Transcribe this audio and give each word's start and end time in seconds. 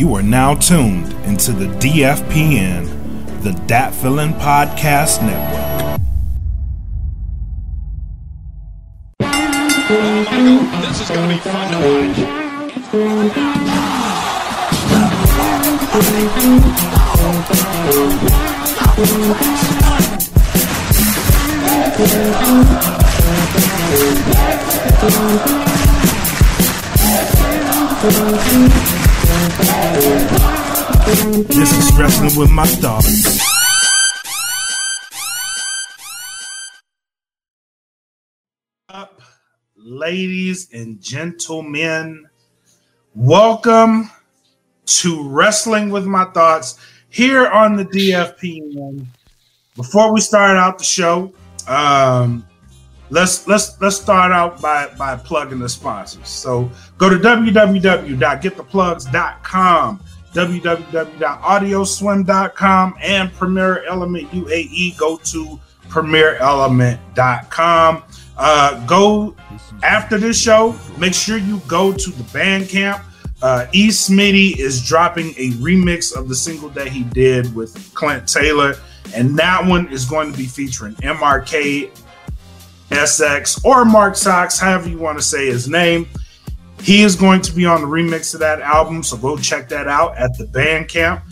You 0.00 0.14
are 0.14 0.22
now 0.22 0.54
tuned 0.54 1.12
into 1.26 1.52
the 1.52 1.66
DFPN, 1.66 2.86
the 3.42 3.52
Dat 3.66 3.94
Feeling 3.94 4.32
Podcast 4.32 5.20
Network. 5.20 6.00
This 10.80 11.02
is 11.02 11.10
going 11.10 11.28
to 11.28 11.34
be 11.34 11.40
fun 11.42 11.70
to 11.70 11.78
watch. 28.88 28.99
This 31.48 31.72
is 31.72 31.98
Wrestling 31.98 32.38
with 32.38 32.50
My 32.50 32.66
Thoughts. 32.66 33.40
Up, 38.90 39.22
ladies 39.76 40.68
and 40.74 41.00
gentlemen, 41.00 42.28
welcome 43.14 44.10
to 44.84 45.28
Wrestling 45.28 45.88
with 45.88 46.04
My 46.04 46.26
Thoughts 46.26 46.78
here 47.08 47.46
on 47.48 47.76
the 47.76 47.86
DFPN. 47.86 49.06
Before 49.74 50.12
we 50.12 50.20
start 50.20 50.58
out 50.58 50.76
the 50.76 50.84
show, 50.84 51.32
um, 51.66 52.46
let's 53.10 53.46
let's 53.46 53.78
let's 53.80 53.96
start 53.96 54.32
out 54.32 54.60
by 54.60 54.88
by 54.98 55.14
plugging 55.16 55.58
the 55.58 55.68
sponsors. 55.68 56.28
So 56.28 56.70
go 56.98 57.10
to 57.10 57.16
www.gettheplugs.com, 57.16 60.00
www.audioswim.com, 60.32 62.94
and 63.00 63.32
Premier 63.32 63.84
Element 63.84 64.30
UAE. 64.30 64.96
Go 64.96 65.16
to 65.16 65.60
premierelement.com. 65.88 68.02
Uh, 68.36 68.86
go 68.86 69.34
after 69.82 70.16
this 70.16 70.40
show. 70.40 70.76
Make 70.96 71.14
sure 71.14 71.36
you 71.36 71.60
go 71.66 71.92
to 71.92 72.10
the 72.10 72.22
Bandcamp. 72.24 73.02
Uh, 73.42 73.66
E. 73.72 73.88
Smitty 73.88 74.58
is 74.58 74.86
dropping 74.86 75.30
a 75.30 75.48
remix 75.52 76.14
of 76.14 76.28
the 76.28 76.34
single 76.34 76.68
that 76.70 76.88
he 76.88 77.04
did 77.04 77.54
with 77.54 77.94
Clint 77.94 78.28
Taylor, 78.28 78.74
and 79.14 79.34
that 79.38 79.64
one 79.64 79.90
is 79.90 80.04
going 80.04 80.30
to 80.30 80.36
be 80.36 80.44
featuring 80.44 80.92
MRK 80.96 81.90
SX 82.90 83.64
or 83.64 83.84
Mark 83.84 84.16
Sox, 84.16 84.58
however 84.58 84.88
you 84.88 84.98
want 84.98 85.18
to 85.18 85.24
say 85.24 85.46
his 85.46 85.68
name. 85.68 86.06
He 86.82 87.02
is 87.02 87.14
going 87.14 87.42
to 87.42 87.52
be 87.52 87.66
on 87.66 87.82
the 87.82 87.86
remix 87.86 88.34
of 88.34 88.40
that 88.40 88.60
album, 88.60 89.02
so 89.02 89.16
go 89.16 89.36
check 89.36 89.68
that 89.68 89.86
out 89.86 90.16
at 90.16 90.36
the 90.38 90.44
Bandcamp. 90.44 91.22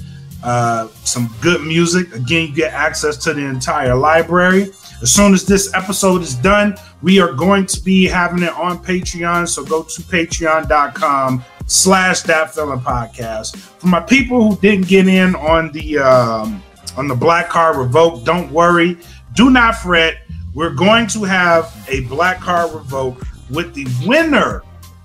Uh, 0.42 0.88
some 1.04 1.34
good 1.40 1.62
music. 1.62 2.14
Again, 2.14 2.48
you 2.48 2.54
get 2.54 2.72
access 2.72 3.16
to 3.24 3.34
the 3.34 3.44
entire 3.44 3.94
library. 3.94 4.70
As 5.02 5.12
soon 5.12 5.32
as 5.32 5.44
this 5.44 5.72
episode 5.74 6.22
is 6.22 6.34
done, 6.34 6.76
we 7.02 7.20
are 7.20 7.32
going 7.32 7.66
to 7.66 7.80
be 7.82 8.06
having 8.06 8.42
it 8.42 8.52
on 8.54 8.82
Patreon. 8.82 9.48
So 9.48 9.64
go 9.64 9.82
to 9.82 10.02
patreon.com 10.02 11.44
slash 11.66 12.22
that 12.22 12.54
feeling 12.54 12.80
podcast. 12.80 13.56
For 13.56 13.86
my 13.86 14.00
people 14.00 14.50
who 14.50 14.60
didn't 14.60 14.88
get 14.88 15.08
in 15.08 15.34
on 15.34 15.72
the 15.72 15.98
um, 15.98 16.62
on 16.96 17.08
the 17.08 17.14
black 17.14 17.48
card 17.48 17.76
revoke, 17.76 18.24
don't 18.24 18.50
worry. 18.50 18.98
Do 19.34 19.50
not 19.50 19.76
fret. 19.76 20.18
We're 20.54 20.74
going 20.74 21.06
to 21.08 21.24
have 21.24 21.72
a 21.88 22.00
black 22.02 22.40
card 22.40 22.72
revoke 22.72 23.22
with 23.50 23.74
the 23.74 23.86
winner 24.06 24.62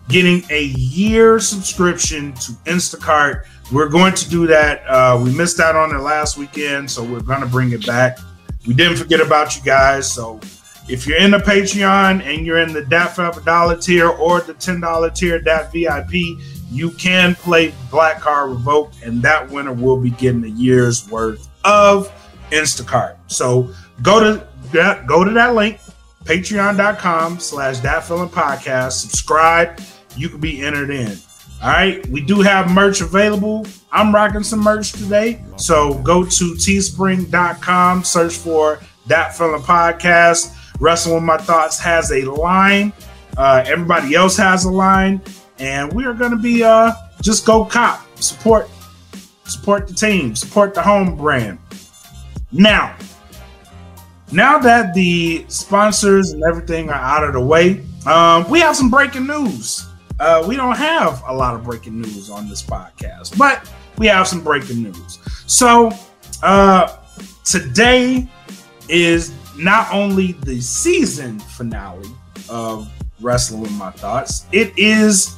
getting 0.10 0.44
a 0.50 0.64
year 0.64 1.40
subscription 1.40 2.34
to 2.34 2.52
Instacart. 2.66 3.46
We're 3.72 3.90
going 3.90 4.14
to 4.16 4.30
do 4.30 4.48
that. 4.48 4.84
Uh, 4.88 5.20
we 5.24 5.36
missed 5.36 5.60
out 5.60 5.76
on 5.76 5.96
it 5.96 6.00
last 6.00 6.38
weekend, 6.38 6.90
so 6.90 7.04
we're 7.04 7.22
going 7.22 7.42
to 7.42 7.48
bring 7.48 7.72
it 7.72 7.86
back. 7.86 8.20
We 8.68 8.74
didn't 8.74 8.98
forget 8.98 9.22
about 9.22 9.56
you 9.56 9.64
guys. 9.64 10.12
So 10.12 10.40
if 10.88 11.08
you're 11.08 11.18
in 11.18 11.32
the 11.32 11.38
Patreon 11.38 12.24
and 12.24 12.46
you're 12.46 12.60
in 12.60 12.74
the 12.74 13.32
for 13.34 13.42
dollar 13.42 13.78
tier 13.78 14.10
or 14.10 14.42
the 14.42 14.54
$10 14.54 15.16
tier 15.16 15.40
VIP, 15.40 16.40
you 16.72 16.92
can 16.92 17.36
play 17.36 17.74
Black 17.92 18.20
Card 18.20 18.50
Revoke, 18.50 18.92
and 19.04 19.22
that 19.22 19.50
winner 19.50 19.74
will 19.74 20.00
be 20.00 20.10
getting 20.12 20.44
a 20.44 20.48
year's 20.48 21.10
worth 21.10 21.48
of 21.64 22.12
Instacart. 22.52 23.18
So 23.28 23.70
go 24.02 24.20
to 24.20 24.48
go 24.74 25.24
to 25.24 25.32
that 25.32 25.56
link, 25.56 25.80
patreon.com 26.26 27.40
slash 27.40 27.80
that 27.80 28.04
feeling 28.04 28.30
podcast. 28.30 28.94
Subscribe. 28.94 29.80
You 30.16 30.30
can 30.30 30.40
be 30.40 30.64
entered 30.64 30.90
in. 30.90 31.18
All 31.62 31.70
right. 31.70 32.06
We 32.08 32.22
do 32.22 32.42
have 32.42 32.72
merch 32.72 33.02
available. 33.02 33.66
I'm 33.92 34.14
rocking 34.14 34.44
some 34.44 34.60
merch 34.60 34.92
today. 34.92 35.42
So 35.58 35.96
go 36.00 36.24
to 36.24 36.54
teespring.com, 36.54 38.04
search 38.04 38.36
for 38.36 38.80
that 39.08 39.38
feeling 39.38 39.62
podcast. 39.62 40.56
Wrestling 40.80 41.16
with 41.16 41.24
My 41.24 41.38
Thoughts 41.38 41.80
has 41.80 42.12
a 42.12 42.22
line. 42.24 42.92
Uh, 43.38 43.64
everybody 43.66 44.16
else 44.16 44.36
has 44.38 44.66
a 44.66 44.72
line. 44.72 45.22
And 45.60 45.94
we 45.94 46.06
are 46.06 46.14
going 46.14 46.32
to 46.32 46.38
be 46.38 46.64
uh, 46.64 46.92
just 47.22 47.46
go 47.46 47.64
cop, 47.64 48.06
support, 48.20 48.70
support 49.46 49.88
the 49.88 49.94
team, 49.94 50.36
support 50.36 50.74
the 50.74 50.82
home 50.82 51.16
brand. 51.16 51.60
Now, 52.52 52.96
now 54.34 54.58
that 54.60 54.94
the 54.94 55.46
sponsors 55.48 56.32
and 56.32 56.44
everything 56.44 56.90
are 56.90 56.96
out 56.96 57.24
of 57.24 57.34
the 57.34 57.40
way, 57.40 57.84
um, 58.06 58.50
we 58.50 58.60
have 58.60 58.76
some 58.76 58.90
breaking 58.90 59.28
news. 59.28 59.88
Uh, 60.20 60.44
we 60.48 60.56
don't 60.56 60.76
have 60.76 61.22
a 61.28 61.34
lot 61.34 61.56
of 61.56 61.64
breaking 61.64 62.02
news 62.02 62.30
on 62.30 62.50
this 62.50 62.62
podcast, 62.62 63.38
but 63.38 63.70
we 63.98 64.08
have 64.08 64.28
some 64.28 64.44
breaking 64.44 64.84
news. 64.84 65.20
So 65.46 65.92
uh, 66.42 66.98
today 67.46 68.28
is 68.90 69.34
not 69.58 69.92
only 69.94 70.34
the 70.44 70.60
season 70.62 71.40
finale 71.40 72.10
of 72.50 72.92
Wrestling 73.22 73.62
with 73.62 73.72
My 73.74 73.92
Thoughts, 73.92 74.46
it 74.52 74.74
is 74.78 75.36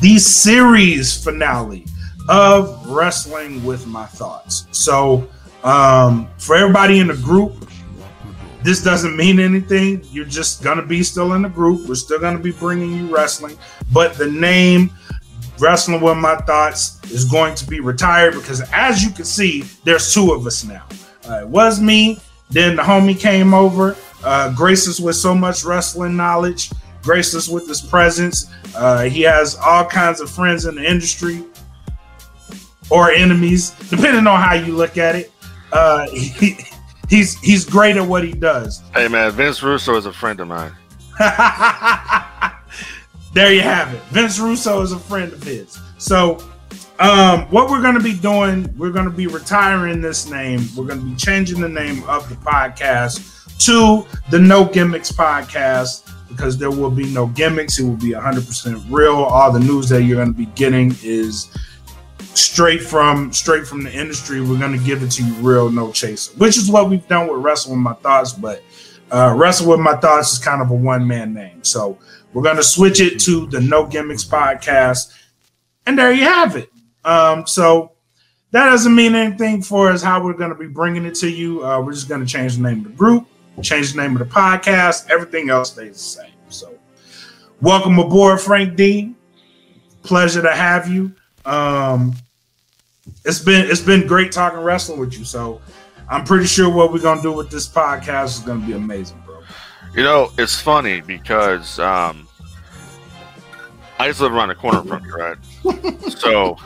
the 0.00 0.18
series 0.18 1.22
finale 1.22 1.86
of 2.28 2.86
Wrestling 2.88 3.64
with 3.64 3.86
My 3.86 4.06
Thoughts. 4.06 4.66
So 4.72 5.28
um, 5.64 6.28
for 6.38 6.54
everybody 6.54 6.98
in 6.98 7.08
the 7.08 7.16
group, 7.16 7.65
this 8.66 8.82
doesn't 8.82 9.16
mean 9.16 9.38
anything. 9.38 10.04
You're 10.10 10.24
just 10.24 10.62
gonna 10.62 10.84
be 10.84 11.02
still 11.02 11.34
in 11.34 11.42
the 11.42 11.48
group. 11.48 11.88
We're 11.88 11.94
still 11.94 12.18
gonna 12.18 12.38
be 12.38 12.52
bringing 12.52 12.92
you 12.92 13.14
wrestling, 13.14 13.56
but 13.92 14.14
the 14.14 14.30
name 14.30 14.90
Wrestling 15.58 16.02
with 16.02 16.18
My 16.18 16.36
Thoughts 16.36 17.00
is 17.10 17.24
going 17.24 17.54
to 17.54 17.66
be 17.66 17.80
retired 17.80 18.34
because, 18.34 18.60
as 18.72 19.02
you 19.02 19.10
can 19.10 19.24
see, 19.24 19.62
there's 19.84 20.12
two 20.12 20.32
of 20.32 20.46
us 20.46 20.64
now. 20.64 20.84
Uh, 21.28 21.40
it 21.40 21.48
was 21.48 21.80
me. 21.80 22.20
Then 22.50 22.76
the 22.76 22.82
homie 22.82 23.18
came 23.18 23.54
over, 23.54 23.96
uh, 24.22 24.52
graced 24.54 24.86
us 24.86 25.00
with 25.00 25.16
so 25.16 25.34
much 25.34 25.64
wrestling 25.64 26.16
knowledge, 26.16 26.70
graced 27.02 27.34
us 27.34 27.48
with 27.48 27.66
his 27.68 27.80
presence. 27.80 28.52
Uh, 28.74 29.04
he 29.04 29.22
has 29.22 29.56
all 29.56 29.84
kinds 29.84 30.20
of 30.20 30.30
friends 30.30 30.66
in 30.66 30.74
the 30.74 30.84
industry 30.84 31.42
or 32.90 33.10
enemies, 33.10 33.70
depending 33.88 34.26
on 34.26 34.40
how 34.40 34.54
you 34.54 34.74
look 34.74 34.98
at 34.98 35.16
it. 35.16 35.32
Uh, 35.72 36.06
he, 36.10 36.56
he's 37.08 37.38
he's 37.40 37.64
great 37.64 37.96
at 37.96 38.06
what 38.06 38.24
he 38.24 38.32
does. 38.32 38.82
Hey 38.94 39.08
man, 39.08 39.30
Vince 39.32 39.62
Russo 39.62 39.96
is 39.96 40.06
a 40.06 40.12
friend 40.12 40.40
of 40.40 40.48
mine. 40.48 40.72
there 43.32 43.52
you 43.52 43.62
have 43.62 43.92
it. 43.94 44.02
Vince 44.04 44.38
Russo 44.38 44.82
is 44.82 44.92
a 44.92 44.98
friend 44.98 45.32
of 45.32 45.42
his. 45.42 45.78
So, 45.98 46.38
um, 46.98 47.42
what 47.50 47.70
we're 47.70 47.80
going 47.80 47.94
to 47.94 48.02
be 48.02 48.14
doing, 48.14 48.72
we're 48.76 48.90
going 48.90 49.06
to 49.06 49.10
be 49.10 49.26
retiring 49.26 50.00
this 50.00 50.28
name. 50.28 50.60
We're 50.76 50.84
going 50.84 51.00
to 51.00 51.06
be 51.06 51.16
changing 51.16 51.60
the 51.60 51.68
name 51.68 52.04
of 52.04 52.28
the 52.28 52.34
podcast 52.36 53.32
to 53.64 54.06
the 54.30 54.38
No 54.38 54.64
Gimmicks 54.64 55.10
Podcast 55.10 56.12
because 56.28 56.58
there 56.58 56.70
will 56.70 56.90
be 56.90 57.06
no 57.12 57.26
gimmicks. 57.28 57.78
It 57.78 57.84
will 57.84 57.96
be 57.96 58.10
100% 58.10 58.84
real. 58.90 59.16
All 59.16 59.50
the 59.50 59.60
news 59.60 59.88
that 59.88 60.02
you're 60.02 60.16
going 60.16 60.32
to 60.32 60.38
be 60.38 60.46
getting 60.46 60.94
is 61.02 61.48
straight 62.36 62.82
from 62.82 63.32
straight 63.32 63.66
from 63.66 63.82
the 63.82 63.92
industry. 63.92 64.40
We're 64.40 64.58
to 64.58 64.84
give 64.84 65.02
it 65.02 65.10
to 65.12 65.24
you 65.24 65.34
real, 65.34 65.70
no 65.70 65.92
chaser, 65.92 66.36
which 66.38 66.56
is 66.56 66.70
what 66.70 66.90
we've 66.90 67.06
done 67.08 67.28
with 67.28 67.42
Wrestle 67.42 67.72
with 67.72 67.80
My 67.80 67.94
Thoughts. 67.94 68.32
But 68.32 68.62
uh, 69.10 69.34
Wrestle 69.36 69.70
with 69.70 69.80
My 69.80 69.96
Thoughts 69.96 70.32
is 70.32 70.38
kind 70.38 70.62
of 70.62 70.70
a 70.70 70.74
one 70.74 71.06
man 71.06 71.32
name. 71.34 71.62
So 71.64 71.98
we're 72.32 72.42
to 72.56 72.62
switch 72.62 73.00
it 73.00 73.18
to 73.20 73.46
the 73.46 73.60
No 73.60 73.86
Gimmicks 73.86 74.24
podcast. 74.24 75.12
And 75.86 75.98
there 75.98 76.12
you 76.12 76.24
have 76.24 76.56
it. 76.56 76.70
Um, 77.04 77.46
so 77.46 77.92
that 78.50 78.66
doesn't 78.66 78.94
mean 78.94 79.14
anything 79.14 79.62
for 79.62 79.90
us 79.90 80.02
how 80.02 80.22
we're 80.22 80.34
to 80.50 80.56
be 80.56 80.66
bringing 80.66 81.04
it 81.04 81.14
to 81.16 81.28
you. 81.28 81.64
Uh, 81.64 81.80
we're 81.80 81.92
just 81.92 82.08
to 82.20 82.26
change 82.26 82.56
the 82.56 82.62
name 82.62 82.78
of 82.78 82.84
the 82.84 82.96
group, 82.96 83.26
change 83.62 83.92
the 83.92 84.00
name 84.00 84.12
of 84.12 84.18
the 84.18 84.34
podcast. 84.34 85.10
Everything 85.10 85.50
else 85.50 85.72
stays 85.72 85.92
the 85.92 85.98
same. 85.98 86.32
So 86.48 86.74
welcome 87.60 87.98
aboard, 87.98 88.40
Frank 88.40 88.76
Dee. 88.76 89.14
Pleasure 90.02 90.42
to 90.42 90.52
have 90.52 90.88
you. 90.88 91.14
Um, 91.44 92.14
it's 93.26 93.40
been 93.40 93.70
it's 93.70 93.80
been 93.82 94.06
great 94.06 94.32
talking 94.32 94.60
wrestling 94.60 94.98
with 95.00 95.18
you. 95.18 95.24
So 95.24 95.60
I'm 96.08 96.24
pretty 96.24 96.46
sure 96.46 96.72
what 96.72 96.92
we're 96.92 97.00
gonna 97.00 97.20
do 97.22 97.32
with 97.32 97.50
this 97.50 97.68
podcast 97.68 98.38
is 98.38 98.38
gonna 98.40 98.64
be 98.66 98.72
amazing, 98.72 99.22
bro. 99.26 99.40
You 99.94 100.02
know, 100.02 100.30
it's 100.38 100.58
funny 100.60 101.00
because 101.00 101.78
um, 101.78 102.26
I 103.98 104.08
just 104.08 104.20
live 104.20 104.32
around 104.32 104.48
the 104.48 104.54
corner 104.54 104.82
from 104.82 105.04
you, 105.04 105.14
right? 105.14 105.36
so 106.18 106.56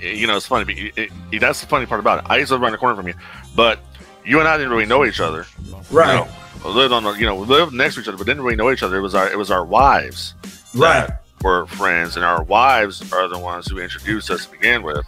you 0.00 0.26
know, 0.26 0.36
it's 0.36 0.46
funny. 0.46 0.64
but 0.64 0.74
It, 0.98 1.10
it, 1.30 1.40
that's 1.40 1.60
the 1.60 1.66
funny 1.66 1.86
part 1.86 2.00
about 2.00 2.24
it. 2.24 2.30
I 2.30 2.38
used 2.38 2.48
to 2.48 2.54
live 2.54 2.62
around 2.62 2.72
the 2.72 2.78
corner 2.78 2.96
from 2.96 3.06
you, 3.06 3.14
but 3.54 3.78
you 4.24 4.38
and 4.40 4.48
I 4.48 4.56
didn't 4.56 4.72
really 4.72 4.86
know 4.86 5.04
each 5.04 5.20
other. 5.20 5.46
Right. 5.90 6.14
You 6.18 6.24
know, 6.24 6.28
we 6.64 6.70
lived 6.70 6.92
on, 6.92 7.18
you 7.18 7.26
know, 7.26 7.34
we 7.36 7.46
lived 7.46 7.72
next 7.72 7.94
to 7.96 8.00
each 8.00 8.08
other, 8.08 8.16
but 8.16 8.26
didn't 8.26 8.42
really 8.42 8.56
know 8.56 8.70
each 8.70 8.82
other. 8.82 8.96
It 8.96 9.00
was 9.00 9.14
our, 9.14 9.30
it 9.30 9.36
was 9.38 9.50
our 9.50 9.64
wives 9.64 10.34
Right. 10.74 11.06
that 11.08 11.22
were 11.42 11.66
friends, 11.66 12.16
and 12.16 12.24
our 12.24 12.42
wives 12.42 13.12
are 13.12 13.28
the 13.28 13.38
ones 13.38 13.68
who 13.68 13.78
introduced 13.78 14.30
us 14.30 14.46
to 14.46 14.52
begin 14.52 14.82
with. 14.82 15.04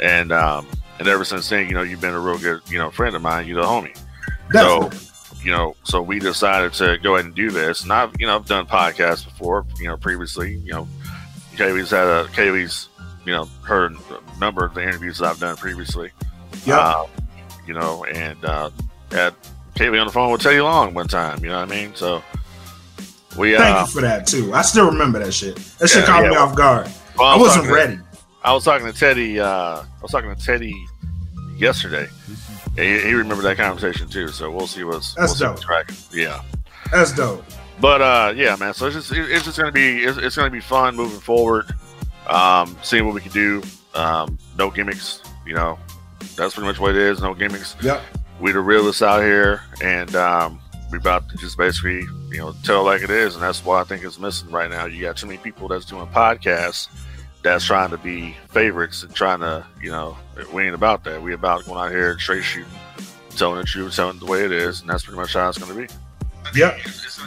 And 0.00 0.32
um, 0.32 0.66
and 0.98 1.08
ever 1.08 1.24
since 1.24 1.48
then, 1.48 1.68
you 1.68 1.74
know, 1.74 1.82
you've 1.82 2.00
been 2.00 2.14
a 2.14 2.20
real 2.20 2.38
good, 2.38 2.60
you 2.70 2.78
know, 2.78 2.90
friend 2.90 3.14
of 3.16 3.22
mine. 3.22 3.46
You're 3.46 3.60
the 3.60 3.66
homie. 3.66 3.96
Definitely. 4.52 4.96
So, 4.98 5.36
you 5.42 5.52
know, 5.52 5.76
so 5.84 6.02
we 6.02 6.18
decided 6.18 6.72
to 6.74 6.98
go 6.98 7.14
ahead 7.14 7.26
and 7.26 7.34
do 7.34 7.50
this. 7.50 7.82
And 7.82 7.92
I've, 7.92 8.12
you 8.18 8.26
know, 8.26 8.36
I've 8.36 8.46
done 8.46 8.66
podcasts 8.66 9.24
before, 9.24 9.64
you 9.78 9.86
know, 9.86 9.96
previously, 9.96 10.56
you 10.64 10.72
know, 10.72 10.88
Kaylee's 11.54 11.90
had 11.90 12.06
a, 12.06 12.24
Kaylee's, 12.32 12.88
you 13.24 13.32
know, 13.32 13.44
heard 13.62 13.94
a 13.94 14.40
number 14.40 14.64
of 14.64 14.74
the 14.74 14.82
interviews 14.82 15.18
that 15.18 15.26
I've 15.30 15.38
done 15.40 15.56
previously. 15.56 16.10
Yeah. 16.64 16.78
Uh, 16.78 17.06
you 17.66 17.74
know, 17.74 18.04
and 18.04 18.42
uh, 18.44 18.70
had 19.12 19.34
Kaylee 19.74 20.00
on 20.00 20.06
the 20.06 20.12
phone 20.12 20.32
with 20.32 20.40
Teddy 20.40 20.60
Long 20.60 20.94
one 20.94 21.06
time, 21.06 21.42
you 21.44 21.50
know 21.50 21.60
what 21.60 21.70
I 21.70 21.74
mean? 21.74 21.94
So 21.94 22.22
we, 23.36 23.54
Thank 23.56 23.76
uh, 23.76 23.84
you 23.86 23.92
for 23.92 24.00
that 24.02 24.26
too. 24.26 24.52
I 24.54 24.62
still 24.62 24.86
remember 24.86 25.18
that 25.20 25.32
shit. 25.32 25.56
That 25.78 25.88
shit 25.88 26.00
Yeah, 26.00 26.06
caught 26.06 26.24
yeah. 26.24 26.30
me 26.30 26.36
off 26.36 26.56
guard. 26.56 26.88
well, 27.16 27.28
I 27.28 27.36
was 27.36 27.56
wasn't 27.56 27.68
ready. 27.72 27.98
I 28.44 28.52
was 28.52 28.64
talking 28.64 28.86
to 28.86 28.92
Teddy, 28.92 29.40
uh, 29.40 29.46
I 29.82 29.84
was 30.02 30.10
talking 30.10 30.34
to 30.34 30.40
Teddy 30.42 30.74
yesterday. 31.56 32.08
He, 32.76 33.00
he 33.00 33.12
remembered 33.14 33.42
that 33.44 33.56
conversation 33.56 34.08
too, 34.08 34.28
so 34.28 34.50
we'll 34.50 34.66
see 34.68 34.84
what's, 34.84 35.14
That's 35.14 35.30
we'll 35.30 35.34
see 35.36 35.44
dope. 35.44 35.54
what's 35.54 35.64
cracking. 35.64 35.96
Yeah. 36.12 36.42
That's 36.92 37.12
dope. 37.12 37.44
But 37.80 38.00
uh, 38.02 38.32
yeah, 38.36 38.56
man. 38.56 38.74
So 38.74 38.86
it's 38.86 38.96
just 38.96 39.12
it- 39.12 39.30
it's 39.30 39.44
just 39.44 39.58
gonna 39.58 39.70
be 39.72 39.98
it's, 40.04 40.18
it's 40.18 40.36
gonna 40.36 40.50
be 40.50 40.60
fun 40.60 40.96
moving 40.96 41.20
forward. 41.20 41.66
Um, 42.28 42.76
seeing 42.82 43.04
what 43.06 43.14
we 43.14 43.20
can 43.20 43.32
do. 43.32 43.62
Um, 43.94 44.36
no 44.56 44.70
gimmicks. 44.70 45.22
You 45.46 45.54
know, 45.54 45.78
that's 46.36 46.54
pretty 46.54 46.66
much 46.66 46.78
what 46.80 46.90
it 46.90 46.96
is. 46.96 47.20
No 47.22 47.34
gimmicks. 47.34 47.76
Yeah. 47.82 48.00
We 48.40 48.52
the 48.52 48.60
realists 48.60 49.00
out 49.02 49.22
here, 49.22 49.62
and 49.82 50.14
um, 50.16 50.60
we 50.90 50.98
about 50.98 51.28
to 51.30 51.36
just 51.36 51.56
basically 51.56 52.00
you 52.30 52.38
know 52.38 52.52
tell 52.64 52.84
like 52.84 53.02
it 53.02 53.10
is, 53.10 53.34
and 53.34 53.42
that's 53.42 53.64
why 53.64 53.80
I 53.80 53.84
think 53.84 54.02
it's 54.04 54.18
missing 54.18 54.50
right 54.50 54.68
now. 54.70 54.86
You 54.86 55.02
got 55.02 55.16
too 55.16 55.26
many 55.26 55.38
people 55.38 55.68
that's 55.68 55.84
doing 55.84 56.06
podcasts 56.08 56.88
that's 57.42 57.64
trying 57.64 57.90
to 57.90 57.98
be 57.98 58.36
favorites 58.50 59.02
and 59.02 59.14
trying 59.14 59.40
to 59.40 59.64
you 59.80 59.90
know 59.90 60.16
we 60.52 60.64
ain't 60.64 60.74
about 60.74 61.04
that. 61.04 61.22
We 61.22 61.34
about 61.34 61.64
going 61.64 61.78
out 61.78 61.90
here 61.90 62.12
and 62.12 62.20
straight 62.20 62.44
shooting, 62.44 62.72
telling 63.30 63.58
the 63.58 63.64
truth, 63.64 63.94
telling 63.94 64.16
it 64.16 64.20
the 64.20 64.26
way 64.26 64.44
it 64.44 64.52
is, 64.52 64.80
and 64.80 64.90
that's 64.90 65.04
pretty 65.04 65.18
much 65.18 65.34
how 65.34 65.48
it's 65.48 65.58
gonna 65.58 65.74
be. 65.74 65.86
Yep. 66.54 66.78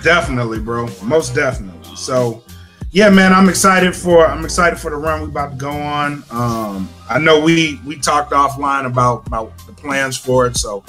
Definitely, 0.04 0.60
bro. 0.60 0.88
Most 1.04 1.36
definitely. 1.36 1.96
So 1.96 2.44
yeah, 2.92 3.10
man, 3.10 3.32
I'm 3.32 3.48
excited 3.48 3.96
for 3.96 4.26
I'm 4.28 4.44
excited 4.44 4.78
for 4.78 4.92
the 4.92 4.98
run 4.98 5.22
we 5.22 5.28
about 5.28 5.52
to 5.52 5.58
go 5.58 5.72
on. 5.72 6.24
Um, 6.30 6.90
I 7.10 7.20
know 7.20 7.40
we 7.40 7.80
we 7.86 7.98
talked 7.98 8.32
offline 8.32 8.86
about 8.86 9.26
about 9.28 9.58
the 9.66 9.74
plans 9.74 10.18
for 10.18 10.46
it, 10.46 10.58
so 10.58 10.84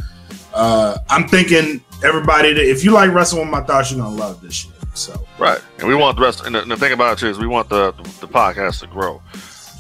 uh, 0.52 0.98
I'm 1.08 1.28
thinking 1.28 1.82
everybody 2.02 2.52
that 2.54 2.69
if 2.69 2.84
you 2.84 2.90
like 2.90 3.12
wrestling 3.12 3.42
with 3.42 3.50
my 3.50 3.62
thoughts, 3.62 3.92
you're 3.92 4.00
gonna 4.00 4.16
love 4.16 4.40
this 4.40 4.54
shit. 4.54 4.71
So 4.94 5.24
Right, 5.38 5.60
and 5.78 5.88
we 5.88 5.94
want 5.94 6.16
the 6.16 6.22
rest. 6.22 6.44
And 6.44 6.54
the, 6.54 6.62
and 6.62 6.70
the 6.70 6.76
thing 6.76 6.92
about 6.92 7.14
it 7.14 7.20
too 7.20 7.28
is 7.28 7.38
we 7.38 7.46
want 7.46 7.68
the 7.68 7.92
the 8.20 8.28
podcast 8.28 8.80
to 8.80 8.86
grow. 8.86 9.22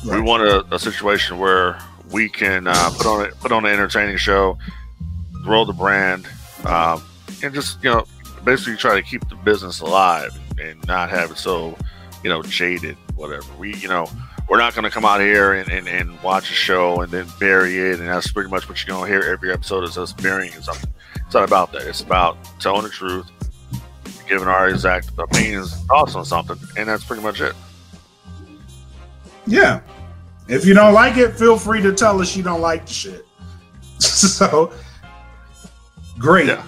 We 0.04 0.20
want 0.20 0.42
a, 0.42 0.74
a 0.74 0.78
situation 0.78 1.38
where 1.38 1.78
we 2.10 2.28
can 2.28 2.66
uh, 2.66 2.90
put 2.96 3.06
on 3.06 3.26
a, 3.26 3.28
put 3.36 3.52
on 3.52 3.64
an 3.64 3.72
entertaining 3.72 4.16
show, 4.16 4.58
grow 5.44 5.64
the 5.64 5.72
brand, 5.72 6.26
um, 6.64 7.02
and 7.42 7.54
just 7.54 7.82
you 7.84 7.90
know 7.90 8.04
basically 8.44 8.76
try 8.76 8.94
to 8.94 9.02
keep 9.02 9.28
the 9.28 9.36
business 9.36 9.80
alive 9.80 10.36
and 10.60 10.84
not 10.86 11.10
have 11.10 11.30
it 11.30 11.38
so 11.38 11.76
you 12.24 12.30
know 12.30 12.42
jaded. 12.42 12.96
Whatever 13.14 13.46
we 13.58 13.74
you 13.76 13.88
know 13.88 14.06
we're 14.48 14.58
not 14.58 14.74
going 14.74 14.84
to 14.84 14.90
come 14.90 15.04
out 15.04 15.20
here 15.20 15.52
and, 15.54 15.70
and, 15.70 15.88
and 15.88 16.20
watch 16.22 16.50
a 16.50 16.54
show 16.54 17.00
and 17.00 17.10
then 17.12 17.26
bury 17.38 17.78
it, 17.78 18.00
and 18.00 18.08
that's 18.08 18.30
pretty 18.30 18.50
much 18.50 18.68
what 18.68 18.84
you're 18.84 18.94
going 18.94 19.10
to 19.10 19.18
hear 19.18 19.32
every 19.32 19.52
episode 19.52 19.84
is 19.84 19.96
us 19.96 20.12
burying 20.12 20.52
something. 20.52 20.92
It's 21.24 21.34
not 21.34 21.44
about 21.44 21.72
that. 21.72 21.82
It's 21.86 22.00
about 22.00 22.36
telling 22.60 22.82
the 22.82 22.90
truth, 22.90 23.30
giving 24.32 24.48
our 24.48 24.70
exact 24.70 25.10
opinions, 25.18 25.74
thoughts 25.84 26.14
on 26.14 26.24
something, 26.24 26.56
and 26.78 26.88
that's 26.88 27.04
pretty 27.04 27.22
much 27.22 27.42
it. 27.42 27.54
yeah, 29.46 29.80
if 30.48 30.64
you 30.64 30.72
don't 30.72 30.94
like 30.94 31.18
it, 31.18 31.36
feel 31.36 31.58
free 31.58 31.82
to 31.82 31.92
tell 31.92 32.18
us 32.20 32.34
you 32.34 32.42
don't 32.42 32.62
like 32.62 32.86
the 32.86 32.92
shit. 32.92 33.26
so 33.98 34.72
great. 36.18 36.46
Yeah. 36.46 36.66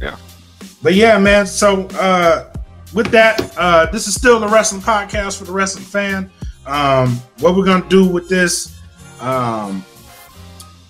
Yeah. 0.00 0.16
But 0.82 0.94
yeah, 0.94 1.18
man. 1.18 1.46
So 1.46 1.86
uh 1.98 2.52
with 2.94 3.06
that, 3.12 3.56
uh 3.56 3.86
this 3.90 4.06
is 4.06 4.14
still 4.14 4.38
the 4.38 4.48
wrestling 4.48 4.82
podcast 4.82 5.38
for 5.38 5.44
the 5.44 5.52
wrestling 5.52 5.84
fan. 5.84 6.30
Um 6.66 7.16
what 7.40 7.56
we're 7.56 7.64
gonna 7.64 7.88
do 7.88 8.06
with 8.06 8.28
this, 8.28 8.78
um 9.20 9.84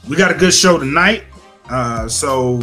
we 0.08 0.16
got 0.16 0.30
a 0.30 0.34
good 0.34 0.52
show 0.52 0.76
tonight. 0.76 1.24
Uh 1.70 2.08
so 2.08 2.60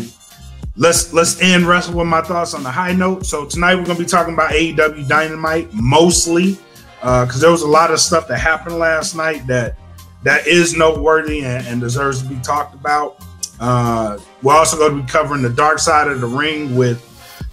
let's 0.75 1.13
let's 1.13 1.41
end 1.41 1.67
wrestle 1.67 1.97
with 1.97 2.07
my 2.07 2.21
thoughts 2.21 2.53
on 2.53 2.63
the 2.63 2.71
high 2.71 2.93
note. 2.93 3.25
So 3.25 3.45
tonight 3.45 3.75
we're 3.75 3.85
gonna 3.85 3.99
be 3.99 4.05
talking 4.05 4.33
about 4.33 4.51
AEW 4.51 5.07
Dynamite 5.07 5.73
mostly. 5.73 6.57
Uh 7.01 7.25
because 7.25 7.41
there 7.41 7.51
was 7.51 7.61
a 7.61 7.67
lot 7.67 7.91
of 7.91 7.99
stuff 7.99 8.27
that 8.27 8.39
happened 8.39 8.77
last 8.79 9.15
night 9.15 9.45
that 9.47 9.77
that 10.25 10.47
is 10.47 10.75
noteworthy 10.75 11.43
and, 11.45 11.65
and 11.67 11.79
deserves 11.79 12.21
to 12.23 12.27
be 12.27 12.35
talked 12.37 12.73
about. 12.73 13.23
Uh, 13.59 14.17
we're 14.41 14.55
also 14.55 14.75
going 14.75 14.97
to 14.97 15.03
be 15.03 15.07
covering 15.07 15.41
the 15.41 15.49
dark 15.49 15.79
side 15.79 16.07
of 16.07 16.19
the 16.19 16.27
ring 16.27 16.75
with 16.75 16.99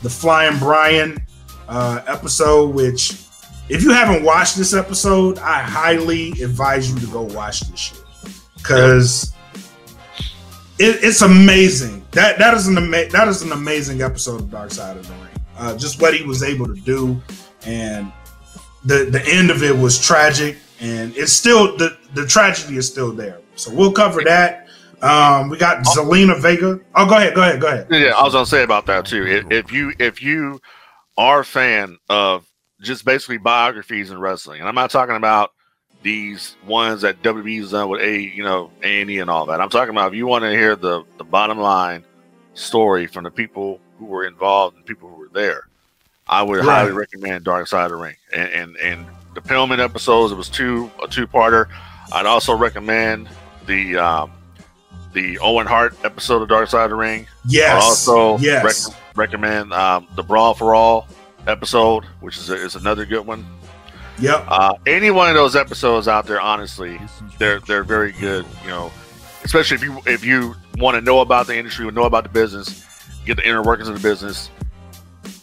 the 0.03 0.11
Flying 0.11 0.59
Brian 0.59 1.25
uh, 1.69 2.03
episode, 2.07 2.75
which, 2.75 3.13
if 3.69 3.83
you 3.83 3.93
haven't 3.93 4.25
watched 4.25 4.57
this 4.57 4.75
episode, 4.75 5.39
I 5.39 5.63
highly 5.63 6.31
advise 6.43 6.91
you 6.91 6.99
to 6.99 7.07
go 7.13 7.23
watch 7.23 7.61
this 7.61 7.79
shit 7.79 8.05
because 8.57 9.33
it, 10.79 11.05
it's 11.05 11.23
amazing. 11.23 12.02
That 12.13 12.39
that 12.39 12.55
is 12.55 12.69
an 12.69 12.77
ama- 12.77 13.09
that 13.09 13.29
is 13.29 13.43
an 13.43 13.53
amazing 13.53 14.03
episode 14.03 14.41
of 14.41 14.51
Dark 14.51 14.71
Side 14.71 14.97
of 14.97 15.07
the 15.07 15.15
Ring. 15.15 15.29
Uh, 15.57 15.77
just 15.77 16.01
what 16.01 16.15
he 16.15 16.25
was 16.25 16.43
able 16.43 16.67
to 16.67 16.75
do, 16.75 17.21
and 17.65 18.13
the 18.85 19.05
the 19.07 19.23
end 19.27 19.51
of 19.51 19.63
it 19.63 19.77
was 19.77 19.99
tragic, 19.99 20.59
and 20.81 21.17
it's 21.17 21.33
still 21.33 21.77
the 21.79 21.97
the 22.15 22.27
tragedy 22.27 22.77
is 22.77 22.87
still 22.87 23.13
there. 23.13 23.41
So 23.57 23.73
we'll 23.73 23.93
cover 23.93 24.23
that. 24.25 24.69
Um, 25.01 25.49
we 25.49 25.57
got 25.57 25.85
Zelina 25.85 26.41
Vega. 26.41 26.79
Oh, 26.95 27.07
go 27.09 27.17
ahead, 27.17 27.35
go 27.35 27.43
ahead, 27.43 27.61
go 27.61 27.67
ahead. 27.69 27.87
Yeah, 27.91 28.13
I 28.17 28.23
was 28.23 28.35
gonna 28.35 28.47
say 28.47 28.63
about 28.63 28.87
that 28.87 29.07
too. 29.07 29.27
If, 29.27 29.51
if 29.51 29.73
you 29.73 29.95
if 29.99 30.23
you 30.23 30.61
are 31.17 31.41
a 31.41 31.45
fan 31.45 31.97
of 32.11 32.47
just 32.83 33.05
basically 33.07 33.39
biographies 33.39 34.11
in 34.11 34.21
wrestling, 34.21 34.61
and 34.61 34.69
I'm 34.69 34.75
not 34.75 34.91
talking 34.91 35.17
about 35.17 35.53
these 36.03 36.57
ones 36.67 37.03
that 37.03 37.23
WWE's 37.23 37.71
done 37.71 37.89
with 37.89 38.01
a 38.03 38.19
you 38.21 38.43
know 38.43 38.71
A 38.83 39.01
and 39.03 39.11
E 39.11 39.19
and 39.19 39.31
all 39.31 39.47
that. 39.47 39.61
I'm 39.61 39.69
talking 39.71 39.91
about 39.91 40.09
if 40.13 40.15
you 40.17 40.27
want 40.27 40.43
to 40.45 40.51
hear 40.51 40.77
the 40.77 41.05
the 41.19 41.25
bottom 41.25 41.59
line 41.59 42.05
story 42.55 43.07
from 43.07 43.25
the 43.25 43.31
people 43.31 43.81
who 43.99 44.07
were 44.07 44.25
involved 44.27 44.77
and 44.77 44.85
people 44.87 45.09
who 45.09 45.17
were 45.17 45.31
there. 45.33 45.69
I 46.29 46.43
would 46.43 46.65
Right. 46.65 46.79
highly 46.79 46.93
recommend 46.93 47.45
Dark 47.45 47.67
Side 47.67 47.85
of 47.85 47.91
the 47.91 47.97
Ring 47.97 48.17
and 48.33 48.49
and, 48.51 48.77
and 48.79 49.07
the 49.35 49.41
Pillman 49.41 49.79
episodes. 49.79 50.33
It 50.33 50.37
was 50.37 50.49
two 50.49 50.91
a 51.03 51.09
two 51.09 51.27
parter. 51.27 51.67
I'd 52.13 52.27
also 52.27 52.55
recommend 52.57 53.29
the 53.67 53.97
um, 53.97 54.33
the 55.13 55.39
Owen 55.41 55.67
Hart 55.67 55.97
episode 56.05 56.43
of 56.43 56.49
Dark 56.49 56.69
Side 56.69 56.85
of 56.85 56.91
the 56.91 56.97
Ring. 56.97 57.27
Yes, 57.47 57.83
I 57.83 57.87
also 57.87 58.39
yes, 58.39 58.89
rec- 58.89 58.97
recommend 59.17 59.73
um, 59.73 60.07
the 60.15 60.23
Brawl 60.23 60.55
for 60.55 60.75
All 60.75 61.07
episode, 61.47 62.05
which 62.21 62.37
is, 62.39 62.51
a, 62.51 62.55
is 62.55 62.77
another 62.77 63.05
good 63.05 63.27
one. 63.27 63.45
Yep, 64.23 64.45
Uh, 64.49 64.75
any 64.87 65.11
one 65.11 65.29
of 65.29 65.35
those 65.35 65.55
episodes 65.57 66.09
out 66.09 66.27
there, 66.27 66.41
honestly, 66.41 67.01
they're 67.39 67.61
they're 67.61 67.85
very 67.85 68.13
good. 68.13 68.47
You 68.63 68.69
know, 68.71 68.93
especially 69.45 69.75
if 69.77 69.83
you 69.83 70.01
if 70.07 70.25
you 70.25 70.55
want 70.79 70.95
to 70.95 71.01
know 71.01 71.21
about 71.21 71.47
the 71.47 71.57
industry, 71.57 71.91
know 71.91 72.05
about 72.05 72.23
the 72.25 72.31
business, 72.31 72.85
get 73.27 73.37
the 73.37 73.47
inner 73.47 73.63
workings 73.63 73.89
of 73.89 73.95
the 74.01 74.09
business. 74.09 74.51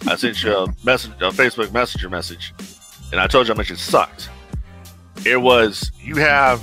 I 0.06 0.16
sent 0.16 0.42
you 0.42 0.54
a 0.54 0.66
message, 0.84 1.12
a 1.12 1.30
Facebook 1.30 1.72
Messenger 1.72 2.10
message, 2.10 2.52
and 3.12 3.18
I 3.18 3.26
told 3.26 3.48
you 3.48 3.54
how 3.54 3.56
much 3.56 3.70
it 3.70 3.78
sucked. 3.78 4.28
It 5.24 5.40
was 5.40 5.90
you 5.98 6.16
have 6.16 6.60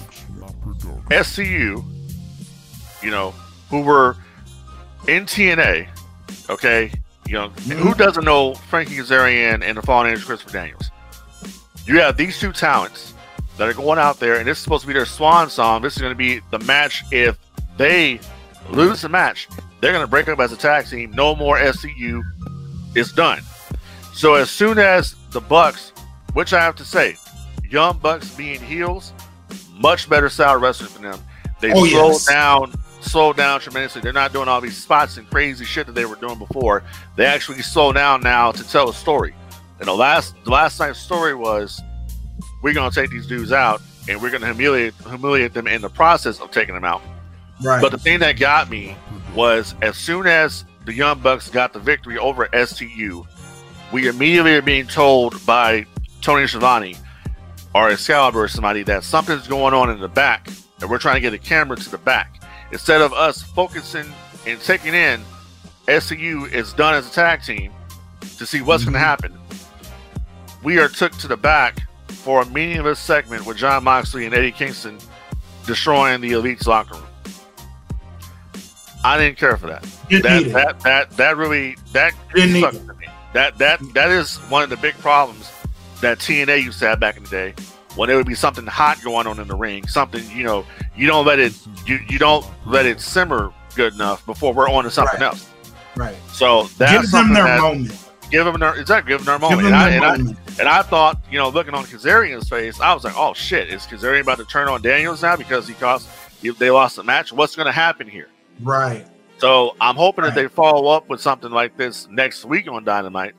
SCU, 1.09 1.83
you 3.01 3.09
know, 3.09 3.31
who 3.71 3.81
were 3.81 4.17
in 5.07 5.25
TNA, 5.25 5.89
okay? 6.47 6.91
You 7.25 7.33
know, 7.33 7.49
mm-hmm. 7.49 7.71
who 7.71 7.95
doesn't 7.95 8.23
know 8.23 8.53
Frankie 8.53 8.97
Kazarian 8.97 9.63
and 9.63 9.79
the 9.79 9.81
Fallen 9.81 10.11
Angel 10.11 10.27
Christopher 10.27 10.53
Daniels? 10.53 10.91
You 11.87 11.99
have 12.01 12.17
these 12.17 12.39
two 12.39 12.51
talents 12.51 13.15
that 13.59 13.67
are 13.67 13.73
going 13.73 13.99
out 13.99 14.19
there, 14.19 14.35
and 14.37 14.47
this 14.47 14.57
is 14.57 14.63
supposed 14.63 14.81
to 14.81 14.87
be 14.87 14.93
their 14.93 15.05
swan 15.05 15.49
song. 15.49 15.81
This 15.81 15.95
is 15.95 16.01
going 16.01 16.13
to 16.13 16.17
be 16.17 16.39
the 16.49 16.59
match. 16.59 17.03
If 17.11 17.37
they 17.77 18.19
lose 18.71 19.01
the 19.01 19.09
match, 19.09 19.47
they're 19.81 19.91
going 19.91 20.03
to 20.03 20.07
break 20.09 20.27
up 20.29 20.39
as 20.39 20.51
a 20.51 20.57
tag 20.57 20.87
team. 20.87 21.11
No 21.11 21.35
more 21.35 21.57
SCU. 21.57 22.21
It's 22.95 23.11
done. 23.11 23.41
So 24.13 24.33
as 24.35 24.49
soon 24.49 24.79
as 24.79 25.15
the 25.31 25.41
Bucks, 25.41 25.91
which 26.33 26.53
I 26.53 26.59
have 26.61 26.75
to 26.77 26.85
say, 26.85 27.17
Young 27.69 27.97
Bucks 27.99 28.33
being 28.33 28.61
heels, 28.61 29.13
much 29.73 30.09
better 30.09 30.29
style 30.29 30.57
wrestling 30.57 30.89
for 30.89 31.01
them. 31.01 31.19
They 31.59 31.71
Oh, 31.71 31.85
slowed 31.85 32.11
yes. 32.13 32.25
down, 32.25 32.73
slowed 33.01 33.35
down 33.37 33.59
tremendously. 33.59 34.01
They're 34.01 34.13
not 34.13 34.31
doing 34.33 34.47
all 34.47 34.61
these 34.61 34.77
spots 34.81 35.17
and 35.17 35.29
crazy 35.29 35.65
shit 35.65 35.85
that 35.85 35.93
they 35.95 36.05
were 36.05 36.15
doing 36.15 36.39
before. 36.39 36.83
They 37.17 37.25
actually 37.25 37.61
slow 37.61 37.91
down 37.91 38.21
now 38.21 38.51
to 38.53 38.63
tell 38.69 38.89
a 38.89 38.93
story. 38.93 39.35
And 39.79 39.87
the 39.87 39.93
last 39.93 40.33
the 40.45 40.49
last 40.51 40.79
night's 40.79 40.99
story 40.99 41.35
was 41.35 41.81
we're 42.61 42.73
gonna 42.73 42.91
take 42.91 43.09
these 43.09 43.27
dudes 43.27 43.51
out 43.51 43.81
and 44.07 44.21
we're 44.21 44.31
gonna 44.31 44.47
humiliate 44.47 44.93
humiliate 45.07 45.53
them 45.53 45.67
in 45.67 45.81
the 45.81 45.89
process 45.89 46.39
of 46.39 46.51
taking 46.51 46.75
them 46.75 46.85
out. 46.85 47.01
Right. 47.61 47.81
But 47.81 47.91
the 47.91 47.97
thing 47.97 48.19
that 48.19 48.39
got 48.39 48.69
me 48.69 48.95
was 49.35 49.75
as 49.81 49.97
soon 49.97 50.27
as 50.27 50.65
the 50.85 50.93
Young 50.93 51.19
Bucks 51.19 51.49
got 51.49 51.73
the 51.73 51.79
victory 51.79 52.17
over 52.17 52.47
SCU, 52.47 53.25
we 53.91 54.07
immediately 54.07 54.55
are 54.55 54.61
being 54.61 54.87
told 54.87 55.45
by 55.45 55.85
Tony 56.21 56.47
Schiavone 56.47 56.95
or 57.73 57.89
Excalibur 57.89 58.43
or 58.43 58.47
somebody 58.47 58.83
that 58.83 59.03
something's 59.03 59.47
going 59.47 59.73
on 59.73 59.89
in 59.89 59.99
the 59.99 60.07
back 60.07 60.49
and 60.81 60.89
we're 60.89 60.97
trying 60.97 61.15
to 61.15 61.21
get 61.21 61.33
a 61.33 61.37
camera 61.37 61.77
to 61.77 61.89
the 61.89 61.97
back. 61.97 62.41
Instead 62.71 63.01
of 63.01 63.13
us 63.13 63.41
focusing 63.41 64.05
and 64.45 64.59
taking 64.61 64.93
in 64.93 65.21
SCU 65.87 66.51
is 66.51 66.73
done 66.73 66.93
as 66.93 67.09
a 67.09 67.11
tag 67.11 67.43
team 67.43 67.71
to 68.37 68.45
see 68.45 68.61
what's 68.61 68.83
going 68.83 68.93
to 68.93 68.99
mm-hmm. 68.99 69.05
happen, 69.05 69.37
we 70.63 70.79
are 70.79 70.87
took 70.87 71.11
to 71.13 71.27
the 71.27 71.37
back 71.37 71.81
for 72.19 72.41
a 72.41 72.45
meaningless 72.47 72.99
segment 72.99 73.45
with 73.45 73.57
Jon 73.57 73.83
Moxley 73.83 74.25
and 74.25 74.33
Eddie 74.35 74.51
Kingston 74.51 74.97
destroying 75.65 76.21
the 76.21 76.31
Elite's 76.33 76.67
locker 76.67 76.95
room. 76.95 77.03
I 79.03 79.17
didn't 79.17 79.37
care 79.37 79.55
for 79.57 79.67
that. 79.67 79.87
Didn't 80.09 80.51
That 80.51 80.53
that 80.53 80.79
that 80.81 81.11
that 81.17 81.37
really 81.37 81.77
that 81.93 82.11
sucked 82.11 82.33
to 82.87 82.93
me. 82.95 83.07
That 83.33 83.57
that 83.59 83.79
that 83.93 84.09
is 84.09 84.37
one 84.49 84.63
of 84.63 84.69
the 84.69 84.77
big 84.77 84.95
problems 84.95 85.51
that 86.01 86.19
TNA 86.19 86.63
used 86.63 86.79
to 86.79 86.87
have 86.87 86.99
back 86.99 87.15
in 87.17 87.23
the 87.23 87.29
day. 87.29 87.53
When 87.95 88.07
there 88.07 88.17
would 88.17 88.27
be 88.27 88.35
something 88.35 88.65
hot 88.65 89.01
going 89.01 89.25
on 89.25 89.39
in 89.39 89.47
the 89.47 89.55
ring, 89.55 89.87
something 89.87 90.23
you 90.31 90.43
know, 90.43 90.65
you 90.95 91.07
don't 91.07 91.25
let 91.25 91.39
it 91.39 91.53
you 91.85 91.99
you 92.09 92.19
don't 92.19 92.45
let 92.65 92.85
it 92.85 92.99
simmer 92.99 93.53
good 93.75 93.93
enough 93.93 94.25
before 94.25 94.53
we're 94.53 94.69
on 94.69 94.83
to 94.83 94.91
something 94.91 95.19
Right. 95.21 95.27
else. 95.27 95.49
right. 95.95 96.15
So 96.33 96.63
that's 96.77 96.91
Give 97.03 97.11
them 97.11 97.33
their 97.33 97.43
that- 97.45 97.61
moment. 97.61 98.05
Give 98.31 98.45
them 98.45 98.59
their 98.59 98.75
exactly 98.75 99.11
give 99.13 99.23
them 99.25 99.39
their 99.39 99.49
Give 99.49 99.57
them 99.59 99.71
their 99.71 99.73
and, 99.89 100.03
I, 100.05 100.17
moment. 100.17 100.37
And 100.59 100.67
I 100.67 100.81
thought, 100.81 101.21
you 101.31 101.37
know, 101.37 101.49
looking 101.49 101.73
on 101.73 101.85
Kazarian's 101.85 102.49
face, 102.49 102.79
I 102.79 102.93
was 102.93 103.03
like, 103.03 103.15
oh 103.17 103.33
shit, 103.33 103.69
is 103.69 103.83
Kazarian 103.83 104.21
about 104.21 104.37
to 104.39 104.45
turn 104.45 104.67
on 104.67 104.81
Daniels 104.81 105.21
now 105.21 105.35
because 105.35 105.67
he 105.67 105.73
cost 105.75 106.07
he, 106.41 106.49
they 106.49 106.69
lost 106.71 106.95
the 106.95 107.03
match? 107.03 107.31
What's 107.33 107.55
going 107.55 107.65
to 107.67 107.71
happen 107.71 108.07
here? 108.07 108.29
Right. 108.61 109.05
So 109.37 109.75
I'm 109.79 109.95
hoping 109.95 110.25
that 110.25 110.35
they 110.35 110.47
follow 110.47 110.87
up 110.87 111.07
with 111.09 111.21
something 111.21 111.49
like 111.51 111.77
this 111.77 112.07
next 112.09 112.43
week 112.43 112.67
on 112.67 112.83
Dynamite, 112.83 113.33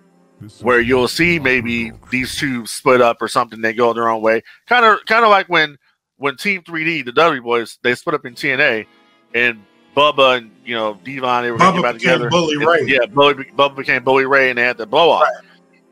where 0.62 0.80
you'll 0.80 1.08
see 1.08 1.38
maybe 1.38 1.92
these 2.10 2.36
two 2.36 2.64
split 2.66 3.02
up 3.02 3.20
or 3.20 3.28
something. 3.28 3.60
They 3.60 3.74
go 3.74 3.92
their 3.92 4.08
own 4.08 4.22
way, 4.22 4.42
kind 4.66 4.84
of, 4.86 5.04
kind 5.06 5.24
of 5.24 5.30
like 5.30 5.48
when 5.48 5.76
when 6.16 6.36
Team 6.36 6.62
3D, 6.62 7.04
the 7.04 7.12
W 7.12 7.42
Boys, 7.42 7.78
they 7.82 7.94
split 7.94 8.14
up 8.14 8.24
in 8.24 8.34
TNA, 8.34 8.86
and 9.34 9.62
Bubba 9.96 10.38
and 10.38 10.50
you 10.64 10.74
know 10.74 10.98
Devon, 11.04 11.42
they 11.42 11.50
were 11.50 11.58
Bubba 11.58 11.82
back 11.82 11.94
together. 11.96 12.30
Bully 12.30 12.54
And- 12.56 12.66
Ray. 12.66 12.84
Yeah, 12.86 13.04
Bully, 13.06 13.34
Bubba 13.34 13.76
became 13.76 14.02
Bully 14.04 14.24
Ray, 14.24 14.48
and 14.48 14.56
they 14.58 14.62
had 14.62 14.78
the 14.78 14.86
blow 14.86 15.10
off. 15.10 15.22
Right. 15.24 15.44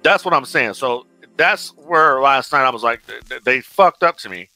That's 0.03 0.25
what 0.25 0.33
I'm 0.33 0.45
saying. 0.45 0.75
So 0.75 1.07
that's 1.39 1.71
where 1.77 2.21
last 2.21 2.53
night 2.53 2.65
I 2.67 2.71
was 2.71 2.83
like, 2.83 3.07
th- 3.07 3.25
th- 3.29 3.43
they 3.45 3.61
fucked 3.63 4.03
up 4.03 4.19
to 4.19 4.29
me 4.29 4.49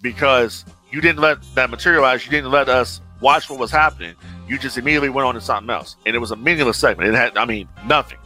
because 0.00 0.64
you 0.90 1.00
didn't 1.00 1.20
let 1.20 1.38
that 1.54 1.68
materialize. 1.70 2.24
You 2.24 2.30
didn't 2.30 2.50
let 2.50 2.68
us 2.68 3.00
watch 3.20 3.50
what 3.50 3.58
was 3.58 3.70
happening. 3.70 4.14
You 4.48 4.58
just 4.58 4.78
immediately 4.78 5.08
went 5.10 5.26
on 5.26 5.34
to 5.34 5.40
something 5.40 5.70
else, 5.70 5.96
and 6.06 6.14
it 6.14 6.18
was 6.18 6.30
a 6.30 6.36
meaningless 6.36 6.78
segment. 6.78 7.08
It 7.10 7.14
had, 7.14 7.36
I 7.36 7.44
mean, 7.44 7.68
nothing. 7.86 8.18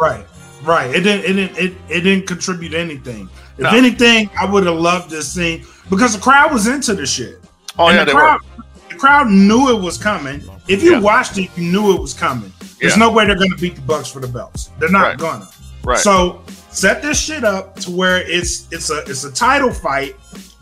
Right. 0.00 0.24
Right. 0.62 0.90
It 0.94 1.00
didn't. 1.00 1.24
It 1.24 1.32
didn't. 1.34 1.58
It, 1.58 1.72
it 1.90 2.00
didn't 2.00 2.26
contribute 2.26 2.74
anything. 2.74 3.28
If 3.58 3.64
No. 3.64 3.70
anything, 3.70 4.30
I 4.38 4.50
would 4.50 4.64
have 4.66 4.76
loved 4.76 5.10
this 5.10 5.32
scene 5.32 5.64
because 5.90 6.14
the 6.14 6.20
crowd 6.20 6.52
was 6.52 6.66
into 6.66 6.94
the 6.94 7.04
shit. 7.06 7.38
Oh 7.78 7.88
and 7.88 7.96
yeah, 7.96 8.04
the 8.04 8.12
they 8.12 8.12
crowd, 8.12 8.40
the 8.88 8.96
crowd 8.96 9.26
knew 9.28 9.68
it 9.76 9.80
was 9.82 9.98
coming. 9.98 10.42
If 10.66 10.82
you 10.82 10.92
Yeah. 10.92 11.00
watched 11.00 11.36
it, 11.38 11.50
you 11.56 11.70
knew 11.70 11.94
it 11.94 12.00
was 12.00 12.14
coming. 12.14 12.50
There's 12.80 12.94
Yeah. 12.94 13.00
no 13.00 13.12
way 13.12 13.26
they're 13.26 13.36
going 13.36 13.50
to 13.50 13.56
beat 13.58 13.74
the 13.74 13.82
Bucks 13.82 14.08
for 14.10 14.20
the 14.20 14.26
belts. 14.28 14.70
They're 14.78 14.88
not 14.90 15.02
Right. 15.02 15.18
gonna. 15.18 15.48
right. 15.84 15.98
So 15.98 16.40
set 16.74 17.02
this 17.02 17.20
shit 17.20 17.44
up 17.44 17.76
to 17.80 17.90
where 17.90 18.18
it's 18.28 18.66
it's 18.72 18.90
a 18.90 18.98
it's 19.06 19.24
a 19.24 19.32
title 19.32 19.72
fight, 19.72 20.16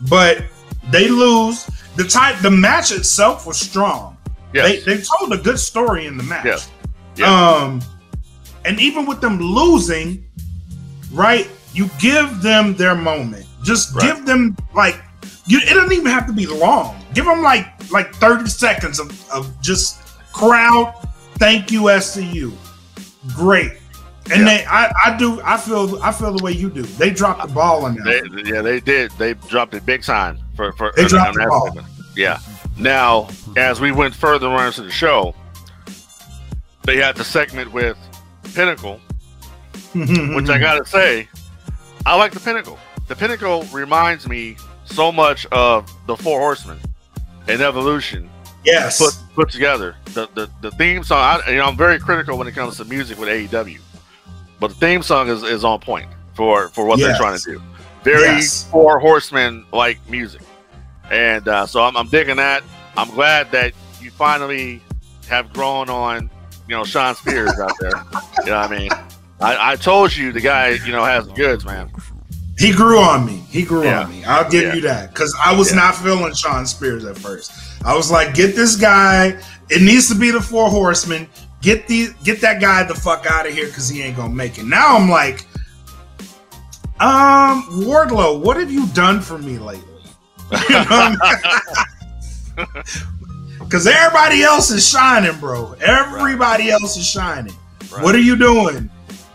but 0.09 0.43
they 0.91 1.09
lose. 1.09 1.65
The 1.95 2.03
type 2.05 2.39
the 2.41 2.51
match 2.51 2.91
itself 2.91 3.45
was 3.45 3.59
strong. 3.59 4.17
yes. 4.53 4.83
They 4.85 4.95
they 4.95 5.01
told 5.03 5.33
a 5.33 5.37
good 5.37 5.59
story 5.59 6.05
in 6.07 6.17
the 6.17 6.23
match. 6.23 6.45
Yes. 6.45 6.71
Yeah. 7.15 7.27
Um, 7.27 7.81
and 8.65 8.79
even 8.79 9.05
with 9.05 9.21
them 9.21 9.37
losing, 9.39 10.25
right? 11.11 11.47
You 11.73 11.89
give 11.99 12.41
them 12.41 12.75
their 12.75 12.95
moment. 12.95 13.45
Just 13.63 13.93
Right. 13.95 14.03
give 14.15 14.25
them 14.25 14.55
like 14.73 14.99
you. 15.47 15.59
It 15.59 15.73
doesn't 15.73 15.91
even 15.93 16.07
have 16.07 16.25
to 16.27 16.33
be 16.33 16.47
long. 16.47 16.99
Give 17.13 17.25
them 17.25 17.41
like 17.43 17.67
like 17.91 18.13
thirty 18.15 18.47
seconds 18.49 18.99
of 18.99 19.09
of 19.29 19.49
just 19.61 19.99
crowd. 20.33 20.93
Thank 21.37 21.71
you, 21.71 21.83
SCU. 21.89 22.51
Great. 23.35 23.73
And 24.31 24.41
Yeah. 24.41 24.45
they, 24.45 24.65
I, 24.65 24.91
I 25.05 25.17
do, 25.17 25.41
I 25.43 25.57
feel, 25.57 26.01
I 26.01 26.11
feel 26.11 26.35
the 26.35 26.43
way 26.43 26.51
you 26.53 26.69
do. 26.69 26.81
They 26.83 27.09
dropped 27.09 27.45
the 27.45 27.53
ball 27.53 27.85
on 27.85 27.95
that. 27.95 28.29
They, 28.45 28.49
yeah, 28.49 28.61
they 28.61 28.79
did. 28.79 29.11
They 29.11 29.33
dropped 29.33 29.73
it 29.73 29.85
big 29.85 30.01
time 30.03 30.39
for 30.55 30.71
for. 30.73 30.91
They 30.95 31.05
dropped 31.05 31.35
the 31.35 31.45
ball. 31.47 31.65
segment. 31.67 31.87
Yeah. 32.15 32.39
Now, 32.77 33.27
as 33.57 33.79
we 33.81 33.91
went 33.91 34.15
further 34.15 34.47
on 34.47 34.67
into 34.67 34.81
the 34.83 34.91
show, 34.91 35.35
they 36.83 36.97
had 36.97 37.15
the 37.15 37.23
segment 37.23 37.71
with 37.73 37.97
Pinnacle, 38.55 38.99
which 39.93 40.49
I 40.49 40.57
gotta 40.59 40.85
say, 40.85 41.27
I 42.05 42.15
like 42.17 42.31
the 42.31 42.39
Pinnacle. 42.39 42.79
The 43.07 43.15
Pinnacle 43.15 43.63
reminds 43.73 44.27
me 44.27 44.57
so 44.85 45.11
much 45.11 45.45
of 45.47 45.91
the 46.07 46.15
Four 46.15 46.39
Horsemen 46.39 46.79
and 47.47 47.61
Evolution 47.61 48.29
yes, 48.63 48.97
put 48.99 49.35
put 49.35 49.49
together. 49.51 49.95
The 50.13 50.27
the, 50.33 50.49
the 50.61 50.71
theme 50.71 51.03
song. 51.03 51.19
I, 51.45 51.49
you 51.51 51.57
know, 51.57 51.65
I'm 51.65 51.77
very 51.77 51.99
critical 51.99 52.37
when 52.37 52.47
it 52.47 52.53
comes 52.53 52.77
to 52.77 52.85
music 52.85 53.17
with 53.19 53.29
AEW, 53.29 53.79
but 54.59 54.67
the 54.69 54.75
theme 54.75 55.01
song 55.03 55.29
is, 55.29 55.43
is 55.43 55.63
on 55.63 55.79
point 55.79 56.09
for 56.35 56.69
for 56.69 56.85
what 56.85 56.99
they're 56.99 57.15
trying 57.17 57.37
to 57.37 57.43
do. 57.43 57.61
Very 58.03 58.21
Yes. 58.23 58.65
Four 58.69 58.99
Horsemen 58.99 59.65
like 59.71 59.97
music. 60.09 60.41
And 61.11 61.47
uh, 61.47 61.65
so 61.65 61.83
I'm, 61.83 61.95
I'm 61.97 62.07
digging 62.07 62.37
that. 62.37 62.63
I'm 62.97 63.09
glad 63.11 63.51
that 63.51 63.73
you 64.01 64.11
finally 64.11 64.81
have 65.29 65.51
grown 65.53 65.89
on, 65.89 66.29
you 66.67 66.75
know, 66.75 66.83
Shawn 66.83 67.15
Spears 67.15 67.57
out 67.59 67.71
there. 67.79 67.91
you 68.39 68.51
know 68.51 68.59
what 68.59 68.71
I 68.71 68.77
mean? 68.79 68.91
I, 69.39 69.71
I 69.73 69.75
told 69.75 70.15
you 70.15 70.31
the 70.31 70.41
guy, 70.41 70.69
you 70.85 70.91
know, 70.91 71.03
has 71.03 71.27
the 71.27 71.33
goods, 71.33 71.65
man. 71.65 71.91
He 72.57 72.71
grew 72.71 72.99
on 72.99 73.25
me. 73.25 73.43
He 73.49 73.63
grew 73.63 73.83
Yeah. 73.83 74.03
on 74.03 74.11
me. 74.11 74.23
I'll 74.25 74.49
give 74.49 74.63
Yeah. 74.63 74.73
you 74.75 74.81
that 74.81 75.09
because 75.13 75.35
I 75.43 75.55
was 75.55 75.71
Yeah. 75.71 75.77
not 75.77 75.95
feeling 75.95 76.33
Shawn 76.33 76.65
Spears 76.67 77.03
at 77.05 77.17
first. 77.17 77.51
I 77.85 77.95
was 77.95 78.11
like, 78.11 78.33
get 78.33 78.55
this 78.55 78.75
guy. 78.75 79.37
It 79.69 79.81
needs 79.81 80.07
to 80.09 80.15
be 80.15 80.29
the 80.31 80.41
Four 80.41 80.69
Horsemen. 80.69 81.27
Get 81.63 81.87
the 81.87 82.09
get 82.25 82.41
that 82.41 82.59
guy 82.59 82.83
the 82.83 82.93
fuck 82.93 83.25
out 83.25 83.47
of 83.47 83.53
here 83.53 83.67
because 83.67 83.87
he 83.87 84.01
ain't 84.03 84.17
gonna 84.17 84.33
make 84.33 84.57
it. 84.57 84.65
Now 84.65 84.97
I'm 84.97 85.09
like, 85.09 85.47
um, 86.99 87.63
Wardlow, 87.85 88.41
what 88.41 88.57
have 88.57 88.69
you 88.69 88.85
done 88.87 89.21
for 89.21 89.37
me 89.39 89.57
lately? 89.57 89.89
Because 93.59 93.87
everybody 93.87 94.43
else 94.43 94.69
is 94.69 94.87
shining, 94.87 95.39
bro. 95.39 95.73
Everybody 95.81 96.69
else 96.69 96.95
is 96.97 97.07
shining. 97.07 97.55
Right. 97.91 98.03
What 98.03 98.13
are 98.13 98.19
you 98.19 98.35
doing? 98.35 98.89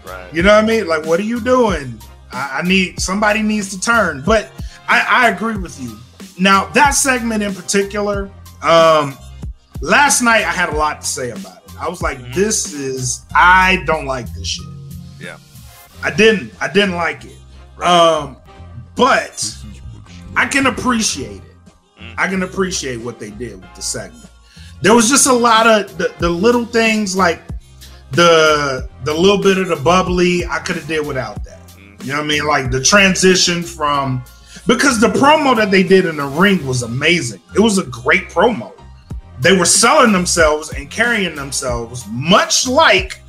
Right. 0.06 0.32
You 0.32 0.42
know 0.42 0.54
what 0.54 0.62
I 0.62 0.66
mean? 0.66 0.86
Like, 0.86 1.04
what 1.04 1.18
are 1.18 1.24
you 1.24 1.40
doing? 1.40 2.00
I, 2.30 2.60
I 2.60 2.62
need 2.62 3.00
somebody 3.00 3.42
needs 3.42 3.70
to 3.70 3.80
turn. 3.80 4.22
But 4.24 4.50
I, 4.86 5.04
I 5.08 5.30
agree 5.30 5.56
with 5.56 5.80
you. 5.80 5.98
Now 6.38 6.66
that 6.66 6.90
segment 6.90 7.42
in 7.42 7.54
particular, 7.54 8.30
um, 8.62 9.18
last 9.80 10.22
night 10.22 10.44
I 10.44 10.52
had 10.52 10.68
a 10.68 10.76
lot 10.76 11.00
to 11.00 11.06
say 11.06 11.30
about 11.30 11.56
it. 11.56 11.57
I 11.80 11.88
was 11.88 12.02
like, 12.02 12.18
Mhm. 12.18 12.34
this 12.34 12.72
is 12.72 13.22
I 13.34 13.82
don't 13.86 14.06
like 14.06 14.32
this 14.34 14.46
shit. 14.48 14.66
Yeah. 15.20 15.36
I 16.02 16.10
didn't. 16.10 16.52
I 16.60 16.68
didn't 16.68 16.94
like 16.94 17.24
it. 17.24 17.36
Right. 17.76 17.88
Um, 17.88 18.36
but 18.96 19.54
I 20.36 20.46
can 20.46 20.66
appreciate 20.66 21.36
it. 21.42 21.72
Mm. 22.00 22.14
I 22.18 22.28
can 22.28 22.42
appreciate 22.42 22.96
what 22.98 23.18
they 23.18 23.30
did 23.30 23.60
with 23.60 23.74
the 23.74 23.82
segment. 23.82 24.26
There 24.82 24.94
was 24.94 25.08
just 25.08 25.26
a 25.26 25.32
lot 25.32 25.66
of 25.66 25.98
the, 25.98 26.12
the 26.18 26.28
little 26.30 26.64
things 26.64 27.16
like 27.16 27.42
the 28.12 28.88
the 29.04 29.12
little 29.14 29.38
bit 29.42 29.58
of 29.58 29.68
the 29.68 29.76
bubbly. 29.76 30.44
I 30.46 30.58
could 30.60 30.76
have 30.76 30.86
did 30.86 31.06
without 31.06 31.44
that. 31.44 31.66
Mm. 31.76 32.04
You 32.04 32.12
know 32.12 32.18
what 32.18 32.24
I 32.24 32.28
mean? 32.28 32.46
Like 32.46 32.70
the 32.70 32.82
transition 32.82 33.62
from 33.62 34.22
because 34.66 35.00
the 35.00 35.08
promo 35.08 35.56
that 35.56 35.70
they 35.70 35.82
did 35.82 36.06
in 36.06 36.16
the 36.16 36.26
ring 36.26 36.64
was 36.66 36.82
amazing. 36.82 37.40
It 37.56 37.60
was 37.60 37.78
a 37.78 37.84
great 37.84 38.28
promo. 38.30 38.72
They 39.40 39.56
were 39.56 39.64
selling 39.64 40.12
themselves 40.12 40.72
and 40.72 40.90
carrying 40.90 41.34
themselves 41.34 42.04
much 42.10 42.66
like 42.66 43.20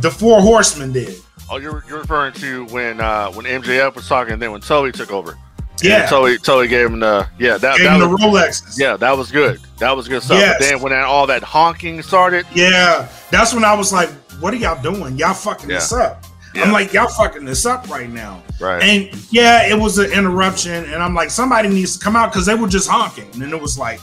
the 0.00 0.10
Four 0.10 0.40
Horsemen 0.40 0.92
did. 0.92 1.16
Oh, 1.50 1.58
you're, 1.58 1.84
you're 1.88 1.98
referring 2.00 2.32
to 2.34 2.64
when 2.66 3.00
uh, 3.00 3.30
when 3.32 3.44
MJF 3.46 3.94
was 3.94 4.08
talking, 4.08 4.32
and 4.32 4.42
then 4.42 4.50
when 4.52 4.60
Tully 4.60 4.92
took 4.92 5.12
over. 5.12 5.38
Yeah, 5.82 6.02
And 6.02 6.08
Tully 6.08 6.38
Tully 6.38 6.68
gave 6.68 6.86
him 6.86 7.00
the 7.00 7.28
yeah 7.38 7.58
that, 7.58 7.76
Gave 7.76 7.86
that 7.86 8.08
was, 8.08 8.20
the 8.20 8.26
Rolexes. 8.26 8.78
yeah 8.78 8.96
that 8.96 9.16
was 9.16 9.30
good. 9.30 9.60
That 9.78 9.96
was 9.96 10.08
good 10.08 10.22
stuff. 10.22 10.38
Yes. 10.38 10.56
But 10.58 10.64
then 10.64 10.80
when 10.80 10.92
that, 10.92 11.04
all 11.04 11.26
that 11.26 11.42
honking 11.42 12.00
started, 12.02 12.46
Yeah, 12.54 13.08
that's 13.30 13.52
when 13.52 13.64
I 13.64 13.74
was 13.74 13.92
like, 13.92 14.08
"What 14.40 14.54
are 14.54 14.56
y'all 14.56 14.80
doing? 14.80 15.18
Y'all 15.18 15.34
fucking 15.34 15.68
this 15.68 15.92
up." 15.92 16.24
Yeah. 16.54 16.62
I'm 16.62 16.72
like, 16.72 16.92
"Y'all 16.92 17.08
fucking 17.08 17.44
this 17.44 17.66
up 17.66 17.88
right 17.88 18.08
now." 18.08 18.40
right? 18.60 18.82
And 18.82 19.32
yeah, 19.32 19.66
it 19.68 19.78
was 19.78 19.98
an 19.98 20.12
interruption, 20.12 20.84
and 20.84 21.02
I'm 21.02 21.14
like, 21.14 21.30
somebody 21.30 21.68
needs 21.68 21.98
to 21.98 22.04
come 22.04 22.14
out 22.16 22.32
because 22.32 22.46
they 22.46 22.54
were 22.54 22.68
just 22.68 22.88
honking, 22.88 23.28
and 23.42 23.52
it 23.52 23.60
was 23.60 23.76
like, 23.76 24.00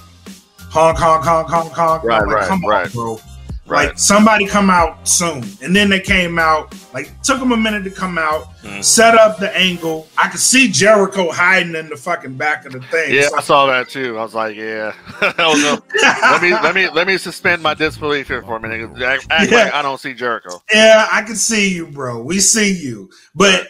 honk, 0.72 0.98
honk, 0.98 1.24
honk, 1.24 1.48
honk, 1.50 1.72
honk. 1.74 2.04
Right, 2.04 2.22
like, 2.26 2.36
right, 2.36 2.48
come 2.48 2.66
right. 2.66 2.86
on, 2.88 2.92
bro. 2.92 3.20
right. 3.68 3.88
Like 3.90 4.00
somebody 4.00 4.46
come 4.48 4.70
out 4.70 5.08
soon, 5.08 5.44
and 5.62 5.76
then 5.76 5.90
they 5.90 6.00
came 6.00 6.40
out. 6.40 6.74
Like 6.94 7.22
took 7.22 7.40
them 7.40 7.52
a 7.52 7.58
minute 7.58 7.84
to 7.86 7.92
come 7.92 8.18
out, 8.18 8.48
Mhm. 8.64 8.84
set 8.84 9.16
up 9.16 9.38
the 9.38 9.56
angle. 9.58 10.08
I 10.18 10.28
could 10.30 10.40
see 10.42 10.70
Jericho 10.70 11.32
hiding 11.32 11.76
in 11.76 11.88
the 11.90 11.96
fucking 11.96 12.34
back 12.36 12.66
of 12.66 12.74
the 12.74 12.82
thing. 12.82 13.14
yeah, 13.14 13.28
So- 13.30 13.38
I 13.38 13.42
saw 13.42 13.66
that 13.68 13.88
too. 13.90 14.18
I 14.18 14.24
was 14.24 14.34
like, 14.36 14.56
yeah. 14.56 14.94
Let 15.22 16.42
me 16.42 16.52
let 16.52 16.76
me 16.76 16.90
let 16.90 17.08
me 17.08 17.18
suspend 17.18 17.62
my 17.64 17.74
disbelief 17.74 18.28
here 18.28 18.42
for 18.42 18.58
a 18.58 18.60
minute. 18.60 19.02
Act, 19.02 19.28
act 19.30 19.52
Yeah. 19.52 19.64
like 19.66 19.74
I 19.74 19.82
don't 19.82 20.00
see 20.00 20.14
Jericho. 20.14 20.62
Yeah, 20.74 21.08
I 21.12 21.22
can 21.22 21.36
see 21.36 21.74
you, 21.74 21.88
bro. 21.88 22.22
We 22.22 22.40
see 22.40 22.72
you. 22.74 23.10
But 23.36 23.68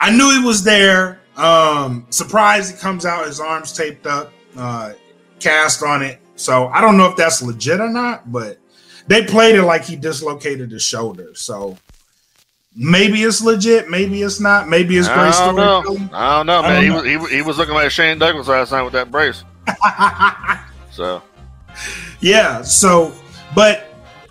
I 0.00 0.10
knew 0.10 0.30
he 0.38 0.44
was 0.44 0.62
there. 0.64 1.20
Um, 1.36 2.06
surprised 2.10 2.74
he 2.74 2.78
comes 2.80 3.06
out, 3.06 3.26
his 3.26 3.40
arms 3.40 3.72
taped 3.72 4.06
up, 4.06 4.32
uh, 4.56 4.92
cast 5.40 5.82
on 5.82 6.02
it. 6.02 6.20
So 6.36 6.68
I 6.68 6.80
don't 6.80 6.96
know 6.96 7.06
if 7.06 7.16
that's 7.16 7.42
legit 7.42 7.80
or 7.80 7.88
not, 7.90 8.30
but 8.32 8.58
they 9.06 9.24
played 9.24 9.54
it 9.56 9.62
like 9.62 9.84
he 9.84 9.96
dislocated 9.96 10.70
his 10.70 10.82
shoulder. 10.82 11.30
So 11.34 11.76
maybe 12.74 13.22
it's 13.22 13.42
legit, 13.42 13.88
maybe 13.90 14.22
it's 14.22 14.40
not, 14.40 14.68
maybe 14.68 14.96
it's 14.96 15.08
great 15.08 15.34
I 15.34 15.46
don't 15.46 15.56
know. 15.56 16.08
I 16.12 16.36
don't 16.36 16.46
know, 16.46 16.62
man. 16.62 16.72
don't 16.74 16.82
he 16.82 16.88
know. 16.88 17.20
was 17.20 17.30
he, 17.30 17.36
he 17.36 17.42
was 17.42 17.58
looking 17.58 17.74
like 17.74 17.90
Shane 17.90 18.18
Douglas 18.18 18.48
last 18.48 18.72
night 18.72 18.82
with 18.82 18.92
that 18.94 19.10
brace. 19.10 19.44
So 20.90 21.22
yeah, 22.20 22.60
so 22.62 23.12
but 23.54 23.86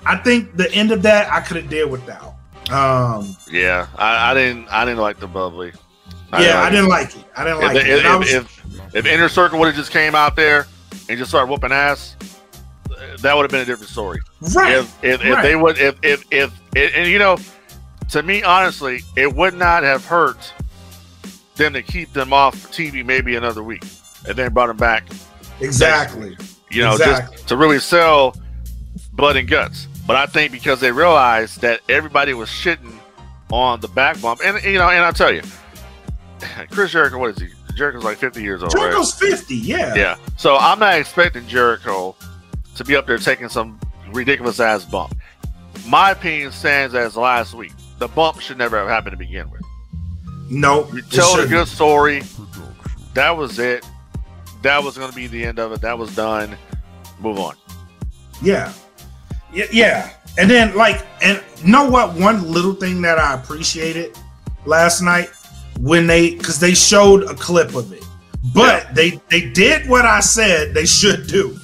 I 0.05 0.15
think 0.17 0.55
the 0.57 0.71
end 0.73 0.91
of 0.91 1.01
that 1.03 1.31
I 1.31 1.41
could 1.41 1.57
have 1.57 1.69
did 1.69 1.89
without. 1.89 2.35
Um 2.71 3.35
yeah, 3.49 3.87
I, 3.97 4.31
I 4.31 4.33
didn't 4.35 4.67
I 4.69 4.85
didn't 4.85 4.99
like 4.99 5.19
the 5.19 5.25
bubbly. 5.27 5.71
yeah, 6.33 6.59
I 6.59 6.63
like 6.65 6.71
didn't 6.71 6.89
like 6.89 7.15
it. 7.15 7.25
I 7.35 7.43
didn't 7.43 7.59
like 7.61 7.75
it. 7.77 7.87
if, 7.87 7.97
And 7.99 8.07
I 8.07 8.13
if, 8.13 8.19
was- 8.19 8.33
if, 8.33 8.95
if 8.95 9.05
Inner 9.07 9.27
Circle 9.27 9.57
would 9.59 9.65
have 9.67 9.75
just 9.75 9.91
came 9.91 10.13
out 10.13 10.35
there 10.35 10.67
and 11.11 11.17
just 11.19 11.29
started 11.31 11.49
whooping 11.51 11.71
ass, 11.71 12.15
that 13.19 13.35
would 13.35 13.43
have 13.43 13.51
been 13.51 13.61
a 13.61 13.65
different 13.65 13.89
story. 13.91 14.19
right. 14.55 14.77
If 14.77 15.03
if, 15.03 15.23
if 15.23 15.41
they 15.41 15.55
would 15.55 15.77
if 15.77 15.97
if 16.03 16.25
if 16.31 16.51
and, 16.75 16.93
and 16.95 17.07
you 17.09 17.19
know, 17.19 17.37
to 18.09 18.23
me 18.23 18.43
honestly, 18.43 19.01
it 19.15 19.33
would 19.35 19.53
not 19.53 19.83
have 19.83 20.05
hurt 20.05 20.53
them 21.55 21.73
to 21.73 21.83
keep 21.83 22.13
them 22.13 22.33
off 22.33 22.55
TV 22.71 23.05
maybe 23.05 23.35
another 23.35 23.61
week 23.63 23.83
and 24.27 24.35
then 24.37 24.53
brought 24.53 24.67
them 24.67 24.77
back. 24.77 25.03
exactly. 25.59 26.37
You 26.69 26.83
know, 26.83 26.91
Exactly. 26.93 27.35
just 27.35 27.47
to 27.49 27.57
really 27.57 27.79
sell 27.79 28.35
blood 29.13 29.35
and 29.35 29.47
guts. 29.47 29.87
But 30.07 30.15
I 30.15 30.25
think 30.25 30.51
because 30.53 30.79
they 30.79 30.91
realized 30.91 31.61
that 31.61 31.81
everybody 31.89 32.33
was 32.33 32.47
shitting 32.49 32.93
on 33.51 33.81
the 33.81 33.87
back 33.89 34.21
bump, 34.21 34.39
and 34.43 34.63
you 34.63 34.77
know, 34.77 34.87
and 34.89 35.03
I'll 35.03 35.11
tell 35.13 35.33
you, 35.33 35.41
Chris 36.71 36.91
Jericho, 36.91 37.17
what 37.19 37.31
is 37.31 37.39
he? 37.39 37.49
Jericho's 37.81 38.03
like 38.03 38.19
50 38.19 38.43
years 38.43 38.61
old, 38.61 38.75
right? 38.75 38.81
Jericho's 38.81 39.11
50, 39.15 39.55
yeah. 39.55 39.95
Yeah. 39.95 40.15
So 40.37 40.55
I'm 40.55 40.77
not 40.77 40.99
expecting 40.99 41.47
Jericho 41.47 42.15
to 42.75 42.83
be 42.83 42.95
up 42.95 43.07
there 43.07 43.17
taking 43.17 43.49
some 43.49 43.79
ridiculous 44.11 44.59
ass 44.59 44.85
bump. 44.85 45.15
My 45.87 46.11
opinion 46.11 46.51
stands 46.51 46.93
as 46.93 47.17
last 47.17 47.55
week. 47.55 47.71
The 47.97 48.07
bump 48.07 48.39
should 48.39 48.59
never 48.59 48.77
have 48.77 48.87
happened 48.87 49.13
to 49.13 49.17
begin 49.17 49.49
with. 49.49 49.63
No, 50.47 50.87
You 50.91 50.99
it 50.99 51.09
tell 51.09 51.39
a 51.39 51.47
good 51.47 51.67
story. 51.67 52.21
That 53.15 53.35
was 53.35 53.57
it. 53.57 53.83
That 54.61 54.83
was 54.83 54.95
going 54.95 55.09
to 55.09 55.15
be 55.15 55.25
the 55.25 55.43
end 55.43 55.57
of 55.57 55.71
it. 55.71 55.81
That 55.81 55.97
was 55.97 56.15
done. 56.15 56.55
Move 57.19 57.39
on. 57.39 57.55
Yeah. 58.43 58.71
yeah. 59.51 59.65
Yeah. 59.71 60.13
And 60.37 60.47
then, 60.47 60.75
like, 60.75 61.03
and 61.23 61.41
you 61.63 61.71
know 61.71 61.89
what? 61.89 62.13
One 62.13 62.51
little 62.51 62.75
thing 62.75 63.01
that 63.01 63.17
I 63.17 63.33
appreciated 63.33 64.19
last 64.67 65.01
night 65.01 65.31
when 65.81 66.07
they, 66.07 66.35
because 66.35 66.59
they 66.59 66.73
showed 66.73 67.23
a 67.23 67.33
clip 67.35 67.75
of 67.75 67.91
it, 67.91 68.03
but 68.53 68.93
they 68.95 69.19
they 69.29 69.49
did 69.49 69.87
what 69.89 70.05
I 70.05 70.19
said 70.19 70.73
they 70.73 70.85
should 70.85 71.27
do, 71.27 71.57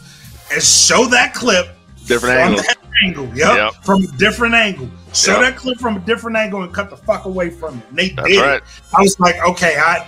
and 0.52 0.62
show 0.62 1.06
that 1.08 1.34
clip 1.34 1.68
Different 2.06 2.34
from 2.36 2.42
angles. 2.54 2.66
that 2.68 2.78
angle. 3.06 3.26
Yep, 3.36 3.56
Yep. 3.58 3.74
from 3.84 4.04
a 4.04 4.08
different 4.18 4.54
angle. 4.56 4.90
Show 5.14 5.34
Yep. 5.34 5.42
that 5.42 5.56
clip 5.58 5.80
from 5.80 5.98
a 5.98 6.00
different 6.02 6.38
angle 6.38 6.64
and 6.64 6.74
cut 6.74 6.90
the 6.90 6.98
fuck 6.98 7.26
away 7.26 7.50
from 7.50 7.78
it. 7.80 7.84
And 7.90 7.98
they 7.98 8.10
That's 8.10 8.28
did. 8.30 8.42
right. 8.42 8.62
I 8.98 9.02
was 9.02 9.20
like, 9.20 9.36
okay, 9.50 9.78
I. 9.78 10.08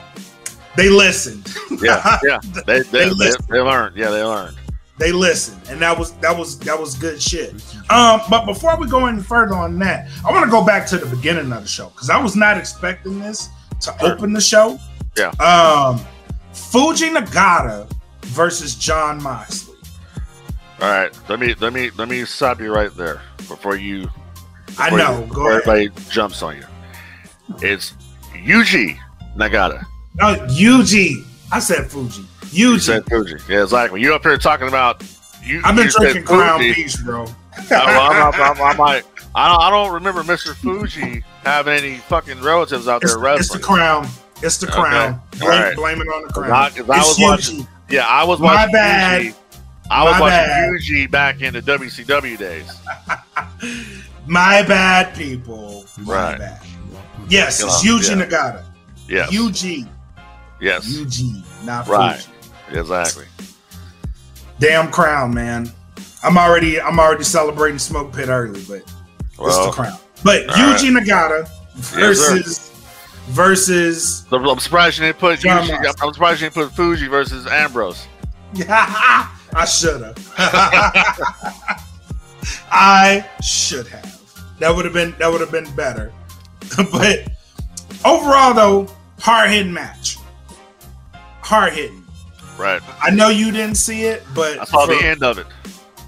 They 0.78 0.89
listened. 0.89 1.54
Yeah. 1.82 2.17
Yeah. 2.24 2.39
They, 2.65 2.80
they, 2.80 2.82
They 2.82 2.84
they, 3.06 3.10
listened. 3.10 3.45
they 3.50 3.60
learned. 3.60 3.95
Yeah, 3.98 4.10
they 4.12 4.24
learned. 4.24 4.56
they 4.98 5.12
listened 5.12 5.62
and 5.69 5.82
that 5.82 5.98
was 5.98 6.12
that 6.19 6.38
was 6.38 6.60
that 6.60 6.78
was 6.78 6.93
good 6.95 7.22
shit 7.22 7.52
um 7.89 8.19
but 8.30 8.45
before 8.45 8.76
we 8.78 8.86
go 8.86 9.06
any 9.06 9.22
further 9.24 9.56
on 9.56 9.80
that 9.80 10.10
i 10.28 10.30
want 10.32 10.43
to 10.43 10.52
go 10.52 10.62
back 10.62 10.86
to 10.86 10.98
the 10.98 11.06
beginning 11.15 11.50
of 11.54 11.62
the 11.62 11.67
show 11.67 11.88
because 11.89 12.10
i 12.10 12.22
was 12.22 12.36
not 12.36 12.58
expecting 12.58 13.17
this 13.17 13.48
to 13.82 13.96
Sure. 14.00 14.12
open 14.13 14.34
the 14.34 14.42
show 14.42 14.80
Yeah. 15.18 15.30
um 15.39 16.00
fuji 16.54 17.10
nagata 17.10 17.88
versus 18.26 18.76
jon 18.76 19.22
moxley 19.22 19.76
All 20.82 20.89
right. 20.89 21.12
Let 21.28 21.39
me 21.39 21.56
let 21.60 21.74
me 21.74 21.89
let 21.98 22.08
me 22.08 22.24
stop 22.26 22.62
you 22.62 22.74
right 22.74 22.96
there 22.96 23.22
before 23.38 23.76
you 23.76 24.10
i 24.78 24.89
before 24.89 24.92
you- 24.92 24.98
know 25.06 25.22
before 25.22 25.36
go 25.36 25.48
ahead 25.50 25.62
everybody 25.68 25.89
jumps 26.10 26.42
on 26.42 26.56
you. 26.58 26.65
It's 27.62 27.94
Yuji 28.34 28.98
Nagata. 29.36 29.84
oh 30.22 30.36
yuji 30.50 31.26
i 31.52 31.60
said 31.60 31.89
fuji 31.92 32.24
You 32.52 32.80
said 32.80 33.04
Fuji. 33.10 33.36
Yeah, 33.50 33.63
exactly. 33.63 34.02
You 34.02 34.15
up 34.15 34.24
here 34.24 34.38
talking 34.38 34.68
about 34.68 35.04
you. 35.44 35.62
i've 35.65 35.76
been 35.76 35.86
you 35.86 35.92
drinking 35.92 36.24
crown 36.24 36.60
Fuji. 36.60 37.04
bro 37.04 37.26
Uh, 37.26 37.76
I'm, 37.76 38.34
I'm, 38.34 38.42
I'm, 38.42 38.62
I'm 38.62 38.78
like, 38.78 39.06
I 39.39 39.47
don't, 39.47 39.62
I 39.62 39.69
don't 39.69 39.93
remember 39.93 40.23
Mr. 40.23 40.54
Fuji 40.56 41.23
having 41.43 41.73
any 41.73 41.95
fucking 41.97 42.41
relatives 42.41 42.88
out 42.88 43.04
it's, 43.04 43.15
there 43.15 43.36
it's 43.36 43.49
the 43.49 43.60
crown 43.60 44.08
it's 44.41 44.58
the 44.58 44.67
Okay. 44.67 44.75
crown 44.80 45.21
blame, 45.38 45.52
Alright. 45.52 45.75
blame 45.75 46.02
it 46.02 46.08
on 46.08 46.28
the 46.28 46.34
crown 46.34 46.52
I- 46.52 46.65
I 46.65 46.82
was 46.82 47.17
Yuji. 47.17 47.21
watching- 47.23 47.67
yeah, 47.89 48.06
I 48.08 48.23
was 48.23 48.39
My 48.39 48.54
watching 48.56 48.71
bad. 48.73 49.21
Fuji. 49.21 49.36
I 49.91 50.04
was 50.04 50.13
My 50.13 50.19
watching 50.19 50.38
bad. 50.38 50.69
Fuji 50.69 51.08
back 51.08 51.41
in 51.41 51.54
the 51.54 51.62
WCW 51.62 52.38
days. 52.38 52.71
My 54.28 54.62
bad, 54.63 55.15
people. 55.15 55.86
My 55.97 56.13
Right. 56.32 56.38
bad. 56.39 56.62
Yes, 57.30 57.62
it's 57.63 57.84
Yuji 57.84 58.10
yeah. 58.17 58.25
Nagata. 58.25 58.63
Yes, 59.08 59.32
Yuji. 59.32 59.88
yes, 60.62 60.86
Yuji, 60.88 61.43
not 61.63 61.88
Right. 61.88 62.19
Fuji. 62.67 62.80
exactly. 62.80 63.25
Damn 64.60 64.91
crown, 64.91 65.34
man. 65.34 65.71
I'm 66.23 66.38
already 66.38 66.80
I'm 66.82 66.99
already 66.99 67.23
celebrating 67.23 67.80
Smoke 67.80 68.13
Pit 68.13 68.30
early, 68.30 68.62
but 68.67 68.84
it's 69.47 69.56
Well, 69.58 69.65
the 69.67 69.71
crown. 69.71 69.97
But 70.23 70.47
Yuji 70.47 70.91
Nagata 70.97 71.47
sir. 71.82 71.99
versus 71.99 72.69
versus 73.30 74.25
I'm 74.32 74.60
surprised 74.60 74.97
you 74.99 75.06
didn't 75.06 75.19
put 75.19 75.39
Yuji- 75.39 75.95
I'm 76.02 76.13
surprised 76.13 76.41
you 76.41 76.49
didn't 76.49 76.67
put 76.67 76.75
Fuji 76.75 77.08
versus 77.08 77.45
Ambrose. 77.47 78.08
I 78.67 79.65
should 79.65 80.02
have. 80.02 80.34
I 82.71 83.25
should 83.43 83.88
have. 83.88 84.19
That 84.60 84.75
would 84.75 84.86
have 84.86 84.93
been 84.93 85.15
that 85.19 85.32
would 85.32 85.41
have 85.41 85.52
been 85.52 85.69
better. 85.75 86.12
but 86.91 87.28
overall, 88.06 88.54
though, 88.54 88.88
hard 89.19 89.49
hitting 89.52 89.73
match. 89.73 90.17
Hard 91.41 91.73
hitting. 91.73 92.04
Right. 92.58 92.82
I 93.02 93.10
know 93.10 93.30
you 93.30 93.52
didn't 93.52 93.75
see 93.75 94.04
it, 94.04 94.23
but 94.36 94.60
I 94.60 94.65
saw 94.65 94.86
for- 94.86 94.93
the 94.95 95.04
end 95.04 95.23
of 95.23 95.38
it. 95.38 95.47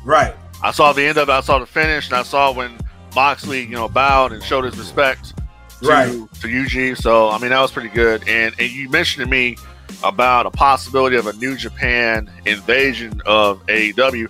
Right. 0.04 0.36
I 0.64 0.72
saw 0.72 0.94
the 0.94 1.04
end 1.04 1.18
of 1.18 1.30
it. 1.30 1.32
I 1.32 1.42
saw 1.42 1.58
the 1.60 1.66
finish, 1.66 2.08
and 2.10 2.18
I 2.18 2.24
saw 2.24 2.52
when 2.52 2.78
Moxley, 3.16 3.62
you 3.62 3.70
know, 3.76 3.88
bowed 3.90 4.32
and 4.32 4.44
showed 4.44 4.64
his 4.66 4.78
respect 4.78 5.34
to, 5.82 5.88
Right. 5.88 6.12
to 6.12 6.48
Yuji. 6.48 6.98
So, 6.98 7.30
I 7.30 7.38
mean, 7.40 7.50
that 7.52 7.60
was 7.62 7.72
pretty 7.72 7.90
good. 7.90 8.28
And 8.28 8.54
and 8.60 8.70
you 8.72 8.90
mentioned 8.90 9.24
to 9.26 9.30
me 9.30 9.58
about 10.04 10.46
a 10.46 10.52
possibility 10.52 11.16
of 11.18 11.28
a 11.28 11.34
New 11.34 11.56
Japan 11.56 12.30
invasion 12.46 13.22
of 13.26 13.62
AEW. 13.68 14.28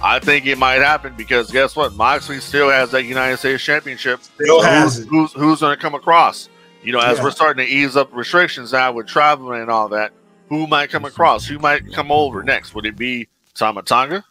I 0.00 0.20
think 0.20 0.46
it 0.46 0.58
might 0.58 0.80
happen 0.80 1.14
because 1.16 1.50
guess 1.50 1.74
what? 1.74 1.92
Moxley 1.94 2.38
still 2.40 2.70
has 2.70 2.92
that 2.92 3.04
United 3.04 3.38
States 3.38 3.64
Championship. 3.64 4.22
Still 4.22 4.62
has 4.62 4.96
who's, 4.96 5.04
it. 5.04 5.08
Who's, 5.08 5.32
who's 5.32 5.60
going 5.60 5.74
to 5.76 5.80
come 5.82 5.94
across? 5.94 6.48
You 6.84 6.92
know, 6.92 7.00
as 7.00 7.18
Yeah. 7.18 7.24
we're 7.24 7.30
starting 7.32 7.66
to 7.66 7.72
ease 7.72 7.96
up 7.96 8.08
restrictions 8.14 8.72
now 8.72 8.92
with 8.92 9.08
traveling 9.08 9.60
and 9.62 9.70
all 9.70 9.88
that, 9.88 10.12
who 10.48 10.68
might 10.68 10.90
come 10.90 11.04
across? 11.04 11.44
Who 11.46 11.58
might 11.58 11.92
come 11.92 12.12
over 12.12 12.44
next? 12.44 12.74
Would 12.74 12.86
it 12.86 12.96
be 12.96 13.28
Tama 13.54 13.82
Tonga? 13.82 14.24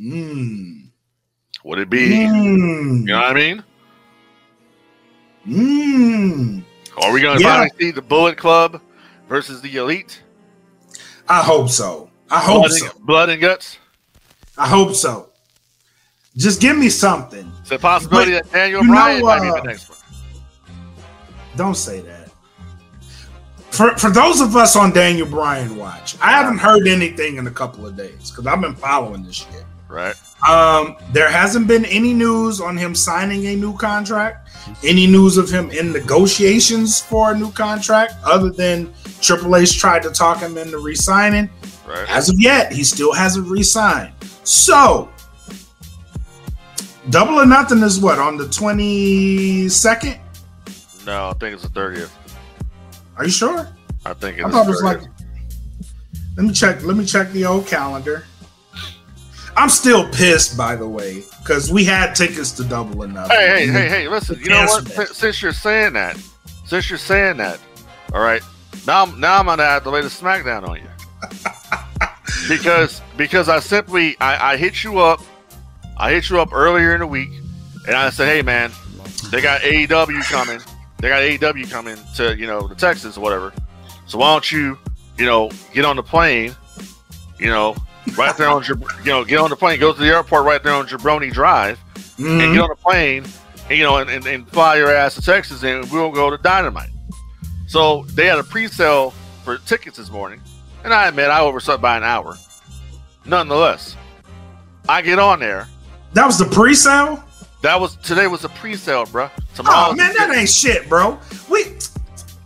Mm. 0.00 0.88
Would 1.64 1.78
it 1.78 1.90
be, 1.90 2.00
you 2.06 2.28
Mm. 2.28 3.04
know 3.04 3.16
what 3.20 3.24
I 3.30 3.34
mean? 3.34 3.64
Mm. 5.46 6.64
Are 7.02 7.12
we 7.12 7.20
going 7.20 7.38
to 7.38 7.42
Yeah. 7.42 7.50
finally 7.50 7.70
see 7.78 7.90
the 7.90 8.02
Bullet 8.02 8.36
Club 8.36 8.80
versus 9.28 9.60
the 9.60 9.76
Elite? 9.76 10.20
I 11.28 11.42
hope 11.42 11.70
so. 11.70 12.10
I 12.30 12.40
hope 12.40 12.62
blood, 12.62 12.72
so. 12.72 12.86
and, 12.86 13.06
blood 13.06 13.28
and 13.30 13.40
guts. 13.40 13.78
I 14.58 14.68
hope 14.68 14.94
so. 14.94 15.28
Just 16.36 16.60
give 16.60 16.76
me 16.76 16.88
something. 16.88 17.50
It's 17.60 17.70
a 17.70 17.78
possibility 17.78 18.32
But, 18.32 18.44
that 18.44 18.52
Daniel 18.52 18.82
you 18.82 18.88
know, 18.88 18.94
Bryan 18.94 19.22
might 19.22 19.40
be 19.42 19.48
uh, 19.48 19.54
the 19.54 19.62
next 19.62 19.88
one. 19.88 19.98
Don't 21.56 21.76
say 21.76 22.00
that. 22.00 22.30
For 23.70 23.96
for 23.96 24.10
those 24.10 24.40
of 24.40 24.54
us 24.56 24.76
on 24.76 24.92
Daniel 24.92 25.26
Bryan 25.26 25.76
watch, 25.76 26.16
I 26.20 26.30
haven't 26.32 26.58
heard 26.58 26.86
anything 26.86 27.36
in 27.36 27.46
a 27.46 27.50
couple 27.50 27.86
of 27.86 27.96
days 27.96 28.30
because 28.30 28.46
I've 28.46 28.60
been 28.60 28.74
following 28.74 29.22
this 29.24 29.36
shit. 29.36 29.64
Right. 29.88 30.14
Um, 30.48 30.96
there 31.12 31.30
hasn't 31.30 31.68
been 31.68 31.84
any 31.84 32.12
news 32.12 32.60
on 32.60 32.76
him 32.76 32.94
signing 32.94 33.46
a 33.46 33.56
new 33.56 33.76
contract, 33.76 34.48
any 34.84 35.06
news 35.06 35.36
of 35.36 35.48
him 35.48 35.70
in 35.70 35.92
negotiations 35.92 37.00
for 37.00 37.32
a 37.32 37.38
new 37.38 37.52
contract, 37.52 38.14
other 38.24 38.50
than 38.50 38.92
Triple 39.20 39.54
H 39.56 39.78
tried 39.78 40.02
to 40.02 40.10
talk 40.10 40.38
him 40.40 40.58
into 40.58 40.78
re-signing. 40.78 41.48
Right. 41.86 42.08
As 42.10 42.28
of 42.28 42.40
yet, 42.40 42.72
he 42.72 42.82
still 42.82 43.12
hasn't 43.12 43.46
re-signed. 43.46 44.12
So, 44.42 45.08
double 47.10 47.34
or 47.34 47.46
nothing 47.46 47.82
is 47.82 48.00
what 48.00 48.18
on 48.18 48.36
the 48.36 48.48
twenty 48.48 49.68
second. 49.68 50.18
No, 51.06 51.30
I 51.30 51.32
think 51.34 51.54
it's 51.54 51.62
the 51.62 51.68
30th. 51.68 52.10
Are 53.16 53.24
you 53.24 53.30
sure? 53.30 53.68
I 54.04 54.14
think 54.14 54.42
I 54.42 54.50
thought 54.50 54.66
it 54.66 54.70
was 54.70 54.82
like. 54.82 55.00
Let 56.36 56.46
me 56.46 56.52
check. 56.52 56.82
Let 56.82 56.96
me 56.96 57.04
check 57.04 57.30
the 57.32 57.44
old 57.44 57.66
calendar. 57.66 58.24
I'm 59.62 59.68
still 59.68 60.08
pissed, 60.08 60.56
by 60.56 60.74
the 60.74 60.88
way, 60.88 61.22
because 61.38 61.70
we 61.70 61.84
had 61.84 62.16
tickets 62.16 62.50
to 62.52 62.64
double 62.64 63.04
or 63.04 63.06
nothing. 63.06 63.36
Hey, 63.36 63.46
hey, 63.46 63.60
hey, 63.60 63.66
mm-hmm. 63.66 63.94
hey, 63.94 64.08
listen, 64.08 64.40
you 64.40 64.48
know 64.48 64.64
what? 64.64 64.88
Since- 65.14 65.40
you're 65.40 65.52
saying 65.52 65.92
that, 65.92 66.16
since 66.66 66.90
you're 66.90 66.98
saying 66.98 67.36
that, 67.36 67.60
all 68.12 68.22
right, 68.22 68.42
now, 68.88 69.04
now 69.04 69.38
I'm 69.38 69.46
gonna 69.46 69.62
have 69.62 69.84
to 69.84 69.90
lay 69.90 70.00
the 70.00 70.08
smackdown 70.08 70.68
on 70.68 70.80
you. 70.80 70.88
because 72.48 73.02
because 73.16 73.48
I 73.48 73.60
simply 73.60 74.16
I, 74.20 74.54
I 74.54 74.56
hit 74.56 74.82
you 74.82 74.98
up, 74.98 75.20
I 75.96 76.10
hit 76.10 76.28
you 76.28 76.40
up 76.40 76.52
earlier 76.52 76.94
in 76.94 76.98
the 76.98 77.06
week, 77.06 77.30
and 77.86 77.94
I 77.94 78.10
said, 78.10 78.26
hey 78.26 78.42
man, 78.42 78.72
they 79.30 79.40
got 79.40 79.60
AEW 79.60 80.24
coming, 80.24 80.58
they 80.98 81.08
got 81.08 81.22
AEW 81.22 81.70
coming 81.70 81.98
to 82.16 82.36
you 82.36 82.48
know 82.48 82.66
the 82.66 82.74
Texas 82.74 83.16
or 83.16 83.20
whatever. 83.20 83.52
So 84.08 84.18
why 84.18 84.32
don't 84.32 84.50
you 84.50 84.76
you 85.18 85.24
know 85.24 85.52
get 85.72 85.84
on 85.84 85.94
the 85.94 86.02
plane, 86.02 86.52
you 87.38 87.46
know 87.46 87.76
right 88.16 88.36
there 88.36 88.48
on 88.48 88.62
you 88.64 88.76
know 89.06 89.24
get 89.24 89.38
on 89.38 89.50
the 89.50 89.56
plane, 89.56 89.78
go 89.80 89.92
to 89.92 89.98
the 90.00 90.06
airport 90.06 90.44
right 90.44 90.62
there 90.62 90.72
on 90.74 90.86
Jabroni 90.86 91.32
Drive 91.32 91.78
and 92.18 92.26
Mhm. 92.26 92.52
get 92.54 92.62
on 92.62 92.70
a 92.70 92.76
plane, 92.76 93.24
and, 93.68 93.78
you 93.78 93.84
know, 93.84 93.96
and, 93.98 94.10
and, 94.10 94.26
and 94.26 94.48
fly 94.50 94.76
your 94.76 94.92
ass 94.94 95.14
to 95.14 95.22
Texas, 95.22 95.62
and 95.62 95.90
we'll 95.90 96.10
go 96.10 96.30
to 96.30 96.36
Dynamite. 96.36 96.90
So 97.66 98.04
they 98.14 98.26
had 98.26 98.38
a 98.38 98.44
pre-sale 98.44 99.12
for 99.44 99.56
tickets 99.58 99.96
this 99.96 100.10
morning, 100.10 100.40
and 100.84 100.92
I 100.92 101.08
admit 101.08 101.30
I 101.30 101.40
overslept 101.40 101.80
by 101.80 101.96
an 101.96 102.04
hour. 102.04 102.36
Nonetheless, 103.24 103.96
I 104.88 105.00
get 105.02 105.18
on 105.18 105.40
there. 105.40 105.68
That 106.12 106.26
was 106.26 106.38
the 106.38 106.44
pre-sale. 106.44 107.22
That 107.62 107.80
was 107.80 107.96
today 107.96 108.26
was 108.26 108.44
a 108.44 108.48
pre-sale, 108.48 109.06
bruh. 109.06 109.30
Tomorrow, 109.54 109.90
Oh 109.90 109.94
man, 109.94 110.12
that 110.18 110.34
ain't 110.34 110.48
shit, 110.50 110.88
bro. 110.88 111.18
We 111.48 111.64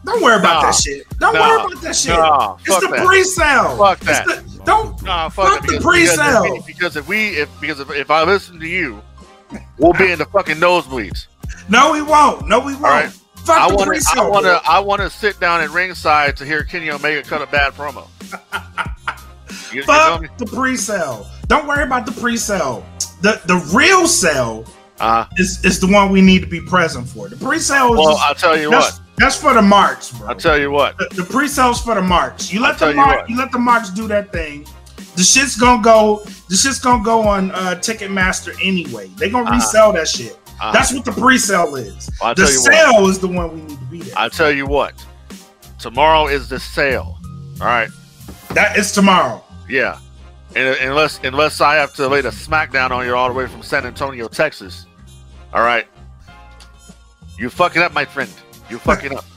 don't 0.07 0.23
worry 0.23 0.37
about 0.37 0.63
Nah. 0.63 0.71
that 0.71 0.75
shit. 0.75 1.07
Don't 1.19 1.35
Nah. 1.35 1.41
worry 1.41 1.65
about 1.73 1.83
that 1.83 1.97
shit. 1.97 2.13
Nah, 2.19 2.57
it's 2.65 2.69
fuck 2.69 2.81
the 2.83 2.89
that. 2.97 3.07
pre-sale. 3.07 3.77
Fuck 3.77 4.01
that. 4.01 4.27
the- 4.27 4.43
don't. 4.65 5.03
Nah, 5.03 5.29
Fuck 5.29 5.49
fuck, 5.53 5.61
the 5.63 5.67
because- 5.73 5.85
pre-sale. 5.85 6.43
Because, 6.43 6.59
if- 6.59 6.67
because 6.67 6.97
if 6.97 7.09
we 7.09 7.29
if 7.39 7.49
because 7.61 7.81
if, 7.81 7.91
if 7.91 8.11
I 8.11 8.23
listen 8.25 8.59
to 8.61 8.67
you, 8.67 9.03
we'll 9.79 9.93
be 9.93 10.11
in 10.11 10.19
the 10.19 10.25
fucking 10.27 10.57
nosebleeds. 10.57 11.27
No, 11.69 11.93
we 11.93 12.03
won't. 12.03 12.49
No, 12.49 12.59
we 12.61 12.73
won't. 12.73 12.83
right. 12.85 13.11
Fuck 13.45 13.59
I 13.59 13.69
the 13.69 13.75
want 13.77 13.85
to 13.87 13.91
pre-sale. 13.91 14.23
I 14.25 14.29
want 14.29 14.45
to 14.47 14.61
I 14.69 14.79
want 14.81 15.01
to 15.03 15.11
sit 15.11 15.39
down 15.39 15.61
at 15.61 15.71
ringside 15.71 16.37
to 16.39 16.45
hear 16.45 16.65
Kenny 16.65 16.91
Omega 16.91 17.23
cut 17.23 17.43
a 17.43 17.47
bad 17.47 17.75
promo. 17.75 18.07
You, 19.73 19.81
you 19.81 19.83
feel 19.83 20.19
me? 20.21 20.29
Fuck 20.29 20.39
the 20.39 20.47
pre-sale. 20.47 21.27
Don't 21.49 21.67
worry 21.67 21.83
about 21.85 22.07
the 22.07 22.13
pre-sale. 22.13 22.85
The 23.23 23.41
the 23.47 23.57
real 23.75 24.07
sale 24.07 24.65
Uh, 24.99 25.27
is, 25.37 25.63
is 25.65 25.79
the 25.81 25.87
one 25.87 26.11
we 26.11 26.21
need 26.21 26.41
to 26.41 26.47
be 26.47 26.61
present 26.61 27.07
for. 27.09 27.29
The 27.29 27.37
pre-sale 27.37 27.93
is 27.93 27.99
well, 27.99 28.13
just- 28.15 28.23
I'll 28.25 28.35
tell 28.35 28.57
you 28.59 28.71
what. 28.71 28.99
That's 29.19 29.37
for 29.37 29.55
the 29.55 29.63
marks, 29.63 30.13
bro. 30.13 30.29
I'll 30.29 30.35
tell 30.37 30.59
you 30.59 30.71
what. 30.71 30.99
the, 30.99 31.09
the 31.15 31.25
pre-sales 31.25 31.81
for 31.83 31.95
the 31.95 32.03
marks. 32.03 32.53
You 32.53 32.61
let 32.61 32.81
I'll 32.83 32.89
the 32.89 32.91
you 32.91 32.97
mark, 32.97 33.21
what. 33.21 33.31
you, 33.31 33.37
let 33.39 33.53
the 33.53 33.59
marks 33.59 33.91
do 33.91 34.07
that 34.09 34.33
thing. 34.33 34.67
The 35.17 35.23
shit's 35.23 35.57
gonna 35.57 35.83
go. 35.83 36.23
The 36.49 36.57
shit's 36.57 36.79
gonna 36.79 37.03
go 37.03 37.23
on 37.27 37.51
uh, 37.53 37.77
Ticketmaster 37.81 38.55
anyway. 38.63 39.09
They're 39.17 39.31
gonna 39.31 39.49
Uh-huh. 39.49 39.55
resell 39.57 39.93
that 39.95 40.09
shit. 40.09 40.39
Uh, 40.61 40.73
That's 40.73 40.93
what 40.93 41.05
the 41.05 41.13
pre-sale 41.13 41.75
is. 41.77 42.09
I'll 42.23 42.35
the 42.35 42.43
you 42.43 42.47
what. 42.49 42.73
sale 42.73 43.07
is 43.09 43.19
the 43.19 43.29
one 43.29 43.53
we 43.55 43.61
need 43.63 43.79
to 43.79 43.85
be 43.87 44.01
there. 44.03 44.15
I'll 44.19 44.31
tell 44.31 44.51
you 44.51 44.67
what. 44.67 44.95
Tomorrow 45.79 46.29
is 46.29 46.49
the 46.49 46.59
sale. 46.59 47.19
All 47.61 47.67
right. 47.67 47.89
that 48.51 48.77
is 48.79 48.93
tomorrow. 48.93 49.43
Yeah. 49.69 49.99
And 50.55 50.77
unless 50.81 51.21
unless 51.25 51.61
I 51.61 51.75
have 51.77 51.95
to 51.95 52.09
lay 52.09 52.23
the 52.23 52.31
smackdown 52.31 52.91
on 52.91 53.05
you 53.07 53.15
all 53.15 53.29
the 53.29 53.35
way 53.35 53.47
from 53.47 53.63
San 53.63 53.85
Antonio, 53.85 54.29
Texas. 54.29 54.87
All 55.53 55.63
right. 55.63 55.87
You 57.39 57.51
fucking 57.51 57.83
up, 57.83 57.93
my 57.93 58.05
friend. 58.07 58.31
You 58.71 58.79
fucking 58.79 59.17
up. 59.17 59.25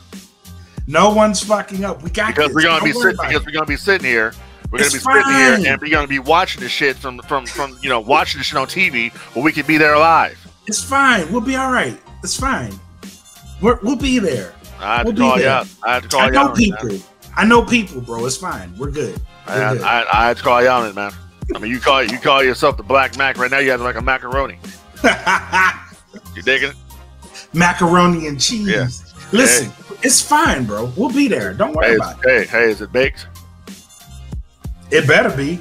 No 0.88 1.14
one's 1.14 1.44
fucking 1.44 1.86
up. 1.86 2.02
We 2.02 2.10
got 2.10 2.30
because 2.34 2.48
this. 2.48 2.56
we're 2.56 2.64
gonna 2.64 2.80
Don't 2.80 2.86
be 2.86 2.94
sitting 2.94 3.12
because 3.18 3.42
it. 3.42 3.46
we're 3.46 3.52
gonna 3.52 3.66
be 3.68 3.76
sitting 3.76 4.08
here. 4.08 4.34
We're 4.72 4.80
It's 4.82 4.98
gonna 5.04 5.20
be 5.20 5.24
sitting 5.24 5.36
here 5.64 5.72
and 5.72 5.80
we're 5.82 5.92
gonna 5.92 6.08
be 6.08 6.18
watching 6.18 6.62
the 6.64 6.68
shit 6.70 6.96
from 6.96 7.20
from 7.28 7.46
from 7.46 7.78
you 7.84 7.90
know 7.90 8.00
watching 8.00 8.40
the 8.40 8.44
shit 8.44 8.58
on 8.58 8.66
TV 8.66 9.14
where 9.36 9.46
we 9.46 9.52
could 9.52 9.68
be 9.68 9.78
there 9.78 9.96
live. 10.00 10.44
It's 10.66 10.84
fine. 10.84 11.32
We'll 11.32 11.42
be 11.42 11.56
all 11.56 11.72
right. 11.72 11.96
It's 12.24 12.36
fine. 12.36 12.74
We're, 13.62 13.78
we'll 13.84 13.98
be 13.98 14.18
there. 14.18 14.56
I 14.80 14.98
had 14.98 15.06
We'll 15.06 15.14
to 15.14 15.22
call 15.22 15.40
you 15.40 15.48
out. 15.48 15.68
I 15.84 15.94
had 15.94 16.04
to 16.04 16.10
call 16.10 16.22
I 16.22 16.26
you 16.26 16.32
know 16.32 16.40
out. 16.48 16.60
it, 16.60 16.70
man. 16.72 16.80
people. 16.90 17.06
I 17.38 17.46
know 17.46 17.62
people, 17.64 18.02
bro. 18.02 18.26
It's 18.26 18.38
fine. 18.38 18.76
We're 18.76 18.90
good. 18.90 19.22
I, 19.46 19.56
We're 19.60 19.64
I, 19.66 19.74
good. 19.76 19.84
I, 19.84 20.06
I 20.12 20.28
had 20.30 20.38
to 20.38 20.44
call 20.44 20.64
you 20.64 20.70
on 20.70 20.88
it, 20.88 20.96
man. 20.96 21.12
I 21.54 21.60
mean, 21.60 21.70
you 21.70 21.80
call 21.80 22.04
you 22.04 22.18
call 22.18 22.44
yourself 22.44 22.78
the 22.78 22.84
Blak 22.84 23.12
Makk 23.14 23.38
right 23.38 23.52
now. 23.52 23.60
You 23.60 23.70
have 23.70 23.82
like 23.82 23.96
a 23.96 24.02
macaroni. 24.02 24.58
You 26.36 26.42
digging 26.42 26.70
it? 26.72 26.76
Macaroni 27.54 28.26
and 28.28 28.40
cheese. 28.42 28.68
Yeah. 28.68 28.88
Listen, 29.32 29.72
it's 30.02 30.22
fine, 30.22 30.66
bro. 30.66 30.92
We'll 30.98 31.12
be 31.12 31.28
there. 31.28 31.54
Don't 31.54 31.74
worry 31.74 31.90
Hey, 31.90 31.96
about 31.96 32.18
is, 32.18 32.24
hey, 32.24 32.46
hey, 32.46 32.70
is 32.72 32.82
it 32.82 32.92
baked? 32.92 33.28
it. 34.92 35.04
It 35.04 35.08
better 35.08 35.36
be. 35.36 35.60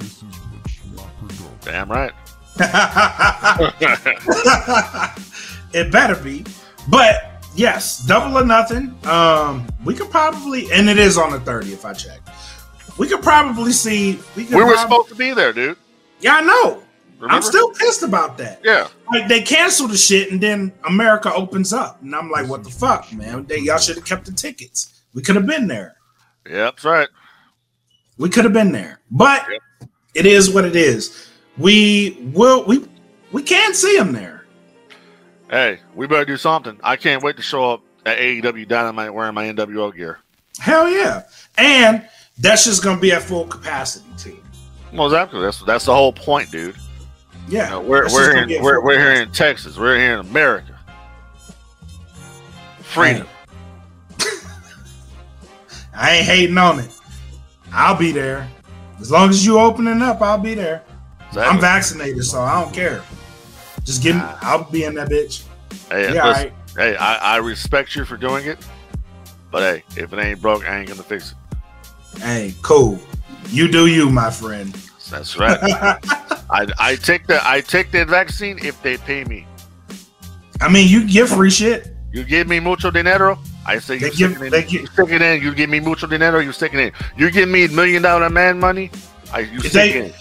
Damn 1.62 1.90
right. 1.90 2.12
it 5.72 5.90
better 5.90 6.14
be. 6.22 6.44
But 6.88 7.42
yes, 7.56 7.98
double 8.06 8.38
or 8.38 8.44
nothing. 8.44 8.96
Um, 9.04 9.66
we 9.84 9.94
could 9.94 10.10
probably, 10.10 10.70
and 10.72 10.88
it 10.88 10.98
is 10.98 11.18
on 11.18 11.32
the 11.32 11.38
30th. 11.38 11.84
I 11.84 11.92
checked. 11.94 12.28
We 12.98 13.08
could 13.08 13.22
probably 13.22 13.72
see. 13.72 14.20
We, 14.36 14.44
could 14.44 14.54
We 14.56 14.62
were 14.62 14.74
prob- 14.74 14.80
supposed 14.82 15.08
to 15.08 15.14
be 15.16 15.32
there, 15.34 15.52
dude. 15.52 15.76
Yeah, 16.20 16.36
I 16.36 16.40
know. 16.42 16.83
Remember? 17.14 17.34
I'm 17.34 17.42
still 17.42 17.70
pissed 17.72 18.02
about 18.02 18.36
that. 18.38 18.60
Yeah. 18.64 18.88
Like 19.12 19.28
they 19.28 19.42
canceled 19.42 19.90
the 19.90 19.96
shit, 19.96 20.30
and 20.30 20.40
then 20.40 20.72
America 20.86 21.32
opens 21.32 21.72
up, 21.72 22.02
and 22.02 22.14
I'm 22.14 22.30
like, 22.30 22.48
what 22.48 22.64
the 22.64 22.70
fuck, 22.70 23.12
man? 23.12 23.46
They, 23.46 23.58
y'all 23.58 23.78
should 23.78 23.96
have 23.96 24.04
kept 24.04 24.26
the 24.26 24.32
tickets. 24.32 25.02
We 25.14 25.22
could 25.22 25.36
have 25.36 25.46
been 25.46 25.66
there. 25.66 25.96
Yeah, 26.46 26.64
that's 26.64 26.84
right. 26.84 27.08
We 28.18 28.28
could 28.28 28.44
have 28.44 28.52
been 28.52 28.72
there. 28.72 29.00
But 29.10 29.46
Yep. 29.50 29.60
It 30.14 30.26
is 30.26 30.50
what 30.50 30.64
it 30.64 30.76
is. 30.76 31.28
We 31.58 32.16
will 32.32 32.64
we 32.64 32.86
we 33.32 33.42
can 33.42 33.74
see 33.74 33.96
them 33.96 34.12
there. 34.12 34.46
Hey, 35.50 35.80
we 35.94 36.06
better 36.06 36.24
do 36.24 36.36
something. 36.36 36.78
I 36.82 36.96
can't 36.96 37.22
wait 37.22 37.36
to 37.36 37.42
show 37.42 37.72
up 37.72 37.82
at 38.06 38.18
AEW 38.18 38.66
Dynamite 38.68 39.12
wearing 39.12 39.34
my 39.34 39.46
NWO 39.46 39.94
gear. 39.94 40.20
Hell 40.58 40.88
yeah. 40.88 41.24
And 41.58 42.08
that's 42.38 42.64
just 42.64 42.82
gonna 42.82 43.00
be 43.00 43.12
at 43.12 43.22
full 43.22 43.46
capacity 43.46 44.06
too. 44.16 44.38
Well, 44.92 45.06
exactly. 45.06 45.40
That's 45.40 45.62
that's 45.64 45.84
the 45.86 45.94
whole 45.94 46.12
point, 46.12 46.50
dude. 46.52 46.76
Yeah. 47.48 47.64
You 47.64 47.70
know, 47.70 47.80
we're 47.80 48.12
we're 48.12 48.34
here 48.34 48.58
in, 48.58 48.62
we're, 48.62 48.80
we're 48.82 48.98
here 48.98 49.22
in 49.22 49.30
Texas. 49.32 49.76
We're 49.76 49.96
here 49.96 50.14
in 50.14 50.20
America. 50.20 50.78
Freedom. 52.80 53.26
I 55.94 56.12
ain't 56.16 56.26
hating 56.26 56.58
on 56.58 56.80
it. 56.80 56.90
I'll 57.72 57.96
be 57.96 58.12
there. 58.12 58.48
As 59.00 59.10
long 59.10 59.30
as 59.30 59.44
you 59.44 59.58
opening 59.58 60.00
up, 60.00 60.22
I'll 60.22 60.38
be 60.38 60.54
there. 60.54 60.82
Exactly. 61.28 61.42
I'm 61.42 61.60
vaccinated, 61.60 62.24
so 62.24 62.40
I 62.40 62.60
don't 62.62 62.72
care. 62.72 63.02
Just 63.82 64.02
give 64.02 64.14
me 64.16 64.22
Nah. 64.22 64.38
I'll 64.40 64.64
be 64.70 64.84
in 64.84 64.94
that 64.94 65.08
bitch. 65.08 65.44
Hey, 65.90 66.14
Yeah, 66.14 66.28
listen, 66.28 66.44
right. 66.44 66.52
hey, 66.76 66.96
I, 66.96 67.34
I 67.34 67.36
respect 67.38 67.96
you 67.96 68.04
for 68.04 68.16
doing 68.16 68.46
it, 68.46 68.58
but 69.50 69.62
hey, 69.62 69.84
if 70.00 70.12
it 70.12 70.18
ain't 70.18 70.40
broke, 70.40 70.64
I 70.64 70.78
ain't 70.78 70.88
gonna 70.88 71.02
fix 71.02 71.32
it. 71.32 72.20
Hey, 72.20 72.54
cool. 72.62 73.00
You 73.48 73.68
do 73.68 73.86
you, 73.86 74.08
my 74.08 74.30
friend. 74.30 74.72
That's 75.10 75.36
right. 75.36 75.58
I, 76.50 76.66
I 76.78 76.96
take 76.96 77.26
the 77.26 77.40
I 77.46 77.60
take 77.60 77.90
the 77.90 78.04
vaccine 78.04 78.58
if 78.62 78.80
they 78.82 78.96
pay 78.98 79.24
me. 79.24 79.46
I 80.60 80.68
mean, 80.68 80.88
you 80.88 81.06
give 81.08 81.28
free 81.30 81.50
shit. 81.50 81.88
You 82.12 82.22
give 82.24 82.46
me 82.48 82.60
mucho 82.60 82.90
dinero. 82.90 83.38
I 83.66 83.78
say 83.78 83.94
you 83.94 84.00
give- 84.12 84.14
stick 84.14 84.30
it 84.36 84.42
in. 84.42 84.50
they 84.50 84.62
give- 84.62 84.80
you 84.82 84.86
stick 84.86 85.08
it 85.10 85.22
in. 85.22 85.42
You 85.42 85.54
give 85.54 85.70
me 85.70 85.80
mucho 85.80 86.06
dinero. 86.06 86.38
You 86.40 86.52
stick 86.52 86.74
it 86.74 86.80
in. 86.80 86.92
You 87.16 87.30
give 87.30 87.48
me 87.48 87.66
million 87.68 88.02
dollar 88.02 88.30
man 88.30 88.60
money. 88.60 88.90
I 89.32 89.40
you 89.40 89.56
If 89.58 89.70
stick 89.70 89.72
they- 89.72 89.98
it 89.98 90.04
in. 90.06 90.12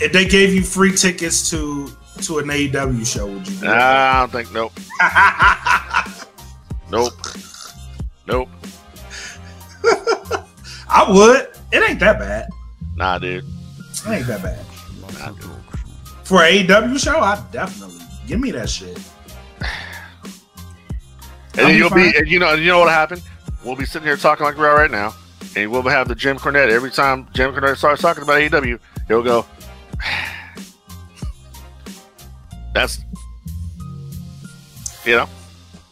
If 0.00 0.12
they 0.12 0.24
gave 0.24 0.54
you 0.54 0.62
free 0.62 0.92
tickets 0.92 1.50
to 1.50 1.90
to 2.22 2.38
an 2.38 2.46
AEW 2.48 3.04
show, 3.06 3.26
would 3.26 3.46
you 3.46 3.54
do? 3.56 3.66
Nah, 3.66 3.72
I 3.74 4.20
don't 4.20 4.32
think 4.32 4.52
nope, 4.52 4.72
nope, 6.90 7.12
nope. 8.26 8.48
I 10.88 11.06
would. 11.10 11.48
It 11.72 11.88
ain't 11.88 12.00
that 12.00 12.18
bad. 12.18 12.48
Nah, 12.96 13.18
dude. 13.18 13.44
It 13.44 14.08
ain't 14.10 14.26
that 14.26 14.42
bad. 14.42 14.64
Nah. 15.18 15.32
For 16.24 16.42
an 16.42 16.66
AEW 16.66 16.98
show, 16.98 17.18
I 17.18 17.42
definitely 17.50 18.04
give 18.26 18.40
me 18.40 18.50
that 18.52 18.70
shit. 18.70 18.98
And 21.54 21.66
I'll 21.66 21.68
be 21.68 21.74
you'll 21.74 21.90
be, 21.90 22.16
and 22.16 22.28
you 22.28 22.38
know, 22.38 22.54
you 22.54 22.68
know 22.68 22.78
what 22.78 22.88
happened? 22.88 23.22
We'll 23.64 23.76
be 23.76 23.84
sitting 23.84 24.06
here 24.06 24.16
talking 24.16 24.44
like 24.44 24.56
we 24.56 24.64
are 24.64 24.74
right 24.74 24.90
now, 24.90 25.14
and 25.54 25.70
we'll 25.70 25.82
have 25.82 26.08
the 26.08 26.14
Jim 26.14 26.38
Cornette. 26.38 26.70
Every 26.70 26.90
time 26.90 27.28
Jim 27.34 27.52
Cornette 27.52 27.76
starts 27.76 28.00
talking 28.00 28.22
about 28.22 28.40
AEW, 28.40 28.78
he'll 29.06 29.22
go, 29.22 29.44
"That's, 32.74 33.00
you 35.04 35.16
know, 35.16 35.28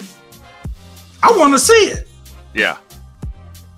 I 1.22 1.30
want 1.36 1.52
to 1.54 1.58
see 1.58 1.72
it. 1.72 2.08
yeah 2.54 2.76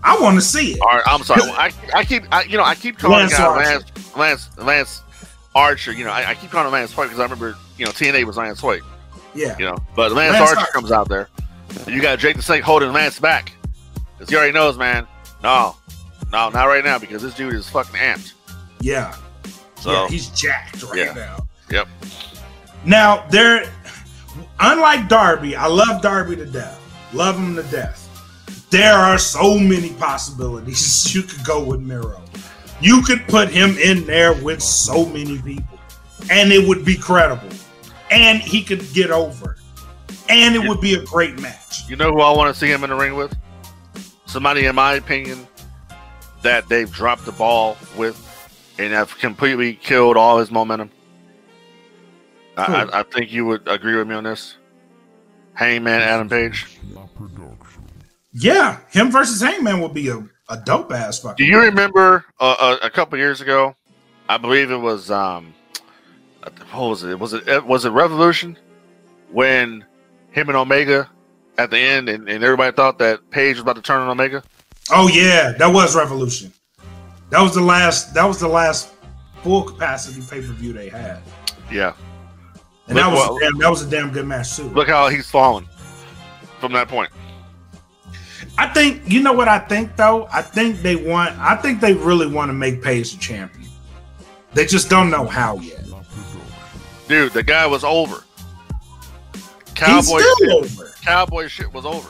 I 0.05 0.17
want 0.21 0.37
to 0.37 0.41
see 0.41 0.75
it. 0.75 0.81
All 0.81 0.89
right, 0.97 1.03
I'm 1.07 1.25
sorry. 1.25 1.43
I, 1.45 1.73
I 1.93 2.05
keep 2.05 2.23
I, 2.31 2.43
you 2.45 2.57
know 2.57 2.63
I 2.65 2.77
keep 2.77 2.99
calling 2.99 3.19
Lance 3.29 3.37
Lance. 3.39 4.17
Lance 4.17 4.49
Lance 4.57 5.03
Archer. 5.57 5.93
You 5.93 6.05
know 6.05 6.11
I, 6.13 6.31
I 6.31 6.35
keep 6.37 6.51
calling 6.51 6.67
him 6.69 6.73
Lance 6.73 6.93
Hoyt 6.93 7.07
because 7.09 7.19
I 7.19 7.25
remember 7.25 7.57
you 7.79 7.85
know 7.85 7.91
TNA 7.91 8.23
was 8.25 8.37
Lance 8.37 8.61
Hoyt. 8.61 8.83
Yeah. 9.35 9.57
You 9.59 9.67
know, 9.67 9.77
but 9.97 10.13
Lance, 10.13 10.35
Lance 10.35 10.51
Archer 10.51 10.61
Archer. 10.61 10.73
comes 10.73 10.93
out 10.93 11.09
there. 11.09 11.29
You 11.89 12.01
got 12.01 12.21
Jake 12.21 12.37
the 12.37 12.43
Snake 12.43 12.63
holding 12.63 12.93
Lance 12.93 13.19
back 13.19 13.53
because 14.17 14.31
he 14.31 14.37
already 14.37 14.53
knows, 14.53 14.79
man. 14.79 15.05
No, 15.43 15.75
no, 16.33 16.49
not 16.51 16.65
right 16.67 16.85
now 16.85 16.99
because 16.99 17.23
this 17.23 17.35
dude 17.35 17.55
is 17.55 17.69
fucking 17.69 17.95
amped. 17.99 18.33
Yeah. 18.81 19.15
So 19.77 19.93
yeah, 19.93 20.09
he's 20.09 20.29
jacked 20.31 20.83
right 20.85 20.97
Yeah. 20.99 21.13
now. 21.15 21.47
Yep. 21.71 21.89
Now 22.85 23.27
there, 23.31 23.71
unlike 24.61 25.09
Darby, 25.09 25.57
I 25.57 25.67
love 25.67 26.03
Darby 26.03 26.37
to 26.37 26.47
death. 26.47 26.79
Love 27.13 27.37
him 27.37 27.57
to 27.57 27.63
death. 27.65 28.05
There 28.71 28.95
are 28.95 29.19
so 29.19 29.59
many 29.59 29.91
possibilities 29.95 31.13
you 31.15 31.23
could 31.23 31.45
go 31.45 31.63
with 31.65 31.81
Miro. 31.81 32.23
You 32.81 33.03
could 33.03 33.27
put 33.27 33.49
him 33.49 33.77
in 33.79 34.05
there 34.07 34.35
with 34.35 34.63
so 34.63 35.05
many 35.07 35.41
people, 35.43 35.79
and 36.31 36.53
it 36.53 36.69
would 36.69 36.85
be 36.85 36.97
credible. 36.97 37.49
And 38.11 38.39
he 38.41 38.63
could 38.63 38.85
get 38.93 39.11
over. 39.11 39.57
And 40.29 40.55
it 40.55 40.69
would 40.69 40.81
be 40.81 40.95
a 40.95 41.03
great 41.05 41.41
match. 41.41 41.89
you 41.89 41.97
know 41.97 42.13
who 42.13 42.21
I 42.21 42.31
want 42.31 42.55
to 42.55 42.59
see 42.59 42.71
him 42.71 42.85
in 42.85 42.91
the 42.91 42.97
ring 42.97 43.17
with? 43.17 43.35
Somebody, 44.27 44.67
in 44.67 44.75
my 44.77 44.93
opinion, 44.95 45.48
that 46.49 46.67
they've 46.67 46.91
dropped 46.91 47.27
the 47.27 47.33
ball 47.33 47.77
with 47.95 48.17
and 48.79 48.91
have 48.95 49.19
completely 49.19 49.75
killed 49.75 50.17
all 50.17 50.39
his 50.39 50.51
momentum. 50.51 50.91
I, 52.57 52.63
I, 52.63 53.01
I 53.01 53.03
think 53.03 53.31
you 53.31 53.45
would 53.45 53.69
agree 53.69 53.97
with 53.97 54.09
me 54.09 54.15
on 54.15 54.25
this. 54.25 54.57
Hangman 55.53 56.01
Adam 56.01 56.27
Page. 56.27 56.67
Yeah, 58.33 58.81
him 58.89 59.11
versus 59.11 59.43
Hangman 59.43 59.81
would 59.83 59.93
be 59.93 60.09
a, 60.09 60.27
a 60.49 60.57
dope 60.65 60.91
ass 60.91 61.19
fucking. 61.19 61.37
Do 61.37 61.45
you 61.45 61.61
remember 61.61 62.25
uh, 62.41 62.79
a, 62.83 62.87
a 62.87 62.91
couple 62.91 63.19
years 63.19 63.43
ago? 63.43 63.77
I 64.31 64.39
believe 64.39 64.71
it 64.71 64.77
was 64.77 65.11
um, 65.11 65.53
what 66.73 66.89
was 66.89 67.03
it? 67.05 67.19
Was 67.19 67.35
it 67.35 67.67
was 67.67 67.85
it 67.85 67.91
Revolution 67.91 68.57
when 69.31 69.85
him 70.31 70.49
and 70.49 70.57
Omega 70.57 71.11
at 71.59 71.71
the 71.71 71.79
end, 71.79 72.09
and, 72.09 72.27
and 72.27 72.43
everybody 72.43 72.75
thought 72.75 72.99
that 73.01 73.29
Page 73.31 73.57
was 73.57 73.63
about 73.63 73.77
to 73.77 73.83
turn 73.83 74.01
on 74.01 74.09
Omega. 74.09 74.43
Oh 74.91 75.09
yeah, 75.09 75.53
that 75.59 75.67
was 75.73 75.95
Revolution. 75.97 76.53
That 77.31 77.43
was 77.43 77.55
the 77.55 77.61
last. 77.61 78.15
That 78.15 78.25
was 78.25 78.41
the 78.41 78.49
last 78.49 78.91
full 79.43 79.63
capacity 79.63 80.21
pay 80.23 80.41
per 80.41 80.53
view 80.55 80.73
they 80.73 80.89
had, 80.89 81.21
Yeah, 81.71 81.93
and 82.89 82.97
that 82.97 83.11
was 83.13 83.37
a 83.37 83.41
damn, 83.41 83.59
that 83.59 83.69
was 83.71 83.83
a 83.83 83.91
damn 83.91 84.11
good 84.13 84.27
match 84.27 84.57
too. 84.57 84.65
look 84.71 84.89
how 84.89 85.09
he's 85.09 85.31
fallen 85.31 85.67
from 86.61 86.73
that 86.73 86.89
point. 86.89 87.11
I 88.57 88.67
think 88.67 89.03
you 89.07 89.23
know 89.23 89.33
what 89.33 89.47
I 89.49 89.59
think 89.59 89.95
though. 89.97 90.27
I 90.33 90.43
think 90.43 90.81
they 90.81 90.97
want. 90.97 91.37
I 91.39 91.55
think 91.57 91.81
they 91.81 91.93
really 91.95 92.27
want 92.27 92.49
to 92.49 92.53
make 92.55 92.83
Page 92.83 93.13
the 93.13 93.19
champion. 93.19 93.69
They 94.55 94.65
just 94.67 94.89
don't 94.91 95.11
know 95.11 95.27
how 95.27 95.59
yet. 95.59 95.85
Dude, 97.07 97.33
the 97.33 97.43
guy 97.43 97.67
was 97.67 97.85
over. 97.85 98.25
Cowboy 99.75 100.21
Cerrone- 100.21 100.63
over. 100.65 100.93
cowboy 101.05 101.47
shit 101.49 101.73
was 101.73 101.87
over. 101.87 102.09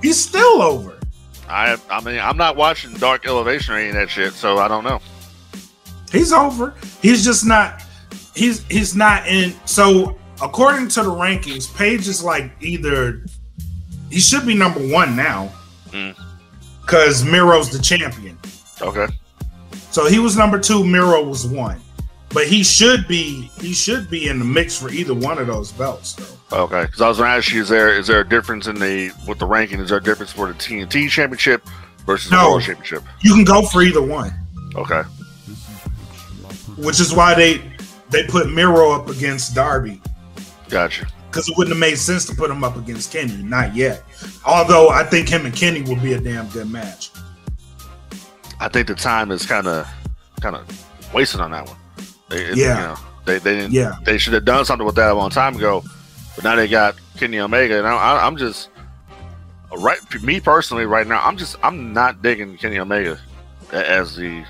He's 0.00 0.22
still 0.22 0.62
over. 0.62 0.98
I 1.48 1.76
I 1.90 2.00
mean 2.02 2.18
I'm 2.18 2.36
not 2.36 2.56
watching 2.56 2.94
Dark 2.94 3.26
Elevation 3.26 3.74
or 3.74 3.78
any 3.78 3.88
of 3.88 3.94
that 3.94 4.10
shit, 4.10 4.32
so 4.32 4.58
I 4.58 4.68
don't 4.68 4.84
know. 4.84 5.00
He's 6.12 6.32
over. 6.32 6.74
He's 7.02 7.24
just 7.24 7.44
not. 7.44 7.82
He's 8.34 8.62
he's 8.64 8.94
not 8.96 9.26
in. 9.26 9.54
So 9.66 10.16
according 10.42 10.88
to 10.88 11.02
the 11.02 11.10
rankings, 11.10 11.74
Page 11.76 12.08
is 12.08 12.22
like 12.22 12.52
either 12.60 13.24
he 14.10 14.20
should 14.20 14.46
be 14.46 14.54
number 14.54 14.80
one 14.88 15.16
now 15.16 15.52
Mm. 15.90 16.16
because 16.82 17.24
Miro's 17.24 17.70
the 17.70 17.78
champion. 17.80 18.36
Okay. 18.82 19.06
So 19.92 20.08
he 20.08 20.18
was 20.18 20.36
number 20.36 20.58
two. 20.58 20.82
Miro 20.84 21.22
was 21.22 21.46
one, 21.46 21.80
but 22.30 22.48
he 22.48 22.64
should 22.64 23.06
be 23.06 23.42
he 23.60 23.72
should 23.72 24.10
be 24.10 24.28
in 24.28 24.40
the 24.40 24.44
mix 24.44 24.76
for 24.76 24.90
either 24.90 25.14
one 25.14 25.38
of 25.38 25.46
those 25.46 25.70
belts. 25.70 26.14
Though. 26.14 26.24
Okay. 26.54 26.82
Because 26.84 27.00
I 27.00 27.08
was 27.08 27.18
going 27.18 27.28
to 27.30 27.36
ask 27.36 27.52
you, 27.52 27.62
is 27.62 27.68
there 27.68 27.96
is 27.98 28.06
there 28.06 28.20
a 28.20 28.28
difference 28.28 28.66
in 28.68 28.76
the 28.76 29.10
with 29.26 29.38
the 29.38 29.46
ranking? 29.46 29.80
Is 29.80 29.88
there 29.88 29.98
a 29.98 30.02
difference 30.02 30.32
for 30.32 30.46
the 30.48 30.54
TNT 30.54 31.08
Championship 31.10 31.62
versus 32.06 32.30
the 32.30 32.36
No. 32.36 32.50
World 32.50 32.62
Championship? 32.62 33.02
You 33.22 33.34
can 33.34 33.44
go 33.44 33.62
for 33.62 33.82
either 33.82 34.00
one, 34.02 34.32
Okay. 34.76 35.02
which 36.76 37.00
is 37.00 37.12
why 37.14 37.34
they 37.34 37.62
they 38.10 38.24
put 38.24 38.50
Miro 38.50 38.92
up 38.92 39.08
against 39.08 39.54
Darby 39.54 40.00
Gotcha. 40.68 41.06
because 41.28 41.48
it 41.48 41.56
wouldn't 41.56 41.74
have 41.74 41.80
made 41.80 41.96
sense 41.98 42.24
to 42.26 42.34
put 42.34 42.50
him 42.50 42.62
up 42.62 42.76
against 42.76 43.12
Kenny. 43.12 43.36
Not 43.42 43.74
yet. 43.74 44.04
Although 44.46 44.90
I 44.90 45.02
think 45.04 45.28
him 45.28 45.46
and 45.46 45.54
Kenny 45.54 45.82
will 45.82 45.96
be 46.00 46.12
a 46.12 46.20
damn 46.20 46.48
good 46.50 46.70
match. 46.70 47.10
I 48.60 48.68
think 48.68 48.86
the 48.86 48.94
time 48.94 49.30
is 49.32 49.44
kind 49.44 49.66
of 49.66 49.88
kind 50.40 50.54
of 50.56 50.64
wasted 51.12 51.40
on 51.40 51.50
that 51.50 51.66
one. 51.66 51.76
It- 52.30 52.56
Yeah. 52.56 52.76
You 52.76 52.86
know, 52.86 52.96
they 53.24 53.38
they 53.38 53.56
didn't. 53.56 53.72
Yeah. 53.72 53.96
They 54.04 54.18
should 54.18 54.34
have 54.34 54.44
done 54.44 54.64
something 54.64 54.86
with 54.86 54.94
that 54.96 55.10
a 55.10 55.14
long 55.14 55.30
time 55.30 55.56
ago, 55.56 55.82
but 56.34 56.44
now 56.44 56.56
they 56.56 56.68
got 56.68 56.96
Kenny 57.16 57.38
Omega, 57.38 57.78
and 57.78 57.86
I, 57.86 58.26
I'm 58.26 58.36
just 58.36 58.68
right. 59.78 59.98
Me 60.22 60.40
personally, 60.40 60.86
right 60.86 61.06
now, 61.06 61.20
I'm 61.24 61.36
just 61.36 61.56
I'm 61.62 61.92
not 61.92 62.22
digging 62.22 62.56
Kenny 62.56 62.78
Omega 62.78 63.18
as 63.72 64.16
the. 64.16 64.44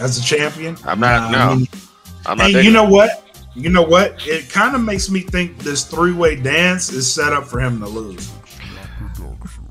As 0.00 0.18
a 0.18 0.22
champion, 0.22 0.76
I'm 0.84 0.98
not- 1.00 1.30
Nah, 1.30 1.38
no. 1.46 1.50
I 1.52 1.54
mean, 1.56 1.68
I'm 2.26 2.38
not 2.38 2.44
and 2.46 2.54
digging. 2.54 2.64
you 2.64 2.72
know 2.72 2.84
what? 2.84 3.24
You 3.54 3.68
know 3.70 3.82
what? 3.82 4.26
It 4.26 4.48
kind 4.50 4.74
of 4.74 4.82
makes 4.82 5.08
me 5.10 5.20
think 5.20 5.58
this 5.58 5.84
three 5.84 6.12
way 6.12 6.34
dance 6.36 6.92
is 6.92 7.12
set 7.12 7.32
up 7.32 7.46
for 7.46 7.60
him 7.60 7.80
to 7.80 7.86
lose. 7.88 8.30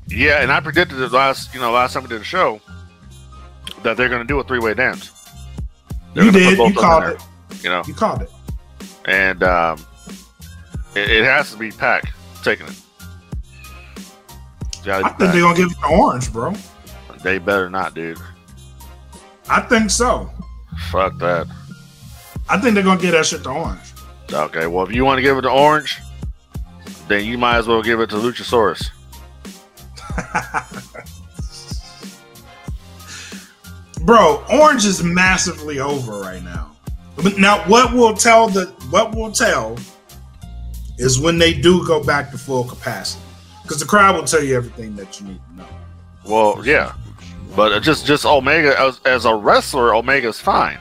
yeah, 0.08 0.42
and 0.42 0.50
I 0.50 0.60
predicted 0.60 0.98
it 1.00 1.12
last 1.12 1.54
you 1.54 1.60
know 1.60 1.70
last 1.70 1.92
time 1.94 2.02
we 2.02 2.08
did 2.08 2.20
a 2.20 2.24
show 2.24 2.60
that 3.82 3.96
they're 3.96 4.08
going 4.08 4.22
to 4.22 4.26
do 4.26 4.38
a 4.40 4.44
three 4.44 4.58
way 4.58 4.74
dance. 4.74 5.10
They're 6.14 6.24
You 6.24 6.32
did. 6.32 6.58
You 6.58 6.74
called 6.74 7.04
it. 7.04 7.20
You 7.62 7.68
know, 7.70 7.82
You 7.86 7.94
called 7.94 8.22
it. 8.22 8.30
and 9.04 9.42
um, 9.42 9.78
it, 10.94 11.10
it 11.10 11.24
has 11.24 11.50
to 11.52 11.56
be 11.56 11.70
Pac 11.70 12.12
taking 12.42 12.66
it. 12.66 12.80
I 14.86 15.10
think 15.10 15.32
they're 15.32 15.42
gonna 15.42 15.56
give 15.56 15.70
it 15.70 15.78
to 15.78 15.86
Orange, 15.86 16.32
bro. 16.32 16.54
They 17.22 17.38
better 17.38 17.68
not, 17.68 17.94
dude. 17.94 18.18
I 19.48 19.60
think 19.60 19.90
so. 19.90 20.30
Fuck 20.90 21.18
that. 21.18 21.46
I 22.48 22.58
think 22.58 22.74
they're 22.74 22.82
gonna 22.82 23.00
get 23.00 23.12
that 23.12 23.26
shit 23.26 23.42
to 23.44 23.50
Orange. 23.50 23.92
Okay, 24.32 24.66
well, 24.66 24.86
if 24.86 24.92
you 24.92 25.04
want 25.04 25.18
to 25.18 25.22
give 25.22 25.36
it 25.36 25.42
to 25.42 25.50
Orange, 25.50 25.98
then 27.08 27.24
you 27.24 27.36
might 27.36 27.58
as 27.58 27.66
well 27.66 27.82
give 27.82 28.00
it 28.00 28.08
to 28.10 28.16
Luchasaurus. 28.16 28.90
Bro, 34.04 34.44
Orange 34.50 34.86
is 34.86 35.02
massively 35.02 35.80
over 35.80 36.20
right 36.20 36.42
now. 36.42 36.74
But 37.16 37.38
now, 37.38 37.58
what 37.68 37.92
will 37.92 38.14
tell 38.14 38.48
the 38.48 38.66
what 38.90 39.14
will 39.14 39.30
tell 39.30 39.76
is 41.00 41.18
when 41.18 41.38
they 41.38 41.52
do 41.52 41.84
go 41.86 42.02
back 42.02 42.30
to 42.30 42.38
full 42.38 42.64
capacity, 42.64 43.22
because 43.62 43.78
the 43.80 43.86
crowd 43.86 44.14
will 44.16 44.24
tell 44.24 44.42
you 44.42 44.56
everything 44.56 44.94
that 44.96 45.20
you 45.20 45.26
need 45.28 45.40
to 45.50 45.56
know. 45.56 45.66
Well, 46.24 46.62
yeah, 46.64 46.92
but 47.56 47.80
just 47.80 48.06
just 48.06 48.24
Omega 48.26 48.78
as, 48.78 49.00
as 49.04 49.24
a 49.24 49.34
wrestler, 49.34 49.94
Omega's 49.94 50.38
fine. 50.40 50.78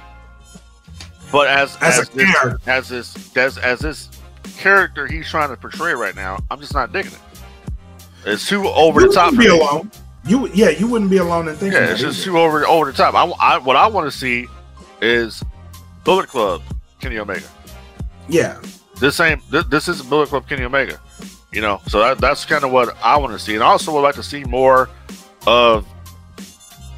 But 1.32 1.48
as 1.48 1.78
As 1.82 2.00
as, 2.00 2.10
this, 2.10 2.32
character. 2.34 2.60
as 2.70 2.90
this 2.90 3.38
as 3.38 3.58
as 3.60 3.80
this 3.80 4.10
character 4.58 5.06
he's 5.08 5.30
trying 5.30 5.50
to 5.50 5.56
portray 5.58 5.94
right 5.94 6.16
now, 6.16 6.40
I'm 6.52 6.60
just 6.60 6.74
not 6.74 6.92
digging 6.92 7.12
it. 7.14 7.20
It's 8.26 8.48
too 8.48 8.68
over 8.68 9.02
you 9.02 9.08
the 9.10 9.14
top. 9.14 9.38
be 9.38 9.48
alone. 9.48 9.92
You 10.26 10.50
yeah, 10.54 10.70
you 10.70 10.88
wouldn't 10.88 11.10
be 11.10 11.18
alone 11.18 11.48
in 11.48 11.56
thinking 11.56 11.80
Yeah, 11.82 11.92
it's 11.92 12.02
just 12.02 12.20
either. 12.22 12.32
too 12.32 12.40
over 12.40 12.68
over 12.68 12.92
the 12.92 12.98
top. 12.98 13.14
I, 13.16 13.26
I 13.40 13.58
what 13.60 13.76
I 13.78 13.88
want 13.88 14.12
to 14.12 14.18
see 14.18 14.48
is 15.02 15.42
Bullet 16.04 16.28
Club 16.28 16.62
Kenny 17.00 17.18
Omega. 17.20 17.48
yeah. 18.28 18.60
This 19.00 19.20
ain't 19.20 19.50
this, 19.50 19.66
this 19.66 19.88
isn't 19.88 20.10
Bullet 20.10 20.30
Club 20.30 20.48
Kenny 20.48 20.64
Omega, 20.64 21.00
you 21.52 21.62
know. 21.62 21.82
So 21.88 22.00
that, 22.00 22.20
that's 22.20 22.46
kind 22.46 22.64
of 22.64 22.72
what 22.72 22.96
I 23.04 23.18
want 23.18 23.34
to 23.34 23.40
see, 23.40 23.56
and 23.56 23.64
I 23.64 23.68
also 23.68 23.94
would 23.94 24.02
like 24.02 24.16
to 24.16 24.24
see 24.24 24.44
more 24.44 24.90
of 25.48 25.88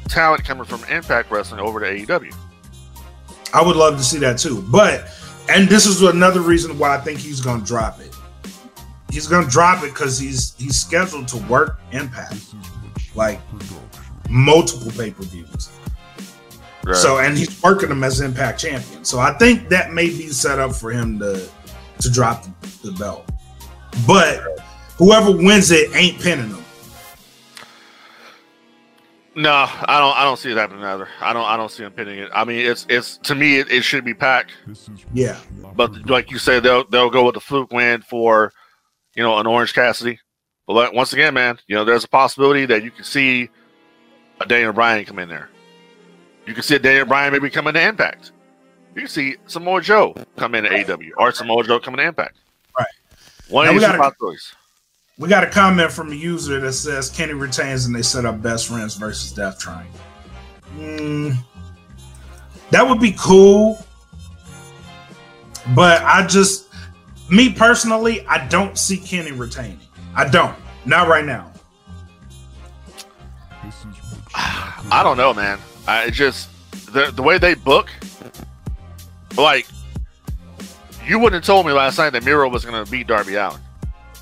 talent 0.08 0.44
coming 0.44 0.64
from 0.64 0.84
Impact 0.90 1.30
Wrestling 1.30 1.60
over 1.60 1.80
to 1.80 1.86
AEW. 1.86 2.34
I 3.54 3.62
would 3.62 3.76
love 3.76 3.96
to 3.96 4.02
see 4.04 4.18
that 4.18 4.38
too. 4.38 4.62
But 4.68 5.08
and 5.48 5.68
this 5.68 5.86
is 5.86 6.02
another 6.02 6.40
reason 6.40 6.78
why 6.78 6.96
I 6.96 7.00
think 7.00 7.18
he's 7.18 7.40
gonna 7.40 7.64
drop 7.64 8.00
it. 8.00 8.14
He's 9.10 9.26
gonna 9.26 9.48
drop 9.48 9.84
it 9.84 9.92
because 9.92 10.18
he's 10.18 10.54
he's 10.56 10.80
scheduled 10.80 11.28
to 11.28 11.38
work 11.48 11.80
Impact 11.92 12.36
like 13.14 13.40
multiple 14.28 14.90
pay 14.92 15.10
per 15.10 15.22
views. 15.24 15.70
Right. 16.84 16.96
So 16.96 17.18
and 17.18 17.36
he's 17.36 17.62
working 17.62 17.90
them 17.90 18.02
as 18.04 18.20
Impact 18.20 18.60
champion. 18.60 19.04
So 19.04 19.18
I 19.18 19.32
think 19.34 19.68
that 19.68 19.92
may 19.92 20.06
be 20.06 20.28
set 20.28 20.58
up 20.58 20.74
for 20.74 20.90
him 20.90 21.18
to 21.18 21.48
to 22.02 22.10
drop 22.10 22.44
the, 22.82 22.92
belt. 22.92 23.28
But 24.06 24.40
whoever 24.96 25.30
wins 25.32 25.70
it 25.70 25.94
ain't 25.94 26.20
pinning 26.20 26.50
them. 26.50 26.64
no, 29.34 29.50
I 29.52 29.98
don't. 29.98 30.16
I 30.16 30.24
don't 30.24 30.38
see 30.38 30.50
it 30.50 30.56
happening 30.56 30.84
either. 30.84 31.08
I 31.20 31.32
don't. 31.32 31.44
I 31.44 31.56
don't 31.56 31.70
see 31.70 31.84
him 31.84 31.92
pinning 31.92 32.18
it. 32.18 32.30
I 32.34 32.44
mean, 32.44 32.58
it's 32.66 32.86
it's 32.88 33.16
to 33.18 33.34
me, 33.34 33.58
it, 33.60 33.70
it 33.70 33.82
should 33.82 34.04
be 34.04 34.12
Pac, 34.14 34.50
Yeah. 35.14 35.38
but 35.74 36.08
like 36.10 36.30
you 36.30 36.38
said, 36.38 36.62
they'll 36.62 36.84
they'll 36.88 37.10
go 37.10 37.24
with 37.24 37.34
the 37.34 37.40
fluke 37.40 37.72
win 37.72 38.02
for, 38.02 38.52
you 39.14 39.22
know, 39.22 39.38
an 39.38 39.46
Orange 39.46 39.72
Cassidy. 39.72 40.18
But 40.66 40.74
like, 40.74 40.92
once 40.92 41.12
again, 41.12 41.34
man, 41.34 41.58
you 41.66 41.74
know, 41.74 41.84
there's 41.84 42.04
a 42.04 42.08
possibility 42.08 42.66
that 42.66 42.84
you 42.84 42.90
can 42.90 43.04
see 43.04 43.48
a 44.40 44.46
Daniel 44.46 44.72
Bryan 44.72 45.04
come 45.04 45.18
in 45.18 45.28
there. 45.28 45.48
You 46.46 46.54
can 46.54 46.62
see 46.62 46.74
a 46.74 46.78
Daniel 46.78 47.06
Bryan 47.06 47.32
maybe 47.32 47.48
come 47.50 47.66
into 47.68 47.80
Impact. 47.80 48.32
You 48.94 49.06
see 49.06 49.36
Samoa 49.46 49.80
Joe 49.80 50.14
come 50.36 50.54
into 50.54 50.70
AW 50.70 50.98
or 51.16 51.32
Samoa 51.32 51.64
Joe 51.64 51.80
come 51.80 51.94
into 51.94 52.06
Impact. 52.06 52.36
Right. 52.78 52.86
One 53.48 53.64
Now 53.64 53.70
of 53.70 53.76
we 53.76 53.80
these 53.80 53.96
possibilities. 53.96 54.54
We 55.18 55.28
got 55.28 55.44
a 55.44 55.50
comment 55.50 55.92
from 55.92 56.10
a 56.10 56.14
user 56.14 56.58
that 56.60 56.72
says 56.72 57.10
Kenny 57.10 57.34
retains 57.34 57.86
and 57.86 57.94
they 57.94 58.02
set 58.02 58.24
up 58.24 58.42
best 58.42 58.68
friends 58.68 58.94
versus 58.96 59.32
Death 59.32 59.58
Triangle. 59.58 60.00
Mm, 60.76 61.36
that 62.70 62.88
would 62.88 63.00
be 63.00 63.14
cool. 63.18 63.78
But 65.74 66.02
I 66.02 66.26
just, 66.26 66.68
me 67.30 67.52
personally, 67.52 68.26
I 68.26 68.46
don't 68.48 68.76
see 68.76 68.96
Kenny 68.96 69.32
retaining. 69.32 69.78
I 70.14 70.28
don't. 70.28 70.56
Not 70.84 71.08
right 71.08 71.24
now. 71.24 71.52
I 74.34 75.02
don't 75.04 75.16
know, 75.16 75.32
man. 75.32 75.58
I 75.86 76.10
just 76.10 76.48
the 76.92 77.10
the 77.10 77.22
way 77.22 77.38
they 77.38 77.54
book, 77.54 77.90
like 79.36 79.66
you 81.06 81.18
wouldn't 81.18 81.42
have 81.42 81.46
told 81.46 81.66
me 81.66 81.72
last 81.72 81.98
night 81.98 82.10
that 82.10 82.24
Miro 82.24 82.48
was 82.48 82.64
going 82.64 82.84
to 82.84 82.90
beat 82.90 83.06
Darby 83.06 83.34
Allin 83.34 83.60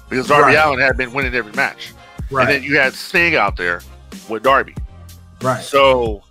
because 0.08 0.28
Darby 0.28 0.56
Right. 0.56 0.66
Allin 0.66 0.80
had 0.80 0.96
been 0.96 1.12
winning 1.12 1.34
every 1.34 1.52
match, 1.52 1.92
and 2.30 2.48
then 2.48 2.62
you 2.62 2.76
had 2.76 2.94
Sting 2.94 3.36
out 3.36 3.56
there 3.56 3.82
with 4.28 4.42
Darby. 4.42 4.74
Right. 5.42 5.62
So 5.62 6.22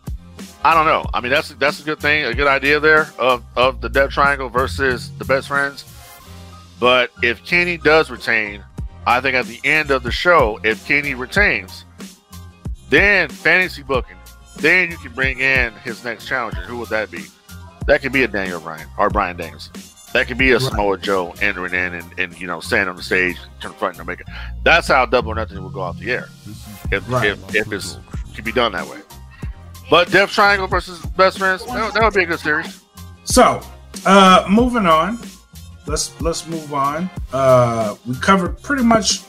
I 0.64 0.74
don't 0.74 0.86
know. 0.86 1.06
I 1.14 1.22
mean, 1.22 1.32
that's 1.32 1.50
that's 1.56 1.80
a 1.80 1.84
good 1.84 2.00
thing, 2.00 2.26
a 2.26 2.34
good 2.34 2.48
idea 2.48 2.80
there 2.80 3.10
of 3.18 3.44
of 3.56 3.82
the 3.82 3.90
Death 3.90 4.12
Triangle 4.12 4.50
versus 4.50 5.12
the 5.18 5.26
Best 5.26 5.48
Friends. 5.48 5.86
But 6.80 7.12
if 7.22 7.44
Kenny 7.46 7.78
does 7.78 8.10
retain, 8.10 8.64
I 9.06 9.22
think 9.22 9.36
at 9.36 9.46
the 9.46 9.60
end 9.64 9.92
of 9.92 10.04
the 10.04 10.12
show, 10.12 10.60
if 10.64 10.86
Kenny 10.86 11.14
retains, 11.14 11.86
then 12.90 13.30
fantasy 13.30 13.84
booking, 13.84 14.16
then 14.58 14.92
you 14.92 14.98
can 14.98 15.12
bring 15.14 15.40
in 15.40 15.74
his 15.84 16.04
next 16.04 16.28
challenger. 16.28 16.62
Who 16.62 16.78
would 16.78 16.90
that 16.90 17.12
be? 17.12 17.26
That 17.90 18.04
could 18.04 18.12
be 18.12 18.22
a 18.22 18.28
Daniel 18.28 18.60
Bryan 18.60 18.88
or 19.00 19.10
Bryan 19.10 19.36
Danielson. 19.36 19.74
That 20.14 20.28
could 20.28 20.38
be 20.38 20.52
a 20.52 20.60
Right. 20.60 20.62
Samoa 20.62 20.98
Joe 21.00 21.34
entering 21.42 21.74
in 21.74 21.96
and, 21.96 22.20
and 22.20 22.40
you 22.40 22.46
know 22.46 22.60
standing 22.60 22.88
on 22.90 22.96
the 22.96 23.02
stage 23.02 23.36
confronting 23.62 24.00
Omega. 24.00 24.26
That's 24.64 24.88
how 24.88 25.08
Double 25.08 25.32
or 25.32 25.36
Nothing 25.36 25.60
will 25.64 25.72
go 25.72 25.82
off 25.82 25.98
the 25.98 26.12
air. 26.12 26.30
If 26.92 27.10
Right. 27.10 27.30
if, 27.30 27.56
if 27.56 27.74
it's 27.74 27.98
can 28.36 28.44
be 28.46 28.52
done 28.52 28.74
that 28.74 28.86
way. 28.88 29.00
But 29.90 30.12
Death 30.12 30.30
Triangle 30.30 30.68
versus 30.68 31.04
Best 31.18 31.40
Friends, 31.40 31.66
that, 31.66 31.96
that 31.96 32.04
would 32.04 32.14
be 32.14 32.22
a 32.22 32.26
good 32.28 32.40
series. 32.40 32.84
So, 33.24 33.60
uh, 34.06 34.46
moving 34.48 34.86
on. 34.86 35.18
Let's 35.88 36.20
let's 36.22 36.46
move 36.46 36.72
on. 36.72 37.10
Uh, 37.34 37.96
we 38.06 38.14
covered 38.18 38.62
pretty 38.62 38.84
much. 38.84 39.22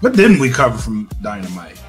What 0.00 0.14
didn't 0.14 0.38
we 0.38 0.50
cover 0.50 0.76
from 0.76 1.08
Dynamite? 1.22 1.80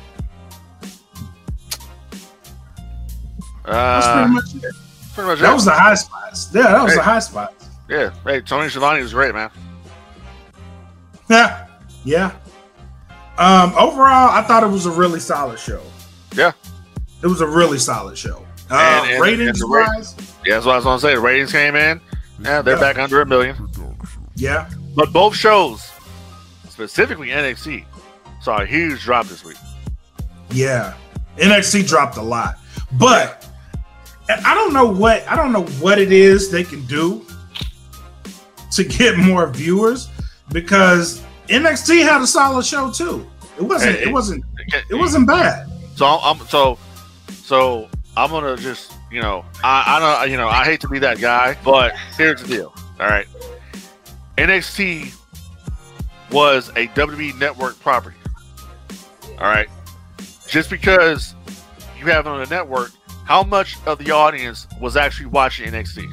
That's 3.65 4.05
pretty 4.07 4.21
Uh, 4.21 4.27
much 4.29 4.55
it. 4.63 4.75
Pretty 5.15 5.29
much 5.29 5.39
That 5.39 5.51
it. 5.51 5.53
was 5.55 5.65
the 5.65 5.71
high 5.71 5.95
spots. 5.95 6.49
Yeah, 6.53 6.61
that 6.63 6.83
was 6.83 6.91
Hey. 6.91 6.97
the 6.97 7.03
high 7.03 7.19
spots. 7.19 7.65
yeah. 7.89 8.11
Hey, 8.23 8.41
Tony 8.41 8.69
Schiavone 8.69 9.01
was 9.01 9.13
great, 9.13 9.33
man. 9.33 9.49
Yeah, 11.29 11.65
Yeah. 12.03 12.31
Um, 13.37 13.73
overall, 13.77 14.29
I 14.29 14.43
thought 14.43 14.63
it 14.63 14.69
was 14.69 14.85
a 14.85 14.91
really 14.91 15.19
solid 15.19 15.59
show. 15.59 15.81
Yeah. 16.35 16.51
It 17.21 17.27
was 17.27 17.41
a 17.41 17.47
really 17.47 17.79
solid 17.79 18.17
show. 18.17 18.45
Uh, 18.71 18.75
And- 18.75 19.11
and- 19.11 19.21
ratings 19.21 19.59
and 19.61 19.69
wise, 19.69 20.15
Yeah, 20.45 20.53
that's 20.55 20.65
what 20.65 20.73
I 20.73 20.75
was 20.75 20.85
gonna 20.85 20.99
say. 20.99 21.15
The 21.15 21.19
ratings 21.19 21.51
came 21.51 21.75
in. 21.75 21.99
Yeah, 22.39 22.61
they're 22.61 22.75
Yeah. 22.75 22.79
back 22.81 22.97
under 22.99 23.21
a 23.21 23.25
million. 23.25 23.69
yeah. 24.35 24.67
But 24.95 25.11
both 25.11 25.35
shows, 25.35 25.83
specifically 26.69 27.31
NXT, 27.31 27.85
saw 28.41 28.57
a 28.57 28.65
huge 28.65 29.03
drop 29.03 29.27
this 29.27 29.43
week. 29.43 29.57
Yeah, 30.51 30.93
NXT 31.37 31.83
dropped 31.83 32.17
a 32.17 32.21
lot, 32.21 32.57
but 32.93 33.45
I 34.29 34.53
don't 34.55 34.73
know 34.73 34.85
what 34.85 35.27
I 35.27 35.35
don't 35.35 35.51
know 35.51 35.65
what 35.81 35.99
it 35.99 36.11
is 36.11 36.49
they 36.51 36.63
can 36.63 36.85
do 36.85 37.25
to 38.71 38.83
get 38.83 39.17
more 39.19 39.47
viewers 39.47 40.09
because 40.51 41.21
NXT 41.47 42.03
had 42.03 42.21
a 42.21 42.27
solid 42.27 42.65
show 42.65 42.91
too. 42.91 43.27
It 43.57 43.63
wasn't. 43.63 43.97
Hey, 43.97 44.03
It 44.03 44.11
wasn't. 44.11 44.43
It 44.89 44.95
wasn't 44.95 45.27
bad. 45.27 45.69
So 45.95 46.05
I'm 46.05 46.39
so 46.47 46.77
so 47.31 47.87
I'm 48.17 48.29
gonna 48.29 48.57
just 48.57 48.93
you 49.11 49.21
know 49.21 49.45
I 49.63 49.83
I 49.87 49.99
don't 49.99 50.31
you 50.31 50.37
know 50.37 50.47
I 50.47 50.65
hate 50.65 50.81
to 50.81 50.87
be 50.89 50.99
that 50.99 51.19
guy, 51.19 51.57
but 51.63 51.95
here's 52.17 52.41
the 52.41 52.47
deal. 52.47 52.73
All 52.99 53.07
right, 53.07 53.27
NXT 54.37 55.15
was 56.31 56.69
a 56.69 56.87
WWE 56.87 57.37
network 57.39 57.79
property. 57.79 58.17
All 59.39 59.47
right, 59.47 59.67
just 60.47 60.69
because 60.69 61.35
you 61.99 62.05
have 62.07 62.25
it 62.25 62.29
on 62.29 62.41
a 62.41 62.45
network, 62.47 62.91
how 63.25 63.43
much 63.43 63.77
of 63.85 63.97
the 63.99 64.11
audience 64.11 64.67
was 64.79 64.95
actually 64.95 65.25
watching 65.27 65.71
NXT? 65.71 66.09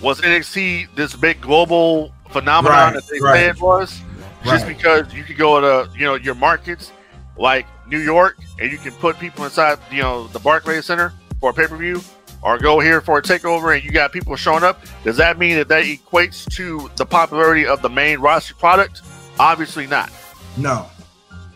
Was 0.00 0.20
NXT 0.20 0.94
this 0.94 1.14
big 1.14 1.40
global 1.40 2.12
phenomenon 2.30 2.72
Right, 2.72 2.94
that 2.94 3.08
they 3.08 3.20
right. 3.20 3.34
say 3.34 3.48
it 3.48 3.60
was? 3.60 4.00
Just 4.44 4.66
because 4.66 5.12
you 5.12 5.24
could 5.24 5.36
go 5.38 5.60
to 5.60 5.90
you 5.98 6.04
know 6.04 6.14
your 6.14 6.34
markets 6.36 6.92
like 7.36 7.66
New 7.88 7.98
York 7.98 8.38
and 8.60 8.70
you 8.70 8.78
can 8.78 8.92
put 8.92 9.18
people 9.18 9.44
inside 9.44 9.78
you 9.90 10.02
know 10.02 10.26
the 10.28 10.38
Barclays 10.38 10.84
Center 10.86 11.12
for 11.40 11.50
a 11.50 11.52
pay 11.52 11.66
per 11.66 11.76
view, 11.76 12.00
or 12.42 12.56
go 12.58 12.78
here 12.78 13.00
for 13.00 13.18
a 13.18 13.22
takeover 13.22 13.74
and 13.74 13.84
you 13.84 13.90
got 13.90 14.12
people 14.12 14.36
showing 14.36 14.62
up. 14.62 14.80
Does 15.02 15.16
that 15.16 15.38
mean 15.38 15.56
that 15.56 15.68
that 15.68 15.84
equates 15.84 16.44
to 16.56 16.88
the 16.96 17.04
popularity 17.04 17.66
of 17.66 17.82
the 17.82 17.90
main 17.90 18.20
roster 18.20 18.54
product? 18.54 19.02
Obviously 19.40 19.86
not. 19.86 20.10
No. 20.56 20.86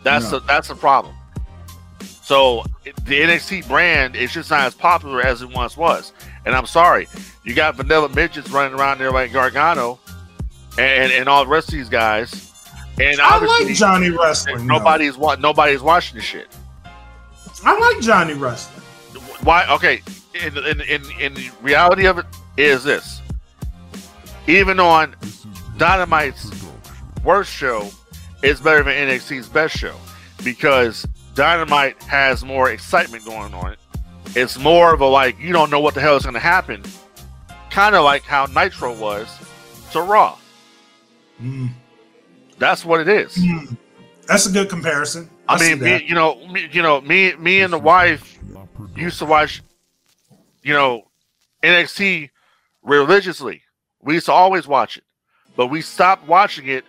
That's 0.02 0.24
No. 0.32 0.40
the 0.40 0.46
that's 0.46 0.68
the 0.68 0.74
problem. 0.74 1.14
So 2.22 2.64
the 3.04 3.20
NXT 3.20 3.68
brand 3.68 4.16
is 4.16 4.32
just 4.32 4.50
not 4.50 4.60
as 4.60 4.74
popular 4.74 5.20
as 5.20 5.42
it 5.42 5.50
once 5.50 5.76
was. 5.76 6.12
And 6.44 6.54
I'm 6.54 6.66
sorry, 6.66 7.08
you 7.44 7.54
got 7.54 7.76
vanilla 7.76 8.08
midgets 8.08 8.50
running 8.50 8.78
around 8.78 8.98
there 8.98 9.10
like 9.10 9.32
Gargano 9.32 9.98
and, 10.78 11.12
and 11.12 11.28
all 11.28 11.44
the 11.44 11.50
rest 11.50 11.68
of 11.68 11.74
these 11.74 11.88
guys. 11.88 12.50
And 13.00 13.20
I 13.20 13.38
like 13.38 13.74
Johnny 13.74 14.10
Wrestling. 14.10 14.66
nobody's 14.66 15.16
wa- 15.16 15.36
nobody's 15.36 15.80
watching 15.80 16.16
the 16.16 16.22
shit. 16.22 16.48
I 17.64 17.78
like 17.78 18.02
Johnny 18.02 18.34
Wrestling. 18.34 18.84
Why? 19.42 19.66
Okay, 19.70 20.02
in, 20.34 20.56
in 20.58 20.80
in 20.82 21.02
in 21.18 21.34
the 21.34 21.50
reality 21.62 22.06
of 22.06 22.18
it 22.18 22.26
is 22.56 22.84
this: 22.84 23.22
even 24.46 24.78
on 24.78 25.14
Dynamite's 25.78 26.50
worst 27.24 27.50
show, 27.50 27.88
it's 28.42 28.60
better 28.60 28.82
than 28.82 29.08
NXT's 29.08 29.48
best 29.48 29.76
show 29.76 29.94
because 30.44 31.06
Dynamite 31.34 32.02
has 32.04 32.44
more 32.44 32.70
excitement 32.70 33.24
going 33.24 33.54
on 33.54 33.72
it. 33.72 33.78
It's 34.36 34.58
more 34.58 34.94
of 34.94 35.00
a 35.00 35.06
like 35.06 35.38
you 35.40 35.52
don't 35.52 35.70
know 35.70 35.80
what 35.80 35.94
the 35.94 36.00
hell 36.00 36.16
is 36.16 36.22
going 36.22 36.34
to 36.34 36.40
happen, 36.40 36.82
kind 37.70 37.94
of 37.94 38.04
like 38.04 38.22
how 38.22 38.46
Nitro 38.46 38.94
was 38.94 39.28
to 39.92 40.02
Raw. 40.02 40.36
Mm. 41.42 41.70
That's 42.58 42.84
what 42.84 43.00
it 43.00 43.08
is. 43.08 43.34
Mm. 43.36 43.76
That's 44.26 44.46
a 44.46 44.52
good 44.52 44.68
comparison. 44.68 45.28
I 45.48 45.58
see 45.58 45.74
mean, 45.74 45.82
me, 45.82 46.04
you 46.06 46.14
know, 46.14 46.46
me, 46.46 46.68
you 46.70 46.82
know, 46.82 47.00
me, 47.00 47.34
me 47.34 47.62
and 47.62 47.72
the 47.72 47.78
wife 47.78 48.38
used 48.94 49.18
to 49.18 49.24
watch, 49.24 49.62
you 50.62 50.72
know, 50.72 51.02
NXT 51.64 52.30
religiously. 52.82 53.62
We 54.02 54.14
used 54.14 54.26
to 54.26 54.32
always 54.32 54.68
watch 54.68 54.96
it, 54.96 55.04
but 55.56 55.66
we 55.66 55.82
stopped 55.82 56.28
watching 56.28 56.68
it 56.68 56.84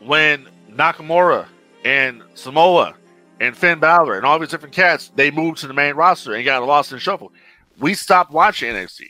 when 0.00 0.48
Nakamura 0.70 1.46
and 1.84 2.22
Samoa 2.34 2.94
and 3.40 3.56
Finn 3.56 3.78
Balor 3.80 4.16
and 4.16 4.24
all 4.26 4.38
these 4.38 4.50
different 4.50 4.74
cats 4.74 5.10
they 5.16 5.30
moved 5.30 5.58
to 5.58 5.66
the 5.66 5.74
main 5.74 5.94
roster 5.94 6.34
and 6.34 6.44
got 6.44 6.62
lost 6.64 6.92
in 6.92 6.96
the 6.96 7.00
shuffle. 7.00 7.32
We 7.78 7.94
stopped 7.94 8.30
watching 8.30 8.72
NXT, 8.72 9.06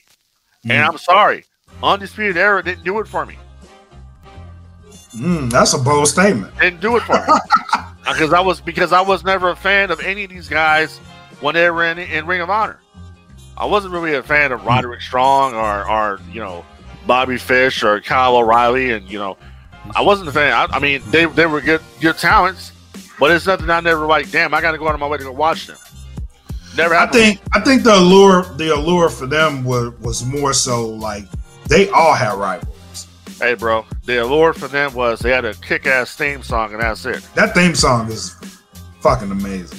and 0.65 0.73
Mm. 0.73 0.89
I'm 0.89 0.99
sorry, 0.99 1.45
Undisputed 1.83 2.37
Era 2.37 2.63
didn't 2.63 2.85
do 2.85 2.99
it 3.01 3.09
for 3.09 3.27
me. 3.27 3.37
Mm, 5.17 5.51
that's 5.51 5.75
a 5.75 5.79
bold 5.79 6.07
statement. 6.09 6.57
didn't 6.59 6.81
do 6.81 6.97
it 6.97 7.03
for 7.03 7.15
me 7.15 7.33
because 8.13 8.33
I 8.33 8.41
was 8.41 8.61
because 8.61 8.93
I 8.93 9.01
was 9.01 9.25
never 9.25 9.51
a 9.51 9.57
fan 9.57 9.91
of 9.91 10.01
any 10.01 10.25
of 10.25 10.31
these 10.31 10.49
guys 10.49 10.99
when 11.41 11.55
they 11.55 11.69
were 11.71 11.85
in, 11.85 11.99
in 11.99 12.27
Ring 12.27 12.41
of 12.41 12.49
Honor. 12.51 12.79
I 13.57 13.65
wasn't 13.67 13.93
really 13.93 14.15
a 14.15 14.23
fan 14.23 14.53
of 14.53 14.65
Roderick 14.65 15.01
Strong 15.03 15.55
or 15.55 15.89
or 15.91 16.21
you 16.33 16.41
know 16.41 16.65
Bobby 17.07 17.39
Fish 17.39 17.83
or 17.83 18.01
Kyle 18.01 18.37
O'Reilly, 18.37 18.93
and 18.93 19.11
you 19.11 19.19
know 19.19 19.37
I 19.97 20.03
wasn't 20.03 20.29
a 20.29 20.33
fan. 20.33 20.53
I, 20.53 20.77
I 20.77 20.79
mean 20.79 21.03
they 21.09 21.25
they 21.27 21.47
were 21.47 21.61
good 21.61 21.81
good 22.01 22.17
talents, 22.17 22.71
but 23.21 23.31
it's 23.31 23.47
nothing 23.47 23.69
I 23.71 23.81
never 23.81 24.07
like. 24.07 24.31
Damn, 24.31 24.55
I 24.55 24.63
got 24.63 24.73
to 24.73 24.79
go 24.79 24.89
out 24.89 24.95
of 24.95 25.01
my 25.01 25.07
way 25.07 25.19
to 25.19 25.25
go 25.25 25.33
watch 25.33 25.67
them. 25.67 25.77
Never 26.77 26.95
I 26.95 27.07
think 27.09 27.41
I 27.53 27.61
think 27.61 27.83
the 27.83 27.95
allure 27.95 28.45
the 28.57 28.75
allure 28.75 29.11
for 29.11 29.27
them 29.27 29.65
was 29.65 29.93
was 30.01 30.25
more 30.25 30.53
so 30.53 30.89
like 30.89 31.25
they 31.69 31.89
all 31.91 32.15
had 32.15 32.35
rivals. 32.35 33.07
Hey, 33.39 33.55
bro, 33.55 33.85
the 34.05 34.23
allure 34.23 34.53
for 34.53 34.69
them 34.69 34.95
was 34.95 35.21
they 35.21 35.31
had 35.31 35.45
a 35.45 35.55
kick-ass 35.55 36.15
theme 36.15 36.43
song, 36.43 36.73
and 36.73 36.83
that's 36.83 37.07
it. 37.07 37.27
That 37.35 37.55
theme 37.55 37.75
song 37.75 38.11
is 38.11 38.37
fucking 39.01 39.31
amazing. 39.31 39.79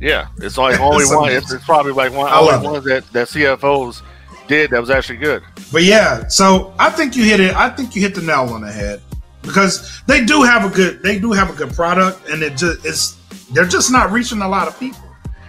Yeah, 0.00 0.28
it's 0.38 0.56
like 0.56 0.80
only 0.80 1.02
It's 1.04 1.14
one. 1.14 1.30
It's, 1.30 1.52
it's 1.52 1.64
probably 1.64 1.92
like 1.92 2.12
one 2.12 2.30
I 2.30 2.38
only 2.38 2.66
one 2.66 2.84
that 2.84 3.06
that 3.12 3.28
CFOs 3.28 4.02
did 4.48 4.70
that 4.70 4.80
was 4.80 4.90
actually 4.90 5.18
good. 5.18 5.42
But 5.72 5.84
yeah, 5.84 6.26
so 6.26 6.74
I 6.78 6.90
think 6.90 7.14
you 7.16 7.24
hit 7.24 7.38
it. 7.38 7.54
I 7.54 7.70
think 7.70 7.94
you 7.94 8.02
hit 8.02 8.14
the 8.14 8.22
nail 8.22 8.48
on 8.52 8.62
the 8.62 8.72
head 8.72 9.00
because 9.42 10.02
they 10.06 10.24
do 10.24 10.42
have 10.42 10.70
a 10.70 10.74
good 10.74 11.02
they 11.02 11.18
do 11.18 11.32
have 11.32 11.50
a 11.50 11.52
good 11.52 11.72
product, 11.72 12.28
and 12.28 12.42
it 12.42 12.56
just 12.56 12.84
it's 12.84 13.16
they're 13.52 13.66
just 13.66 13.90
not 13.90 14.10
reaching 14.10 14.40
a 14.42 14.48
lot 14.48 14.68
of 14.68 14.78
people. 14.78 15.00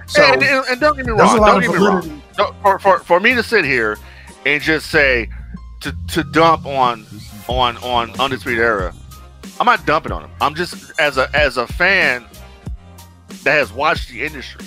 So 0.08 0.24
and, 0.24 0.44
and, 0.44 0.66
and 0.68 0.82
don't 0.82 0.98
get 0.98 1.06
me 1.06 1.14
wrong. 1.14 1.38
Don't 1.38 1.62
get 1.62 1.72
me 1.72 1.78
wrong. 1.78 2.22
For, 2.62 2.80
for, 2.80 3.00
for 3.00 3.20
me 3.20 3.34
to 3.36 3.44
sit 3.44 3.66
here 3.66 3.98
and 4.46 4.62
just 4.62 4.90
say 4.90 5.30
to, 5.82 5.96
to 6.10 6.24
dump 6.24 6.66
on 6.66 7.06
on 7.48 7.78
on 7.78 8.20
Undisputed 8.20 8.60
Era, 8.60 8.94
I'm 9.60 9.66
not 9.66 9.86
dumping 9.86 10.12
on 10.12 10.24
them. 10.24 10.32
I'm 10.42 10.56
just 10.56 10.92
as 11.00 11.18
a 11.18 11.30
as 11.36 11.58
a 11.58 11.68
fan 11.68 12.26
that 13.44 13.54
has 13.54 13.72
watched 13.72 14.10
the 14.10 14.24
industry. 14.24 14.66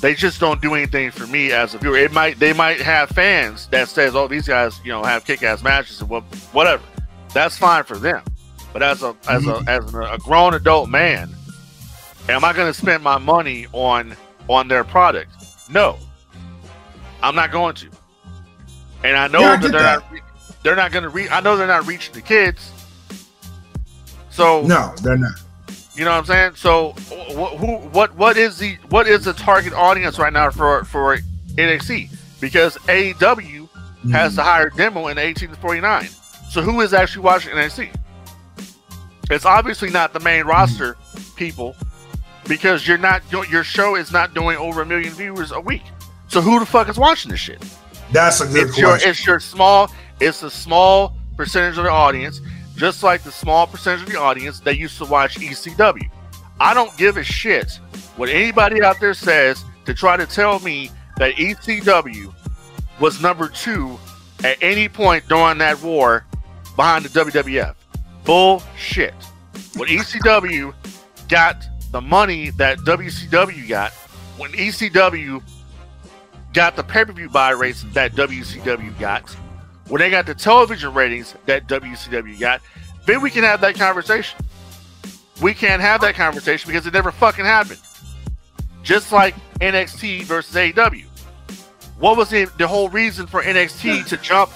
They 0.00 0.14
just 0.14 0.40
don't 0.40 0.62
do 0.62 0.74
anything 0.74 1.10
for 1.10 1.26
me 1.26 1.52
as 1.52 1.74
a 1.74 1.78
viewer. 1.78 1.96
It 1.96 2.12
might 2.12 2.38
they 2.38 2.52
might 2.52 2.80
have 2.80 3.10
fans 3.10 3.66
that 3.68 3.88
says, 3.88 4.14
"Oh, 4.14 4.28
these 4.28 4.46
guys, 4.46 4.80
you 4.84 4.92
know, 4.92 5.02
have 5.02 5.24
kick-ass 5.24 5.62
matches 5.62 6.00
and 6.00 6.08
what, 6.08 6.22
whatever." 6.52 6.82
That's 7.32 7.56
fine 7.56 7.84
for 7.84 7.96
them. 7.96 8.22
But 8.72 8.82
as 8.82 9.02
a 9.02 9.16
as 9.28 9.46
a 9.46 9.54
mhm. 9.54 9.68
as 9.68 9.94
a, 9.94 10.00
a 10.14 10.18
grown 10.18 10.54
adult 10.54 10.88
man, 10.88 11.34
am 12.28 12.44
I 12.44 12.52
going 12.52 12.72
to 12.72 12.78
spend 12.78 13.02
my 13.02 13.18
money 13.18 13.66
on 13.72 14.16
on 14.48 14.68
their 14.68 14.84
product? 14.84 15.32
No, 15.68 15.98
I'm 17.22 17.34
not 17.34 17.50
going 17.50 17.74
to. 17.76 17.88
And 19.02 19.16
I 19.16 19.28
know 19.28 19.40
Yeah, 19.40 19.52
I 19.52 19.56
that 19.56 19.72
they're 19.72 19.82
that. 19.82 20.12
not 20.12 20.20
they're 20.62 20.76
not 20.76 20.92
going 20.92 21.04
to 21.04 21.08
reach. 21.08 21.30
I 21.30 21.40
know 21.40 21.56
they're 21.56 21.66
not 21.66 21.86
reaching 21.86 22.14
the 22.14 22.20
kids. 22.20 22.70
So 24.30 24.62
No, 24.62 24.94
they're 25.02 25.16
not. 25.16 25.32
you 25.94 26.04
know 26.04 26.12
what 26.12 26.18
I'm 26.18 26.24
saying? 26.26 26.54
So 26.56 26.92
wh- 27.08 27.56
who 27.58 27.76
what 27.88 28.14
what 28.16 28.36
is 28.36 28.58
the 28.58 28.74
what 28.90 29.06
is 29.08 29.24
the 29.24 29.32
target 29.32 29.72
audience 29.72 30.18
right 30.18 30.32
now 30.32 30.50
for 30.50 30.84
for 30.84 31.16
NXT? 31.54 32.10
Because 32.40 32.76
AEW 32.88 33.68
has 34.12 34.32
mm-hmm. 34.32 34.36
the 34.36 34.42
higher 34.42 34.70
demo 34.70 35.08
in 35.08 35.18
18 35.18 35.50
to 35.50 35.56
49. 35.56 36.08
So 36.50 36.62
who 36.62 36.80
is 36.80 36.92
actually 36.92 37.22
watching 37.22 37.52
NXT? 37.52 37.94
It's 39.30 39.44
obviously 39.44 39.88
not 39.88 40.12
the 40.12 40.18
main 40.18 40.42
hmm. 40.42 40.48
roster 40.48 40.96
people 41.36 41.76
because 42.48 42.88
you're 42.88 42.98
not 42.98 43.22
your 43.30 43.62
show 43.62 43.94
is 43.94 44.10
not 44.10 44.34
doing 44.34 44.56
over 44.56 44.82
a 44.82 44.86
million 44.86 45.12
viewers 45.12 45.52
a 45.52 45.60
week. 45.60 45.84
So 46.26 46.40
who 46.40 46.58
the 46.58 46.66
fuck 46.66 46.88
is 46.88 46.98
watching 46.98 47.30
this 47.30 47.38
shit? 47.38 47.64
That's 48.10 48.40
a 48.40 48.46
good 48.46 48.68
It's 48.68 48.78
your 48.78 48.90
question. 48.90 49.10
it's 49.10 49.26
your 49.26 49.38
small 49.38 49.92
it's 50.18 50.42
a 50.42 50.50
small 50.50 51.16
percentage 51.36 51.78
of 51.78 51.84
the 51.84 51.90
audience, 51.90 52.40
just 52.76 53.04
like 53.04 53.22
the 53.22 53.30
small 53.30 53.68
percentage 53.68 54.02
of 54.02 54.12
the 54.12 54.18
audience 54.18 54.58
that 54.60 54.76
used 54.76 54.98
to 54.98 55.04
watch 55.04 55.36
ECW. 55.36 56.10
I 56.58 56.74
don't 56.74 56.94
give 56.96 57.16
a 57.16 57.22
shit 57.22 57.78
what 58.16 58.28
anybody 58.28 58.82
out 58.82 58.98
there 58.98 59.14
says 59.14 59.64
to 59.84 59.94
try 59.94 60.16
to 60.16 60.26
tell 60.26 60.58
me 60.58 60.90
that 61.16 61.36
ECW 61.36 62.34
was 62.98 63.22
number 63.22 63.48
two 63.48 63.96
at 64.42 64.58
any 64.60 64.88
point 64.88 65.28
during 65.28 65.58
that 65.58 65.80
war 65.80 66.24
behind 66.76 67.04
the 67.04 67.08
WWF. 67.08 67.74
Bullshit. 68.24 69.14
When 69.76 69.88
ECW 69.88 70.74
got 71.28 71.64
the 71.92 72.00
money 72.00 72.50
that 72.50 72.78
WCW 72.78 73.68
got, 73.68 73.92
when 74.36 74.52
ECW 74.52 75.42
got 76.52 76.76
the 76.76 76.82
pay 76.82 77.04
per 77.04 77.12
view 77.12 77.28
buy 77.28 77.50
rates 77.50 77.84
that 77.92 78.12
WCW 78.12 78.98
got, 78.98 79.28
when 79.88 80.00
they 80.00 80.10
got 80.10 80.26
the 80.26 80.34
television 80.34 80.94
ratings 80.94 81.34
that 81.46 81.66
WCW 81.66 82.38
got, 82.38 82.60
then 83.06 83.20
we 83.20 83.30
can 83.30 83.42
have 83.42 83.60
that 83.60 83.74
conversation. 83.74 84.38
We 85.42 85.54
can't 85.54 85.80
have 85.80 86.00
that 86.02 86.14
conversation 86.14 86.70
because 86.70 86.86
it 86.86 86.92
never 86.92 87.10
fucking 87.10 87.44
happened. 87.44 87.80
Just 88.82 89.10
like 89.10 89.34
NXT 89.60 90.24
versus 90.24 90.54
AEW. 90.54 91.04
What 91.98 92.16
was 92.16 92.30
the, 92.30 92.44
the 92.56 92.66
whole 92.66 92.88
reason 92.88 93.26
for 93.26 93.42
NXT 93.42 94.06
to 94.08 94.16
jump 94.16 94.50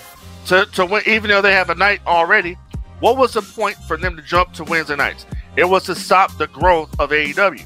to, 0.47 0.67
to 0.67 0.87
win, 0.87 1.03
even 1.07 1.31
though 1.31 1.43
they 1.43 1.53
have 1.53 1.71
a 1.71 1.75
night 1.75 2.01
already? 2.07 2.57
What 3.01 3.17
was 3.17 3.35
the 3.35 3.43
point 3.43 3.77
for 3.89 3.97
them 3.97 4.17
to 4.17 4.23
jump 4.23 4.53
to 4.55 4.65
Wednesday 4.65 4.97
nights? 4.97 5.27
It 5.57 5.65
was 5.65 5.85
to 5.85 5.95
stop 5.95 6.37
the 6.39 6.47
growth 6.49 6.95
of 6.99 7.11
AEW. 7.11 7.65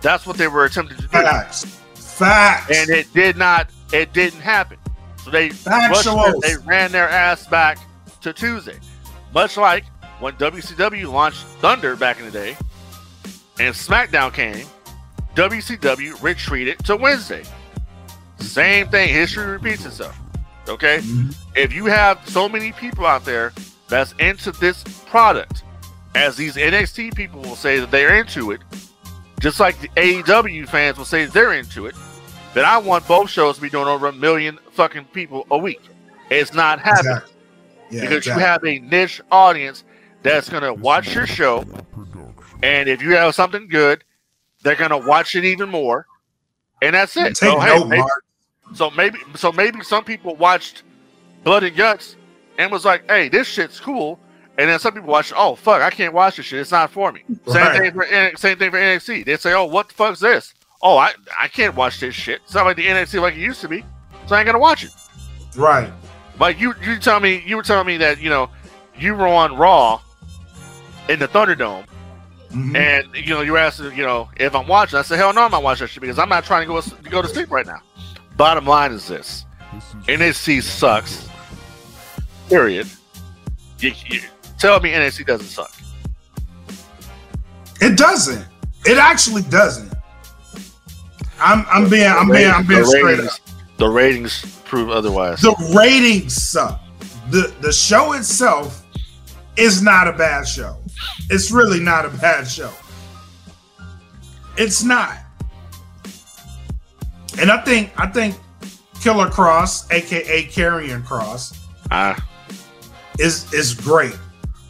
That's 0.00 0.26
what 0.26 0.36
they 0.36 0.48
were 0.48 0.64
attempting 0.64 0.96
to 0.98 1.02
do. 1.02 1.08
Facts. 1.08 1.64
Facts. 1.94 2.76
And 2.76 2.90
it 2.90 3.12
did 3.14 3.36
not, 3.36 3.70
it 3.92 4.12
didn't 4.12 4.40
happen. 4.40 4.78
So 5.22 5.30
they, 5.30 5.48
rushed 5.90 6.04
their- 6.04 6.34
they 6.40 6.56
ran 6.64 6.92
their 6.92 7.08
ass 7.08 7.46
back 7.46 7.78
to 8.20 8.32
Tuesday. 8.32 8.78
Much 9.32 9.56
like 9.56 9.84
when 10.20 10.34
WCW 10.34 11.10
launched 11.10 11.44
Thunder 11.60 11.96
back 11.96 12.18
in 12.18 12.26
the 12.26 12.30
day 12.30 12.56
and 13.58 13.74
SmackDown 13.74 14.32
came, 14.32 14.66
WCW 15.34 16.22
retreated 16.22 16.78
to 16.84 16.96
Wednesday. 16.96 17.42
Same 18.38 18.88
thing. 18.88 19.08
History 19.08 19.46
repeats 19.46 19.84
itself. 19.86 20.16
Okay? 20.68 20.98
Mhm. 20.98 21.34
If 21.54 21.72
you 21.72 21.86
have 21.86 22.18
so 22.28 22.48
many 22.48 22.72
people 22.72 23.06
out 23.06 23.24
there 23.24 23.52
that's 23.88 24.12
into 24.18 24.50
this 24.52 24.82
product, 25.06 25.62
as 26.14 26.36
these 26.36 26.56
NXT 26.56 27.10
people 27.14 27.40
will 27.42 27.56
say 27.56 27.78
that 27.80 27.90
they're 27.90 28.16
into 28.16 28.50
it, 28.50 28.60
just 29.40 29.60
like 29.60 29.78
the 29.80 29.88
AEW 29.96 30.66
fans 30.66 30.96
will 30.96 31.04
say 31.04 31.26
they're 31.26 31.52
into 31.52 31.86
it, 31.86 31.94
then 32.54 32.64
I 32.64 32.78
want 32.78 33.06
both 33.06 33.30
shows 33.30 33.56
to 33.56 33.62
be 33.62 33.68
doing 33.68 33.88
over 33.88 34.06
a 34.06 34.12
million 34.12 34.58
fucking 34.72 35.06
people 35.06 35.46
a 35.50 35.58
week. 35.58 35.82
It's 36.30 36.54
not 36.54 36.80
happening 36.80 37.12
Exactly. 37.12 37.32
Yeah, 37.90 38.00
because 38.00 38.16
exactly. 38.18 38.42
you 38.42 38.46
have 38.46 38.64
a 38.64 38.88
niche 38.88 39.20
audience 39.30 39.84
that's 40.22 40.48
gonna 40.48 40.72
watch 40.72 41.14
your 41.14 41.26
show, 41.26 41.64
and 42.62 42.88
if 42.88 43.02
you 43.02 43.14
have 43.16 43.34
something 43.34 43.68
good, 43.68 44.04
they're 44.62 44.74
gonna 44.76 44.96
watch 44.96 45.34
it 45.34 45.44
even 45.44 45.68
more, 45.68 46.06
and 46.80 46.94
that's 46.94 47.16
it. 47.16 47.36
Take 47.36 47.50
so, 47.50 47.58
note, 47.58 47.88
maybe, 47.88 48.00
Mark. 48.00 48.23
So 48.72 48.90
maybe, 48.90 49.18
so 49.36 49.52
maybe 49.52 49.82
some 49.82 50.04
people 50.04 50.36
watched 50.36 50.82
Blood 51.42 51.62
and 51.64 51.76
Guts 51.76 52.16
and 52.58 52.70
was 52.72 52.84
like, 52.84 53.08
"Hey, 53.10 53.28
this 53.28 53.46
shit's 53.48 53.78
cool," 53.80 54.18
and 54.58 54.70
then 54.70 54.78
some 54.78 54.94
people 54.94 55.08
watched, 55.10 55.32
"Oh 55.36 55.54
fuck, 55.56 55.82
I 55.82 55.90
can't 55.90 56.14
watch 56.14 56.36
this 56.36 56.46
shit. 56.46 56.60
It's 56.60 56.70
not 56.70 56.90
for 56.90 57.12
me." 57.12 57.22
Same 57.48 57.72
thing 57.76 57.92
for 57.92 58.06
same 58.36 58.58
thing 58.58 58.70
for 58.70 58.78
NXT. 58.78 59.24
They 59.26 59.36
say, 59.36 59.52
"Oh, 59.52 59.64
what 59.64 59.88
the 59.88 59.94
fuck's 59.94 60.20
this?" 60.20 60.54
Oh, 60.82 60.96
I 60.96 61.12
I 61.38 61.48
can't 61.48 61.74
watch 61.74 62.00
this 62.00 62.14
shit. 62.14 62.40
It's 62.44 62.54
not 62.54 62.64
like 62.66 62.76
the 62.76 62.86
NXT 62.86 63.20
like 63.20 63.34
it 63.34 63.40
used 63.40 63.60
to 63.62 63.68
be, 63.68 63.84
so 64.26 64.34
I 64.36 64.40
ain't 64.40 64.46
gonna 64.46 64.58
watch 64.58 64.84
it. 64.84 64.90
Right. 65.56 65.90
But 66.38 66.58
you 66.58 66.74
you 66.82 66.98
tell 66.98 67.20
me 67.20 67.42
you 67.46 67.56
were 67.56 67.62
telling 67.62 67.86
me 67.86 67.96
that 67.98 68.20
you 68.20 68.30
know 68.30 68.50
you 68.98 69.14
were 69.14 69.26
on 69.26 69.56
Raw 69.56 70.00
in 71.08 71.18
the 71.18 71.28
Thunderdome, 71.28 71.84
Mhm. 72.52 72.76
and 72.76 73.14
you 73.14 73.34
know 73.34 73.40
you 73.42 73.52
were 73.52 73.58
asking 73.58 73.96
you 73.96 74.04
know 74.04 74.28
if 74.36 74.54
I'm 74.54 74.66
watching. 74.66 74.98
I 74.98 75.02
said 75.02 75.18
hell 75.18 75.32
no, 75.32 75.42
I'm 75.42 75.50
not 75.50 75.62
watching 75.62 75.84
that 75.84 75.90
shit 75.90 76.00
because 76.00 76.18
I'm 76.18 76.28
not 76.28 76.44
trying 76.44 76.62
to 76.62 76.72
go 76.72 76.80
to 76.80 77.10
go 77.10 77.22
to 77.22 77.28
sleep 77.28 77.50
right 77.50 77.66
now. 77.66 77.80
Bottom 78.36 78.66
line 78.66 78.92
is 78.92 79.08
this: 79.08 79.46
NXT 80.06 80.62
sucks. 80.62 81.28
Period. 82.48 82.88
You, 83.78 83.92
you, 84.06 84.20
tell 84.58 84.80
me 84.80 84.90
NXT 84.90 85.26
doesn't 85.26 85.46
suck. 85.46 85.72
It 87.80 87.96
doesn't. 87.96 88.46
It 88.86 88.98
actually 88.98 89.42
doesn't. 89.42 89.92
I'm 91.40 91.66
I'm 91.68 91.90
being 91.90 92.06
I'm 92.06 92.30
being 92.30 92.50
I'm 92.50 92.66
being 92.66 92.84
straight 92.84 93.04
ratings, 93.04 93.28
up. 93.28 93.76
the 93.78 93.88
ratings 93.88 94.60
prove 94.64 94.90
otherwise. 94.90 95.40
The 95.40 95.54
ratings 95.76 96.34
suck. 96.34 96.80
The 97.30 97.52
the 97.60 97.72
show 97.72 98.12
itself 98.12 98.84
is 99.56 99.82
not 99.82 100.08
a 100.08 100.12
bad 100.12 100.46
show. 100.46 100.76
It's 101.30 101.50
really 101.50 101.80
not 101.80 102.04
a 102.04 102.10
bad 102.10 102.46
show. 102.48 102.72
It's 104.56 104.84
not. 104.84 105.18
And 107.40 107.50
I 107.50 107.62
think 107.64 107.92
I 108.00 108.06
think 108.06 108.36
Killer 109.00 109.28
Kross, 109.28 109.90
aka 109.92 110.44
Karrion 110.46 111.02
Kross, 111.04 111.58
Ah. 111.90 112.16
is 113.18 113.52
is 113.52 113.74
great 113.74 114.16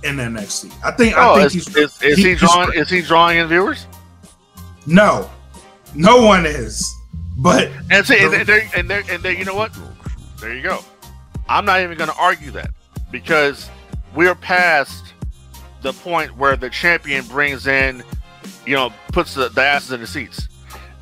in 0.03 0.17
NXT. 0.17 0.73
I 0.85 0.91
think 0.93 1.15
oh, 1.17 1.35
I 1.35 1.37
think 1.37 1.47
is, 1.47 1.53
he's 1.67 1.77
is, 1.77 2.03
is 2.03 2.17
he 2.19 2.31
he's 2.31 2.41
drawing? 2.41 2.73
Is 2.75 2.91
he 2.91 3.03
drawing 3.03 3.39
in 3.39 3.49
viewers? 3.49 3.87
No, 4.87 5.31
no 5.95 6.21
one 6.25 6.45
is. 6.47 6.95
But 7.37 7.71
And 7.91 8.07
see, 8.07 8.19
and, 8.23 8.33
The- 8.47 8.69
and, 8.77 8.91
and, 8.91 9.25
and 9.27 9.39
you 9.39 9.45
know 9.45 9.55
what? 9.55 9.73
There 10.41 10.55
you 10.55 10.63
go. 10.63 10.81
I'm 11.49 11.65
not 11.65 11.81
even 11.81 11.97
going 11.99 12.11
to 12.11 12.17
argue 12.17 12.51
that 12.53 12.71
because 13.11 13.69
we're 14.15 14.35
past 14.35 15.13
the 15.83 15.93
point 15.93 16.37
where 16.37 16.57
the 16.57 16.71
champion 16.71 17.25
brings 17.27 17.67
in, 17.67 18.03
you 18.67 18.75
know, 18.75 18.93
puts 19.13 19.35
the, 19.35 19.49
the 19.49 19.63
asses 19.63 19.93
in 19.93 20.01
the 20.01 20.07
seats. 20.07 20.49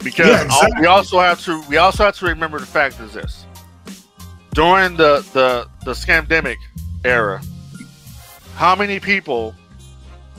Because 0.03 0.27
Yeah, 0.29 0.43
exactly. 0.45 0.81
we 0.81 0.87
also 0.87 1.21
have 1.21 1.41
to 1.45 1.63
we 1.69 1.77
also 1.77 2.05
have 2.05 2.17
to 2.19 2.27
remember 2.27 2.59
the 2.59 2.67
fact 2.67 2.99
is 3.01 3.13
this: 3.13 3.47
during 4.55 4.97
the 4.97 5.25
the 5.33 5.69
the 5.85 5.93
scamdemic 5.93 6.57
era, 7.05 7.41
how 8.57 8.75
many 8.75 8.99
people 9.01 9.55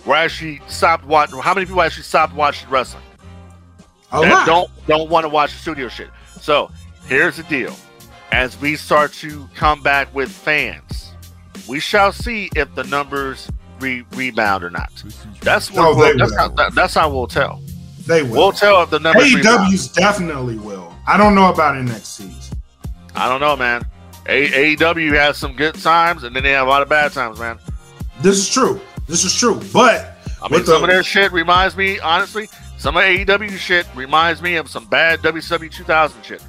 were 0.05 0.16
actually 0.16 0.61
stopped 0.68 1.05
watching? 1.05 1.39
How 1.39 1.53
many 1.53 1.66
people 1.66 1.82
actually 1.82 2.03
stopped 2.03 2.34
watching 2.36 2.70
wrestling? 2.70 3.03
a 4.11 4.20
lot. 4.22 4.45
don't 4.45 4.70
don't 4.88 5.09
want 5.09 5.24
to 5.24 5.30
watch 5.30 5.51
the 5.53 5.57
studio 5.59 5.88
shit. 5.88 6.09
So 6.41 6.70
here's 7.07 7.38
the 7.38 7.43
deal: 7.43 7.76
as 8.32 8.59
we 8.59 8.76
start 8.76 9.14
to 9.14 9.47
come 9.55 9.82
back 9.82 10.14
with 10.14 10.30
fans, 10.32 11.14
we 11.68 11.80
shall 11.80 12.11
see 12.11 12.49
if 12.55 12.74
the 12.76 12.84
numbers 12.84 13.49
re- 13.80 14.03
rebound 14.11 14.64
or 14.64 14.70
not. 14.70 14.91
That's 15.41 15.72
what 15.72 15.86
Oh, 15.86 15.95
we'll, 15.97 16.18
that's, 16.18 16.36
how, 16.38 16.49
that- 16.49 16.76
that's 16.76 16.93
how 16.95 17.09
we'll 17.09 17.28
tell. 17.28 17.62
They 18.06 18.24
will. 18.24 18.32
We'll 18.32 18.51
tell 18.51 18.82
if 18.84 18.89
the 18.89 18.99
rebound. 18.99 19.18
AEW's 19.18 19.88
definitely 19.89 20.58
will. 20.58 20.93
I 21.08 21.18
don't 21.18 21.36
know 21.36 21.49
about 21.51 21.76
NXT's. 21.76 22.51
I 23.16 23.28
don't 23.30 23.39
know, 23.41 23.56
man. 23.56 23.86
A- 24.28 24.76
AEW 24.76 25.14
has 25.14 25.38
some 25.38 25.54
good 25.56 25.76
times, 25.76 26.24
and 26.24 26.36
then 26.36 26.43
they 26.43 26.51
have 26.51 26.66
a 26.68 26.70
lot 26.70 26.82
of 26.82 26.89
bad 26.89 27.12
times, 27.12 27.39
man. 27.39 27.60
This 28.22 28.38
is 28.38 28.49
true. 28.49 28.80
This 29.08 29.24
is 29.26 29.34
true. 29.38 29.60
But 29.74 30.18
I 30.41 30.47
mean, 30.49 30.64
some 30.66 30.78
the- 30.80 30.84
of 30.84 30.89
their 30.89 31.04
shit 31.04 31.32
reminds 31.32 31.76
me, 31.76 31.99
honestly, 31.99 32.49
some 32.78 32.95
of 32.97 33.04
AEW 33.04 33.58
shit 33.58 33.86
reminds 33.95 34.41
me 34.41 34.56
of 34.56 34.70
some 34.70 34.86
bad 34.86 35.20
WCW 35.20 35.70
2000 35.72 36.24
shit. 36.24 36.43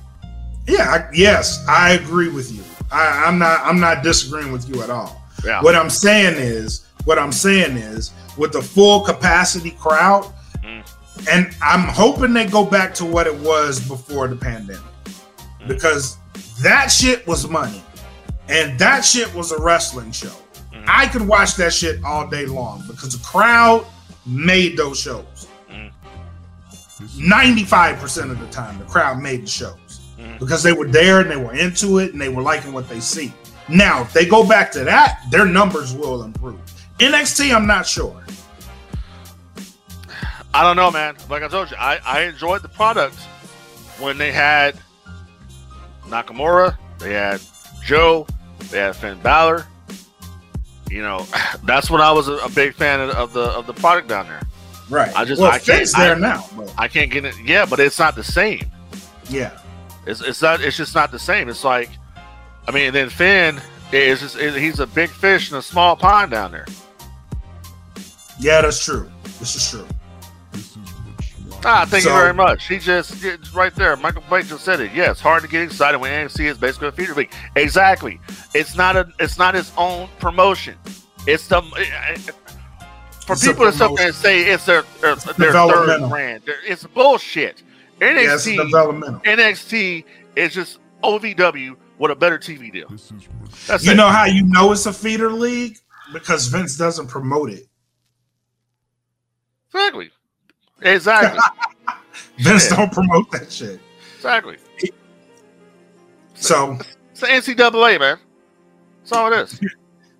yeah, 0.67 0.89
I, 0.91 1.09
yes, 1.13 1.65
I 1.69 1.93
agree 1.93 2.29
with 2.31 2.53
you. 2.53 2.63
I, 2.93 3.25
I'm 3.27 3.39
not. 3.39 3.61
I'm 3.63 3.81
not 3.81 4.03
disagreeing 4.03 4.53
with 4.53 4.69
you 4.69 4.83
at 4.83 4.91
all. 4.91 5.21
Yeah. 5.45 5.63
What 5.63 5.75
I'm 5.75 5.91
saying 5.91 6.37
is, 6.37 6.87
what 7.05 7.19
I'm 7.19 7.33
saying 7.33 7.77
is, 7.77 8.13
with 8.37 8.53
the 8.53 8.63
full 8.63 9.01
capacity 9.01 9.73
crowd. 9.73 10.33
And 11.31 11.55
I'm 11.63 11.81
hoping 11.89 12.33
they 12.33 12.47
go 12.47 12.65
back 12.65 12.95
to 12.95 13.05
what 13.05 13.27
it 13.27 13.35
was 13.37 13.81
before 13.81 14.29
the 14.29 14.37
pandemic, 14.37 14.83
Mm. 15.61 15.69
because 15.69 16.17
that 16.63 16.91
shit 16.91 17.27
was 17.27 17.49
money, 17.49 17.83
and 18.49 18.79
that 18.79 19.05
shit 19.05 19.33
was 19.35 19.53
a 19.53 19.61
wrestling 19.61 20.13
show. 20.13 20.33
Mm. 20.73 20.85
I 20.87 21.07
could 21.07 21.27
watch 21.27 21.55
that 21.57 21.73
shit 21.73 22.03
all 22.05 22.27
day 22.29 22.47
long 22.47 22.85
because 22.87 23.17
the 23.17 23.25
crowd 23.25 23.87
made 24.27 24.77
those 24.77 24.99
shows. 24.99 25.47
Mm. 25.71 25.91
95% 27.19 28.31
of 28.31 28.41
the 28.41 28.47
time, 28.47 28.79
the 28.79 28.85
crowd 28.85 29.21
made 29.21 29.43
the 29.43 29.51
shows 29.51 30.01
Mhm. 30.19 30.39
because 30.39 30.63
they 30.63 30.73
were 30.73 30.87
there 30.89 31.21
and 31.21 31.31
they 31.31 31.37
were 31.37 31.55
into 31.55 31.99
it 31.99 32.13
and 32.13 32.21
they 32.21 32.29
were 32.29 32.43
liking 32.43 32.73
what 32.73 32.89
they 32.89 33.01
see. 33.01 33.33
Now, 33.69 34.03
if 34.03 34.13
they 34.13 34.27
go 34.27 34.45
back 34.47 34.71
to 34.73 34.85
that, 34.85 35.21
their 35.31 35.45
numbers 35.47 35.93
will 35.95 36.23
improve. 36.23 36.59
NXT, 37.01 37.53
I'm 37.53 37.67
not 37.67 37.87
sure. 37.87 38.24
I 40.55 40.63
don't 40.63 40.77
know, 40.77 40.91
man. 40.91 41.17
Like 41.29 41.43
I 41.43 41.49
told 41.49 41.71
you, 41.71 41.77
I, 41.79 41.99
I 42.07 42.23
enjoyed 42.23 42.63
the 42.63 42.69
product 42.69 43.17
when 43.99 44.17
they 44.19 44.31
had 44.33 44.79
Nakamura, 46.07 46.77
they 46.99 47.13
had 47.13 47.41
Joe, 47.85 48.27
they 48.71 48.79
had 48.79 48.95
Finn 48.97 49.19
Balor. 49.21 49.67
You 50.91 51.03
know, 51.03 51.27
that's 51.65 51.91
when 51.91 52.01
I 52.01 52.13
was 52.13 52.29
a, 52.29 52.35
a 52.37 52.49
big 52.51 52.75
fan 52.75 53.01
of, 53.01 53.11
of 53.11 53.33
the 53.33 53.43
of 53.43 53.67
the 53.67 53.75
product 53.75 54.09
down 54.09 54.27
there. 54.27 54.41
Right. 54.91 55.15
I 55.17 55.25
just- 55.25 55.41
well, 55.41 55.51
I 55.51 55.59
can't- 55.59 55.91
there 55.97 56.15
I- 56.15 56.19
now. 56.19 56.47
But 56.57 56.73
I 56.79 56.89
can't 56.89 57.11
get 57.11 57.25
it. 57.25 57.35
Yeah, 57.45 57.67
but 57.67 57.81
it's 57.81 57.99
not 57.99 58.15
the 58.17 58.25
same. 58.25 58.71
yeah. 59.29 59.59
It's 60.07 60.21
it's 60.21 60.43
not. 60.43 60.61
It's 60.61 60.77
just 60.77 60.95
not 60.95 61.11
the 61.11 61.19
same. 61.19 61.49
It's 61.49 61.65
like, 61.65 61.89
I 62.69 62.73
mean, 62.73 62.93
then 62.93 63.09
Finn 63.09 63.59
is 63.91 64.21
just 64.21 64.37
is- 64.37 64.55
he's 64.55 64.79
a 64.79 64.87
big 64.87 65.09
fish 65.09 65.51
in 65.51 65.57
a 65.57 65.63
small 65.63 65.97
pond 65.97 66.31
down 66.31 66.53
there. 66.53 66.67
Yeah, 68.39 68.61
that's 68.61 68.85
true. 68.85 69.11
This 69.41 69.57
is 69.57 69.71
true. 69.71 69.87
Ah, 71.65 71.87
thank 71.89 72.05
So- 72.05 72.11
you 72.15 72.21
very 72.21 72.35
much. 72.35 72.67
He 72.69 72.79
just 72.79 73.25
it's 73.25 73.55
right 73.55 73.75
there. 73.75 73.97
Michael 73.97 74.23
Blake 74.29 74.47
just 74.47 74.65
said 74.65 74.81
it. 74.81 74.93
Yeah, 74.93 75.11
it's 75.11 75.21
hard 75.21 75.43
to 75.43 75.49
get 75.49 75.63
excited 75.63 75.99
when 75.99 76.13
NXT 76.13 76.47
is 76.47 76.59
basically 76.59 76.89
a 76.89 76.93
feeder 76.93 77.15
league. 77.15 77.33
Exactly. 77.57 78.21
It's 78.55 78.77
not 78.77 78.97
a. 78.97 79.09
It's 79.19 79.39
not 79.39 79.55
its 79.55 79.73
own 79.77 80.09
promotion. 80.19 80.77
It's 81.27 81.47
the. 81.49 81.59
Eh, 81.63 81.81
eh, 81.81 82.17
eh, 82.17 82.17
for 83.27 83.33
It's 83.33 83.47
people 83.47 83.65
to 83.65 83.73
sit 83.73 83.97
there 83.97 84.07
and 84.09 84.15
say 84.15 84.43
it's 84.43 84.67
their 84.67 84.83
their, 85.01 85.15
their 85.17 85.53
third 85.53 86.09
brand, 86.11 86.43
it's 86.67 86.85
bullshit. 86.85 87.63
Yeah, 88.01 88.09
it's 88.35 88.47
NXT 88.47 88.57
developmental. 88.59 89.21
NXT 89.21 90.05
is 90.37 90.53
just 90.53 90.79
OVW 91.03 91.77
with 91.99 92.11
a 92.11 92.15
better 92.15 92.39
TV 92.39 92.71
deal. 92.71 92.89
That's 93.67 93.83
You 93.85 93.93
it. 93.93 93.95
know 93.95 94.09
how 94.09 94.25
you 94.27 94.43
know 94.45 94.73
it's 94.73 94.85
a 94.87 94.93
feeder 94.93 95.31
league? 95.33 95.79
because 96.13 96.49
Vince 96.49 96.77
doesn't 96.77 97.07
promote 97.07 97.49
it. 97.51 97.67
Exactly. 99.73 100.11
Exactly. 100.85 101.41
Vince 102.39 102.71
Yeah. 102.71 102.77
don't 102.77 102.93
promote 102.93 103.31
that 103.33 103.51
shit. 103.51 103.81
exactly. 104.17 104.57
So 106.35 106.79
It's 107.13 107.21
the 107.21 107.27
NCAA, 107.27 107.99
man. 108.01 108.19
That's 109.01 109.13
all 109.13 109.33
it 109.33 109.39
is. 109.39 109.61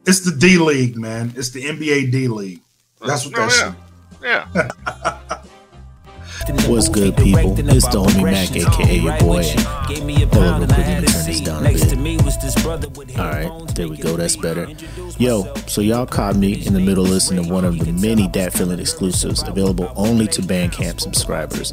it's 0.07 0.21
the 0.21 0.37
D 0.37 0.59
League, 0.59 0.97
man. 0.97 1.33
It's 1.37 1.51
the 1.51 1.65
NBA 1.65 2.11
D 2.11 2.29
League. 2.29 2.61
That's 3.05 3.27
what 3.27 3.39
Oh, 3.39 3.47
that 3.47 3.75
yeah. 4.23 4.45
shit. 4.45 4.71
Yeah. 4.87 5.41
What's 6.69 6.89
good, 6.89 7.17
people? 7.17 7.59
It's 7.59 7.89
the 7.89 8.01
homie 8.03 8.23
Mac, 8.23 8.55
aka 8.55 8.99
your 8.99 9.19
boy. 9.19 9.43
Hold 9.45 10.45
on 10.45 10.61
real 10.61 10.69
quick, 10.69 10.79
let 10.87 11.01
me 11.03 11.07
turn 11.07 11.25
this 11.27 11.41
down 11.41 11.65
a 11.65 11.73
bit. 11.73 11.83
Alright, 13.19 13.75
there 13.75 13.89
we 13.89 13.97
go, 13.97 14.17
that's 14.17 14.37
better. 14.37 14.69
Yo, 15.19 15.53
so 15.67 15.81
y'all 15.81 16.05
caught 16.07 16.37
me 16.37 16.65
in 16.67 16.75
the 16.75 16.81
middle 16.81 17.05
listening 17.05 17.45
to 17.45 17.51
one 17.53 17.65
of 17.65 17.79
the 17.79 17.93
many 17.93 18.29
Dat 18.29 18.53
Feeling 18.53 18.79
exclusives 18.79 19.43
available 19.43 19.91
only 19.97 20.27
to 20.29 20.43
Bandcamp 20.43 21.01
subscribers. 21.01 21.71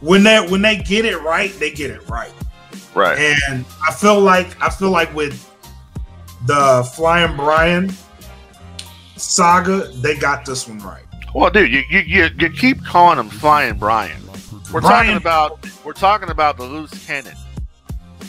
when 0.00 0.22
they 0.22 0.38
when 0.46 0.60
they 0.62 0.76
get 0.76 1.04
it 1.04 1.18
right, 1.22 1.52
they 1.58 1.70
get 1.70 1.90
it 1.90 2.06
right. 2.08 2.32
Right. 2.94 3.18
And 3.48 3.64
I 3.88 3.92
feel 3.94 4.20
like 4.20 4.60
I 4.62 4.68
feel 4.70 4.90
like 4.90 5.14
with 5.14 5.46
the 6.46 6.88
Flying 6.94 7.36
Brian 7.36 7.92
saga, 9.16 9.88
they 9.96 10.16
got 10.16 10.44
this 10.44 10.66
one 10.68 10.78
right. 10.80 11.04
Well, 11.34 11.50
dude, 11.50 11.70
you, 11.70 11.82
you 11.90 12.00
you 12.00 12.28
you 12.38 12.50
keep 12.50 12.82
calling 12.84 13.18
him 13.18 13.28
Flying 13.28 13.76
Brian. 13.78 14.20
We're 14.72 14.80
Brian- 14.80 15.06
talking 15.06 15.16
about 15.16 15.84
we're 15.84 15.92
talking 15.92 16.30
about 16.30 16.56
the 16.56 16.64
loose 16.64 17.06
cannon, 17.06 17.36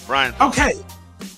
Brian. 0.06 0.34
Okay. 0.42 0.74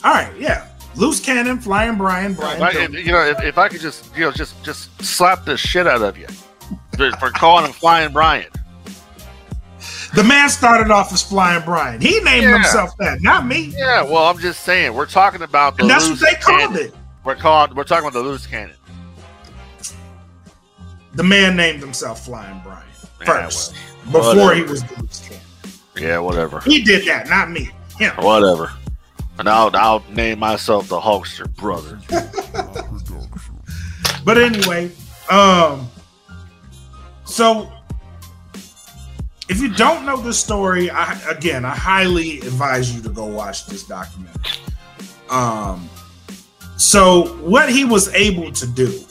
All 0.03 0.13
right, 0.13 0.33
yeah. 0.37 0.67
Loose 0.95 1.19
cannon, 1.19 1.59
Flying 1.59 1.97
Brian, 1.97 2.33
Brian. 2.33 2.61
If 2.61 2.93
I, 2.93 2.97
you 2.97 3.11
know, 3.11 3.25
if, 3.25 3.41
if 3.41 3.57
I 3.57 3.67
could 3.67 3.81
just 3.81 4.15
you 4.15 4.21
know 4.25 4.31
just 4.31 4.63
just 4.63 4.89
slap 5.03 5.43
the 5.45 5.57
shit 5.57 5.87
out 5.87 6.01
of 6.03 6.17
you 6.17 6.27
for, 6.97 7.31
calling 7.31 7.65
him 7.65 7.71
Flying 7.71 8.13
Brian. 8.13 8.45
the 10.13 10.23
man 10.23 10.49
started 10.49 10.91
off 10.91 11.11
as 11.11 11.23
Flying 11.23 11.63
Brian. 11.65 11.99
He 11.99 12.19
named 12.19 12.43
Yeah. 12.43 12.53
himself 12.53 12.91
that, 12.99 13.21
not 13.21 13.47
me. 13.47 13.73
Yeah, 13.75 14.03
well, 14.03 14.25
I'm 14.27 14.37
just 14.37 14.63
saying 14.63 14.93
we're 14.93 15.07
talking 15.07 15.41
about 15.41 15.77
the 15.77 15.83
And 15.83 15.89
that's 15.89 16.03
what 16.03 16.11
loose 16.11 16.19
they 16.21 16.35
called 16.35 16.59
cannon. 16.59 16.77
it. 16.89 16.95
We're 17.23 17.35
called 17.35 17.75
we're 17.75 17.83
talking 17.85 18.03
about 18.07 18.13
the 18.13 18.19
loose 18.27 18.45
cannon. 18.45 18.75
The 21.15 21.23
man 21.23 21.55
named 21.55 21.79
himself 21.79 22.25
Flying 22.25 22.59
Brian 22.63 22.85
Yeah, 23.21 23.25
first. 23.25 23.73
well, 24.11 24.33
before 24.35 24.53
he 24.53 24.61
was 24.61 24.83
the 24.83 25.01
loose 25.01 25.27
cannon. 25.27 25.41
Yeah, 25.95 26.19
whatever, 26.19 26.59
He 26.61 26.83
did 26.83 27.07
that, 27.07 27.29
not 27.29 27.49
me. 27.49 27.71
Him. 27.97 28.13
whatever. 28.17 28.71
And 29.39 29.49
I'll 29.49 29.75
I'll 29.75 30.03
name 30.11 30.39
myself 30.39 30.87
the 30.87 30.99
Hulkster 30.99 31.53
brother. 31.55 31.99
But 34.25 34.37
anyway, 34.37 34.89
um, 35.29 35.89
so 37.25 37.69
if 39.49 39.59
you 39.59 39.67
don't 39.73 40.05
know 40.05 40.15
the 40.15 40.33
story, 40.33 40.89
I 40.89 41.19
again 41.29 41.65
I 41.65 41.75
highly 41.75 42.37
advise 42.39 42.95
you 42.95 43.01
to 43.01 43.09
go 43.09 43.25
watch 43.25 43.65
this 43.65 43.83
documentary. 43.83 44.61
Um, 45.29 45.89
so 46.77 47.35
what 47.41 47.69
he 47.69 47.83
was 47.83 48.07
able 48.13 48.49
to 48.53 48.65
do, 48.65 49.03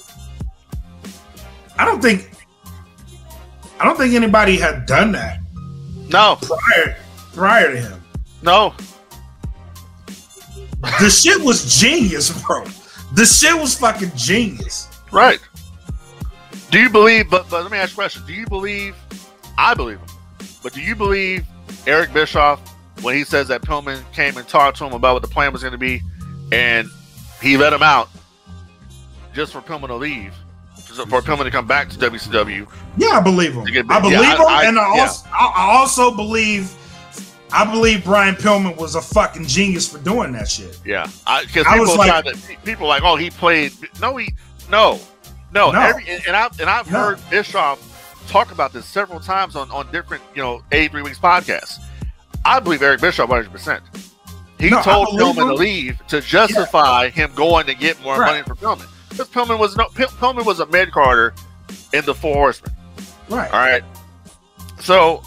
I 1.79 1.85
don't 1.85 2.01
think, 2.01 2.31
I 3.79 3.85
don't 3.85 3.99
think 3.99 4.15
anybody 4.15 4.57
had 4.57 4.87
done 4.87 5.13
that 5.13 5.41
No, 6.09 6.39
prior 6.41 6.97
prior 7.35 7.71
to 7.75 7.79
him. 7.79 8.03
no, 8.41 8.73
The 10.83 11.09
shit 11.11 11.41
was 11.43 11.79
genius, 11.81 12.31
bro. 12.45 12.65
The 13.15 13.25
shit 13.25 13.55
was 13.61 13.79
fucking 13.79 14.13
genius. 14.17 14.89
Right. 15.13 15.39
Do 16.71 16.81
you 16.81 16.91
believe? 16.91 17.31
But 17.31 17.49
but 17.51 17.63
let 17.63 17.71
me 17.71 17.79
ask 17.79 17.91
you 17.91 17.95
a 17.95 17.97
question. 17.97 18.23
Do 18.27 18.33
you 18.33 18.47
believe? 18.47 18.97
I 19.59 19.75
believe 19.75 19.99
him. 19.99 20.09
But 20.63 20.73
do 20.73 20.81
you 20.81 20.95
believe 20.97 21.45
Eric 21.87 22.13
Bischoff 22.13 22.61
when 23.03 23.15
he 23.15 23.25
says 23.25 23.49
that 23.49 23.63
Pillman 23.63 24.01
came 24.13 24.37
and 24.37 24.47
talked 24.49 24.79
to 24.79 24.85
him 24.87 24.93
about 24.93 25.15
what 25.15 25.23
the 25.23 25.29
plan 25.29 25.53
was 25.53 25.63
going 25.63 25.73
to 25.73 25.79
be, 25.79 26.01
and 26.51 26.89
he 27.41 27.57
let 27.57 27.73
him 27.73 27.83
out 27.83 28.09
just 29.35 29.53
for 29.53 29.61
Pillman 29.61 29.89
to 29.89 29.97
leave, 29.97 30.33
for 30.87 31.21
Pillman 31.21 31.45
to 31.45 31.51
come 31.51 31.67
back 31.67 31.91
to 31.91 31.99
WCW? 31.99 32.67
Yeah, 32.97 33.09
I 33.09 33.21
believe 33.21 33.53
him. 33.55 33.63
I 33.91 34.01
believe 34.01 34.19
yeah, 34.21 34.35
him, 34.37 34.41
I- 34.43 34.45
I- 34.45 34.65
and 34.67 34.79
I 34.79 34.95
yeah. 34.97 35.01
also, 35.03 35.29
I 35.33 35.77
also 35.79 36.11
believe, 36.15 36.75
I 37.53 37.71
believe 37.71 38.05
Brian 38.05 38.35
Pillman 38.35 38.77
was 38.77 38.95
a 38.95 39.03
fucking 39.03 39.47
genius 39.47 39.89
for 39.89 39.99
doing 39.99 40.33
that 40.33 40.49
shit. 40.51 40.79
Yeah, 40.85 41.07
because 41.47 41.67
people 41.67 41.97
like- 41.97 42.25
to 42.25 42.57
people 42.65 42.87
like, 42.89 43.03
oh, 43.03 43.17
he 43.17 43.31
played. 43.31 43.73
No, 44.01 44.17
he 44.17 44.33
no, 44.71 44.99
no. 45.53 45.71
No. 45.71 45.81
Every, 45.81 46.05
and 46.27 46.35
I've 46.37 46.59
and 46.61 46.71
I've 46.71 46.91
No. 46.91 46.99
heard 46.99 47.31
Bischoff 47.31 47.89
talk 48.29 48.53
about 48.53 48.73
this 48.73 48.87
several 48.87 49.21
times 49.21 49.55
on 49.57 49.71
on 49.71 49.91
different 49.93 50.23
you 50.35 50.43
know 50.43 50.63
83 50.73 51.03
Weeks 51.03 51.19
podcasts. 51.19 51.79
I 52.45 52.59
believe 52.61 52.83
Eric 52.83 53.01
Bischoff 53.01 53.29
100. 53.29 53.51
percent 53.53 53.83
He 54.59 54.71
No, 54.71 54.81
told 54.83 55.09
Pillman 55.09 55.49
to 55.49 55.55
leave 55.55 55.99
to 56.09 56.21
justify 56.21 57.11
him 57.11 57.33
going 57.35 57.67
to 57.67 57.75
get 57.75 58.01
more 58.03 58.19
Right. 58.19 58.31
money 58.33 58.43
for 58.45 58.55
Pillman 58.55 58.87
because 59.11 59.29
Pillman 59.29 59.59
was 59.59 59.77
no 59.77 59.87
Pillman 59.89 60.45
was 60.47 60.61
a 60.61 60.67
mid 60.67 60.91
carder 60.93 61.35
in 61.93 62.05
the 62.07 62.15
Four 62.15 62.35
Horsemen. 62.35 62.73
Right. 63.29 63.51
All 63.53 63.59
right, 63.61 63.83
so. 64.81 65.23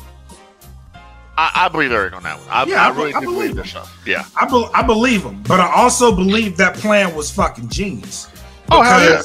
I, 1.38 1.52
I 1.66 1.68
believe 1.70 1.92
Eric 1.92 2.14
on 2.14 2.24
that 2.24 2.38
one. 2.40 2.48
I, 2.50 2.64
Yeah, 2.66 2.84
I 2.84 2.88
I 2.88 2.96
really 2.96 3.14
I 3.14 3.20
believe 3.20 3.36
believe 3.38 3.52
him. 3.52 3.58
Bischoff. 3.58 4.04
Yeah. 4.06 4.26
I, 4.40 4.48
be- 4.48 4.70
I 4.74 4.82
believe 4.84 5.24
him, 5.24 5.42
but 5.44 5.60
I 5.60 5.72
also 5.76 6.16
believe 6.16 6.58
that 6.58 6.76
plan 6.76 7.14
was 7.16 7.30
fucking 7.32 7.70
genius. 7.70 8.28
Oh 8.72 8.82
hell 8.82 9.04
yeah. 9.04 9.22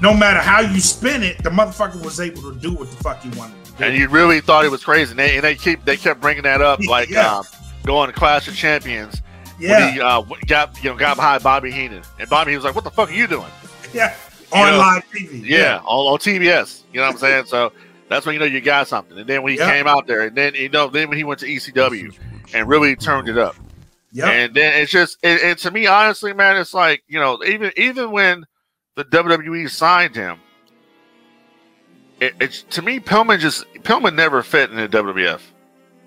No 0.00 0.14
matter 0.14 0.40
how 0.40 0.60
you 0.60 0.78
spin 0.80 1.22
it, 1.22 1.42
the 1.42 1.50
motherfucker 1.50 2.02
was 2.04 2.20
able 2.20 2.42
to 2.42 2.54
do 2.60 2.72
what 2.74 2.90
the 2.90 2.96
fuck 2.98 3.20
he 3.22 3.30
wanted 3.30 3.64
to 3.64 3.72
do. 3.72 3.84
and 3.84 3.96
you 3.96 4.08
really 4.08 4.40
thought 4.40 4.64
it 4.64 4.70
was 4.70 4.84
crazy. 4.84 5.10
And 5.10 5.18
they, 5.18 5.34
and 5.36 5.42
they 5.44 5.54
keep 5.54 5.84
they 5.84 5.96
kept 5.96 6.20
bringing 6.20 6.44
that 6.44 6.60
up, 6.60 6.80
like 6.88 7.08
Yeah. 7.10 7.38
um, 7.38 7.44
going 7.84 8.08
to 8.08 8.14
Clash 8.14 8.46
of 8.46 8.54
Champions 8.54 9.22
yeah, 9.58 9.86
when 9.86 9.94
he 9.94 10.00
uh, 10.00 10.22
got 10.46 10.84
you 10.84 10.90
know 10.90 10.96
got 10.96 11.16
behind 11.16 11.42
Bobby 11.42 11.72
Heenan, 11.72 12.02
and 12.20 12.28
Bobby 12.30 12.54
was 12.54 12.64
like, 12.64 12.74
"What 12.76 12.84
the 12.84 12.90
fuck 12.92 13.08
are 13.10 13.12
you 13.14 13.26
doing?" 13.26 13.50
yeah, 13.92 14.14
on 14.52 14.70
know, 14.72 14.78
live 14.78 15.02
TV. 15.10 15.44
Yeah, 15.44 15.78
on, 15.84 16.12
on 16.12 16.18
TBS. 16.18 16.82
You 16.92 17.00
know 17.00 17.06
what 17.06 17.14
I'm 17.14 17.18
saying? 17.18 17.46
So 17.46 17.72
that's 18.08 18.24
when 18.26 18.34
you 18.34 18.38
know 18.38 18.46
you 18.46 18.60
got 18.60 18.88
something. 18.88 19.18
And 19.18 19.28
then 19.28 19.42
when 19.42 19.52
he 19.52 19.58
Yeah. 19.58 19.70
came 19.70 19.86
out 19.86 20.06
there, 20.06 20.22
and 20.22 20.36
then 20.36 20.54
you 20.54 20.68
know 20.68 20.88
then 20.88 21.08
when 21.08 21.18
he 21.18 21.24
went 21.24 21.40
to 21.40 21.46
ECW 21.46 22.12
and 22.54 22.68
really 22.68 22.96
turned 22.96 23.28
it 23.28 23.38
up, 23.38 23.56
Yep. 24.12 24.28
and 24.28 24.54
then 24.54 24.80
it's 24.80 24.90
just 24.92 25.18
and, 25.22 25.40
and 25.40 25.58
to 25.58 25.70
me 25.70 25.86
honestly, 25.86 26.32
man, 26.32 26.56
it's 26.56 26.74
like 26.74 27.02
you 27.08 27.18
know 27.20 27.42
even 27.44 27.72
even 27.76 28.10
when 28.10 28.44
the 28.96 29.04
WWE 29.04 29.68
signed 29.70 30.14
him. 30.16 30.38
It, 32.20 32.34
it's 32.40 32.62
to 32.64 32.82
me, 32.82 32.98
Pillman 32.98 33.38
just 33.38 33.64
Pillman 33.84 34.14
never 34.14 34.42
fit 34.42 34.70
in 34.70 34.76
the 34.76 34.88
WWF. 34.88 35.40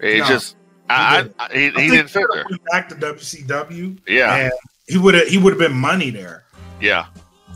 It 0.01 0.19
No, 0.19 0.25
just 0.27 0.57
I, 0.89 1.21
didn't. 1.21 1.35
I, 1.39 1.45
I- 1.45 1.53
he, 1.53 1.69
he 1.69 1.89
didn't 1.89 2.09
fit 2.09 2.25
there. 2.33 2.45
Back 2.71 2.89
to 2.89 2.95
WCW, 2.95 3.97
Yeah, 4.07 4.35
and 4.35 4.51
he 4.87 4.97
would 4.97 5.13
have 5.13 5.27
he 5.27 5.37
would 5.37 5.51
have 5.53 5.59
been 5.59 5.73
money 5.77 6.09
there. 6.09 6.43
yeah, 6.81 7.05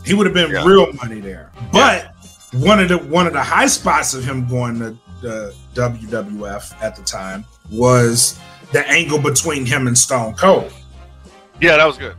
He 0.06 0.14
would 0.14 0.24
have 0.26 0.32
been 0.34 0.50
Yeah. 0.50 0.64
real 0.66 0.90
money 0.94 1.20
there. 1.20 1.52
But 1.70 2.14
one 2.60 2.80
of 2.80 2.88
the 2.88 2.98
one 2.98 3.26
of 3.26 3.32
the 3.32 3.42
high 3.42 3.66
spots 3.66 4.14
of 4.14 4.24
him 4.24 4.46
going 4.48 4.78
to 4.80 4.96
the 5.22 5.54
WWF 5.74 6.80
at 6.82 6.96
the 6.96 7.02
time 7.02 7.44
was 7.70 8.38
the 8.72 8.86
angle 8.88 9.18
between 9.20 9.64
him 9.66 9.86
and 9.86 9.96
Stone 9.96 10.34
Cold. 10.34 10.72
Yeah, 11.60 11.76
that 11.76 11.86
was 11.86 11.96
good. 11.98 12.14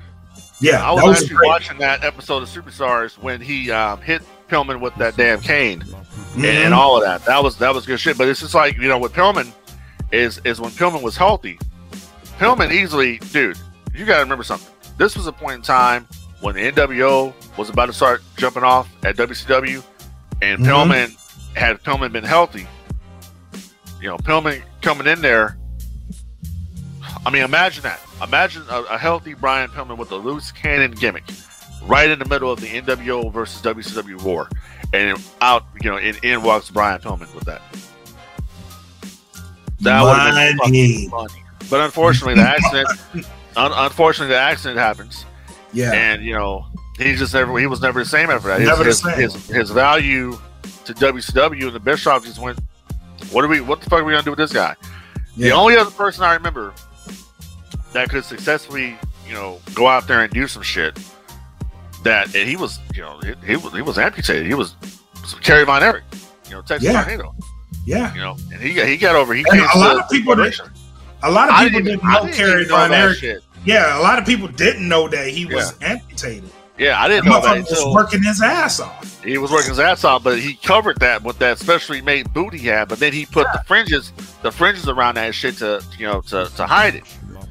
Yeah, 0.60 0.84
I 0.84 0.92
was, 0.92 1.04
was 1.04 1.22
actually 1.22 1.36
great. 1.38 1.48
watching 1.48 1.78
that 1.80 2.04
episode 2.04 2.42
of 2.44 2.50
Superstars 2.50 3.18
when 3.20 3.40
he 3.42 3.70
um, 3.72 4.02
hit 4.02 4.24
Pillman 4.50 4.80
with 4.82 4.96
that 4.96 5.16
damn 5.16 5.40
cane 5.40 5.82
and, 5.84 6.44
Mhm. 6.44 6.66
and 6.66 6.74
all 6.74 6.98
of 6.98 7.04
that. 7.04 7.24
That 7.26 7.44
was 7.44 7.58
that 7.60 7.74
was 7.74 7.86
good 7.86 8.00
shit. 8.00 8.18
But 8.18 8.28
it's 8.28 8.40
just 8.40 8.56
like 8.56 8.76
you 8.78 8.88
know, 8.88 8.98
with 8.98 9.14
Pillman 9.14 9.52
is 10.12 10.42
is 10.46 10.60
when 10.60 10.72
Pillman 10.72 11.02
was 11.04 11.16
healthy. 11.18 11.60
Pillman 12.40 12.72
easily, 12.72 13.18
dude. 13.32 13.58
You 13.94 14.06
got 14.06 14.18
to 14.18 14.24
remember 14.24 14.44
something. 14.44 14.72
This 14.98 15.16
was 15.16 15.28
a 15.28 15.32
point 15.32 15.56
in 15.56 15.62
time 15.62 16.08
when 16.42 16.56
the 16.56 16.72
NWO 16.72 17.34
was 17.58 17.70
about 17.70 17.88
to 17.88 17.94
start 17.94 18.22
jumping 18.38 18.64
off 18.64 18.88
at 19.04 19.16
WCW, 19.16 19.84
and 20.42 20.60
Mhm. 20.62 20.66
Pillman 20.66 21.18
had 21.56 21.82
Pillman 21.84 22.12
been 22.12 22.24
healthy. 22.24 22.68
You 24.02 24.10
know, 24.10 24.18
Pillman 24.18 24.62
coming 24.82 25.08
in 25.08 25.22
there. 25.22 25.58
I 27.26 27.30
mean, 27.32 27.44
imagine 27.44 27.84
that. 27.84 28.00
Imagine 28.24 28.64
a, 28.70 28.82
a 28.84 28.98
healthy 28.98 29.34
Brian 29.34 29.70
Pillman 29.70 29.98
with 29.98 30.12
a 30.12 30.16
loose 30.16 30.52
cannon 30.52 30.92
gimmick, 30.92 31.24
right 31.84 32.10
in 32.10 32.20
the 32.20 32.26
middle 32.26 32.52
of 32.52 32.60
the 32.62 32.68
NWO 32.68 33.32
versus 33.32 33.62
WCW 33.62 34.22
war, 34.24 34.50
and 34.94 35.18
out, 35.42 35.66
you 35.82 35.90
know, 35.90 35.98
in, 35.98 36.16
in 36.24 36.42
walks 36.44 36.70
Brian 36.70 37.00
Pillman 37.02 37.34
with 37.34 37.46
that. 37.46 37.62
That 39.82 40.04
would 40.04 40.16
have 40.16 40.36
been 40.36 40.58
fucking 40.58 41.10
funny. 41.10 41.44
But 41.70 41.82
unfortunately, 41.82 42.36
the 42.36 42.48
accident. 42.48 42.88
un- 43.56 43.72
unfortunately, 43.76 44.34
the 44.34 44.40
accident 44.40 44.80
happens, 44.80 45.26
Yeah, 45.74 45.92
and 45.92 46.24
you 46.24 46.34
know, 46.34 46.66
he 46.98 47.16
just 47.16 47.34
never. 47.34 47.58
He 47.60 47.68
was 47.68 47.82
never 47.82 48.00
the 48.00 48.10
same 48.10 48.30
after 48.30 48.48
that. 48.48 48.60
His, 48.60 48.70
Never 48.70 48.84
the 48.84 48.90
his, 48.90 49.00
same. 49.00 49.20
His, 49.20 49.48
his 49.48 49.70
value 49.70 50.40
to 50.86 50.94
WCW 50.94 51.68
and 51.68 51.74
the 51.74 51.80
Bischoff 51.80 52.26
just 52.26 52.40
went. 52.40 52.60
What 53.32 53.46
are 53.46 53.48
we? 53.48 53.62
What 53.62 53.82
the 53.82 53.90
fuck 53.90 54.02
are 54.02 54.04
we 54.04 54.14
gonna 54.14 54.24
do 54.24 54.32
with 54.32 54.40
this 54.40 54.54
guy? 54.54 54.76
The 55.38 55.52
only 55.52 55.78
other 55.78 55.92
person 55.92 56.24
I 56.24 56.34
remember 56.34 56.74
that 57.94 58.10
could 58.10 58.24
successfully, 58.26 58.98
you 59.28 59.34
know, 59.34 59.60
go 59.76 59.88
out 59.88 60.08
there 60.08 60.22
and 60.22 60.34
do 60.34 60.48
some 60.48 60.64
shit. 60.64 60.98
That 62.04 62.34
and 62.36 62.50
he 62.50 62.56
was, 62.56 62.80
you 62.96 63.02
know, 63.02 63.20
he, 63.20 63.34
he 63.46 63.56
was 63.56 63.74
he 63.74 63.82
was 63.82 63.98
amputated. 63.98 64.48
He 64.48 64.54
was 64.54 64.76
Kerry 65.42 65.66
Von 65.66 65.84
Erich, 65.84 66.04
you 66.46 66.52
know, 66.52 66.62
Texas 66.62 66.90
Yeah. 66.90 67.04
Tornado, 67.04 67.36
yeah. 67.86 68.14
you 68.14 68.22
know, 68.22 68.38
and 68.52 68.62
he 68.62 68.74
got 68.74 68.88
he 68.88 68.98
got 68.98 69.16
over. 69.16 69.34
He 69.34 69.44
And 69.50 69.60
a 69.60 69.78
lot 69.78 69.98
of 69.98 70.10
people 70.10 70.36
did-. 70.36 70.60
A 71.24 71.32
lot 71.32 71.50
of 71.50 71.58
people 71.58 71.80
didn't, 71.82 72.02
didn't, 72.02 72.04
know 72.04 72.32
Kerry 72.32 72.66
Von 72.66 72.94
Erich. 72.94 73.42
Yeah, 73.66 74.00
a 74.00 74.02
lot 74.02 74.20
of 74.20 74.26
people 74.26 74.48
didn't 74.48 74.88
know 74.88 75.08
that 75.08 75.28
he 75.28 75.46
was 75.46 75.76
amputated. 75.82 76.50
Yeah, 76.78 77.02
I 77.02 77.08
didn't 77.08 77.26
know 77.26 77.42
that 77.42 77.66
was 77.70 77.94
working 77.94 78.22
his 78.22 78.42
ass 78.42 78.80
off. 78.80 79.24
he 79.24 79.38
was 79.40 79.52
working 79.52 79.70
his 79.70 79.80
ass 79.80 80.04
off, 80.04 80.24
but 80.24 80.40
he 80.40 80.56
covered 80.56 81.00
that 81.00 81.24
with 81.24 81.40
that 81.40 81.58
specially 81.58 82.02
made 82.02 82.32
boot 82.34 82.54
he 82.54 82.68
had. 82.68 82.88
But 82.88 83.00
then 83.00 83.14
he 83.14 83.26
put 83.26 83.48
the 83.52 83.64
fringes, 83.66 84.12
the 84.44 84.52
fringes 84.52 84.88
around 84.88 85.16
that 85.16 85.34
shit 85.34 85.58
to 85.58 85.84
you 85.98 86.06
know 86.06 86.22
to, 86.22 86.46
to 86.56 86.68
hide 86.68 86.96
it. 86.96 87.04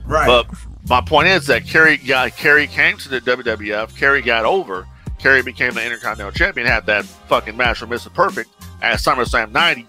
Right. 0.07 0.27
But 0.27 0.47
my 0.89 1.01
point 1.01 1.27
is 1.29 1.47
that 1.49 1.66
Kerry 1.66 1.97
got 1.97 2.37
Kerry 2.37 2.68
came 2.68 2.97
to 2.99 3.09
the 3.09 3.20
WWF. 3.20 3.97
Kerry 3.97 4.22
got 4.22 4.45
over. 4.45 4.87
Kerry 5.18 5.43
became 5.43 5.72
the 5.72 5.85
Intercontinental 5.85 6.33
Champion. 6.33 6.66
Had 6.66 6.87
that 6.87 7.05
fucking 7.05 7.57
match 7.57 7.81
with 7.81 7.91
Mr. 7.91 8.12
Perfect 8.12 8.51
at 8.83 9.01
SummerSlam 9.01 9.51
'90. 9.51 9.87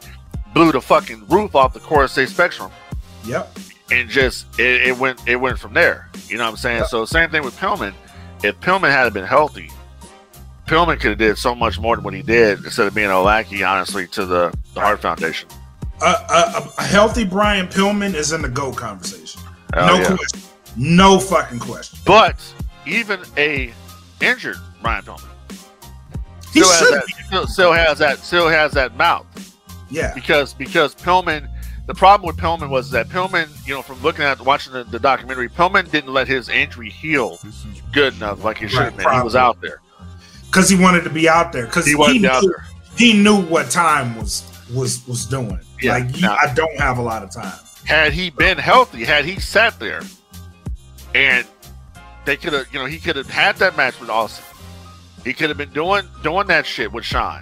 Blew 0.53 0.71
the 0.71 0.81
fucking 0.81 1.27
roof 1.27 1.55
off 1.55 1.73
the 1.73 1.79
CoreStates 1.79 2.29
Spectrum, 2.29 2.71
yep. 3.25 3.55
and 3.91 4.09
just 4.09 4.47
it, 4.59 4.87
it 4.87 4.97
went 4.97 5.27
it 5.27 5.35
went 5.35 5.59
from 5.59 5.73
there. 5.73 6.09
You 6.27 6.37
know 6.37 6.45
what 6.45 6.51
I'm 6.51 6.57
saying? 6.57 6.85
So 6.85 7.05
same 7.05 7.29
thing 7.29 7.43
with 7.43 7.55
Pillman. 7.57 7.93
If 8.43 8.59
Pillman 8.59 8.91
had 8.91 9.11
been 9.13 9.25
healthy, 9.25 9.71
Pillman 10.67 10.99
could 10.99 11.11
have 11.11 11.17
did 11.17 11.37
so 11.37 11.55
much 11.55 11.79
more 11.79 11.95
than 11.95 12.03
what 12.03 12.13
he 12.13 12.21
did 12.21 12.63
instead 12.63 12.87
of 12.87 12.93
being 12.93 13.09
a 13.09 13.21
lackey, 13.21 13.63
honestly, 13.63 14.07
to 14.07 14.25
the 14.25 14.53
the 14.73 14.81
Heart 14.81 15.01
Foundation. 15.01 15.49
A, 16.01 16.05
a, 16.05 16.71
a 16.77 16.83
healthy 16.83 17.25
Brian 17.25 17.67
Pillman 17.67 18.13
is 18.13 18.31
in 18.31 18.41
the 18.41 18.49
GOAT 18.49 18.75
conversation. 18.75 19.41
Hell 19.73 19.87
no 19.87 20.01
yeah. 20.01 20.15
question. 20.15 20.41
No 20.75 21.19
fucking 21.19 21.59
question. 21.59 21.99
But 22.05 22.35
even 22.85 23.21
a 23.37 23.73
injured 24.21 24.57
Brian 24.81 25.03
Pillman 25.03 25.27
He 26.53 26.61
still 26.61 26.69
has 26.71 26.89
that 26.91 27.03
still, 27.25 27.47
still 27.47 27.73
has 27.73 27.97
that 27.99 28.19
still 28.19 28.47
has 28.47 28.71
that 28.73 28.95
mouth 28.95 29.25
Yeah. 29.89 30.13
because 30.13 30.53
because 30.53 30.93
Pillman 30.95 31.49
the 31.87 31.93
problem 31.93 32.27
with 32.27 32.37
Pillman 32.37 32.69
was 32.69 32.91
that 32.91 33.07
Pillman 33.09 33.49
you 33.67 33.73
know 33.73 33.81
from 33.81 34.01
looking 34.01 34.23
at 34.23 34.39
watching 34.41 34.73
the, 34.73 34.83
the 34.83 34.99
documentary 34.99 35.49
Pillman 35.49 35.89
didn't 35.89 36.13
let 36.13 36.27
his 36.27 36.49
injury 36.49 36.89
heal 36.89 37.39
good 37.93 38.13
enough 38.15 38.43
like 38.43 38.57
he 38.59 38.67
should 38.67 38.79
have 38.79 38.97
Right, 38.97 39.05
been 39.05 39.15
he 39.15 39.21
was 39.23 39.35
out 39.35 39.59
there. 39.61 39.81
Because 40.45 40.69
he 40.69 40.77
wanted 40.77 41.03
to 41.03 41.09
be 41.09 41.27
out 41.27 41.51
there. 41.51 41.65
Because 41.65 41.85
he 41.85 41.93
he, 41.95 42.19
knew, 42.19 42.29
out 42.29 42.41
there. 42.43 42.65
he 42.97 43.13
knew 43.21 43.41
what 43.43 43.69
time 43.71 44.15
was 44.17 44.43
was 44.73 45.05
was 45.07 45.25
doing. 45.25 45.59
Yeah, 45.81 45.93
like 45.97 46.19
now- 46.21 46.37
I 46.41 46.53
don't 46.53 46.77
have 46.79 46.97
a 46.97 47.01
lot 47.01 47.23
of 47.23 47.31
time. 47.31 47.57
had 47.85 48.11
he 48.13 48.29
been 48.29 48.57
healthy 48.57 49.03
had 49.05 49.25
he 49.25 49.39
sat 49.39 49.79
there 49.79 50.01
and 51.15 51.45
they 52.25 52.35
could 52.35 52.51
have 52.53 52.67
you 52.73 52.79
know 52.79 52.85
he 52.85 52.97
could 52.99 53.15
have 53.15 53.29
had 53.29 53.55
that 53.57 53.77
match 53.77 53.99
with 53.99 54.09
Austin. 54.09 54.43
He 55.23 55.33
could 55.33 55.49
have 55.49 55.57
been 55.57 55.71
doing 55.73 56.03
doing 56.23 56.47
that 56.47 56.65
shit 56.65 56.91
with 56.91 57.05
Sean. 57.05 57.41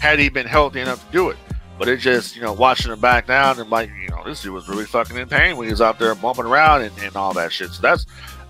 Had 0.00 0.18
he 0.18 0.28
been 0.28 0.46
healthy 0.46 0.80
enough 0.80 1.04
to 1.06 1.12
do 1.12 1.28
it 1.30 1.36
but 1.78 1.88
it 1.88 1.98
just 1.98 2.34
you 2.36 2.42
know 2.42 2.52
watching 2.52 2.92
him 2.92 3.00
back 3.00 3.26
down 3.26 3.58
and 3.60 3.70
like 3.70 3.90
you 4.02 4.08
know 4.08 4.22
this 4.24 4.42
dude 4.42 4.52
was 4.52 4.68
really 4.68 4.84
fucking 4.84 5.16
in 5.16 5.28
pain 5.28 5.56
when 5.56 5.66
he 5.66 5.70
was 5.72 5.80
out 5.80 5.98
there 5.98 6.14
bumping 6.14 6.44
around 6.44 6.82
and, 6.82 6.96
and 6.98 7.14
all 7.16 7.32
that 7.32 7.52
shit 7.52 7.70
so 7.70 7.80
that's 7.82 8.04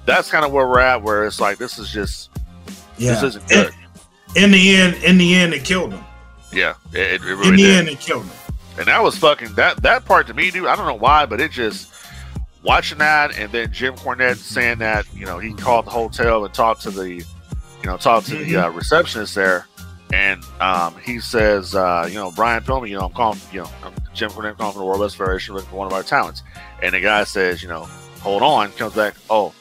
that's 0.07 0.31
kind 0.31 0.45
of 0.45 0.53
where 0.53 0.67
we're 0.67 0.81
at 0.81 1.03
where 1.03 1.27
it's 1.27 1.41
like 1.41 1.59
this 1.59 1.79
is 1.79 1.91
just 1.93 2.31
Yeah. 2.97 3.13
this 3.13 3.23
isn't 3.25 3.49
good 3.49 3.73
In, 4.37 4.45
in 4.45 4.51
the 4.53 4.77
end, 4.77 5.03
in 5.05 5.19
the 5.19 5.35
end, 5.35 5.55
it 5.55 5.65
killed 5.65 5.93
him. 5.93 6.05
yeah 6.53 6.75
it, 6.93 7.21
it 7.21 7.23
really 7.23 7.49
In 7.49 7.57
the 7.57 7.63
did. 7.63 7.77
end, 7.79 7.89
it 7.89 8.01
killed 8.01 8.25
him. 8.25 8.33
And 8.79 8.87
that 8.87 9.03
was 9.03 9.19
fucking 9.19 9.55
that 9.55 9.83
that 9.83 10.05
part 10.05 10.27
to 10.29 10.35
me, 10.35 10.51
dude. 10.53 10.67
I 10.67 10.77
don't 10.77 10.87
know 10.87 10.95
why, 10.95 11.27
but 11.27 11.41
it 11.41 11.51
just 11.51 11.93
watching 12.63 12.99
that 12.99 13.37
and 13.39 13.51
then 13.53 13.73
Jim 13.73 13.95
Cornette 13.97 14.37
saying 14.37 14.79
that 14.79 15.05
you 15.15 15.27
know 15.27 15.39
he 15.39 15.53
called 15.55 15.85
the 15.87 15.91
hotel 15.91 16.45
and 16.45 16.55
talked 16.55 16.83
to 16.83 16.91
the 16.91 17.15
you 17.15 17.25
know 17.85 17.97
talked 17.97 18.27
to 18.29 18.37
the 18.37 18.57
uh, 18.57 18.69
receptionist 18.71 19.35
there, 19.35 19.67
and 20.13 20.43
um, 20.61 20.95
he 21.05 21.21
says 21.21 21.75
uh, 21.75 22.07
you 22.09 22.15
know 22.15 22.31
Brian 22.31 22.63
Pillman, 22.63 22.89
you 22.89 22.99
know 22.99 23.07
I'm 23.07 23.13
calling 23.13 23.39
you 23.53 23.63
know 23.63 23.71
I'm 23.83 23.95
Jim 24.15 24.31
Cornette 24.31 24.57
calling 24.57 24.73
from 24.73 24.81
the 24.81 24.87
World 24.87 25.01
West 25.01 25.17
Federation 25.17 25.55
looking 25.55 25.71
for 25.71 25.77
one 25.77 25.87
of 25.87 25.93
our 25.93 26.03
talents, 26.03 26.43
and 26.83 26.95
the 26.95 27.01
guy 27.01 27.25
says 27.25 27.63
you 27.63 27.69
know 27.69 27.85
hold 28.21 28.43
on 28.43 28.71
comes 28.73 28.95
back 28.95 29.15
oh 29.31 29.53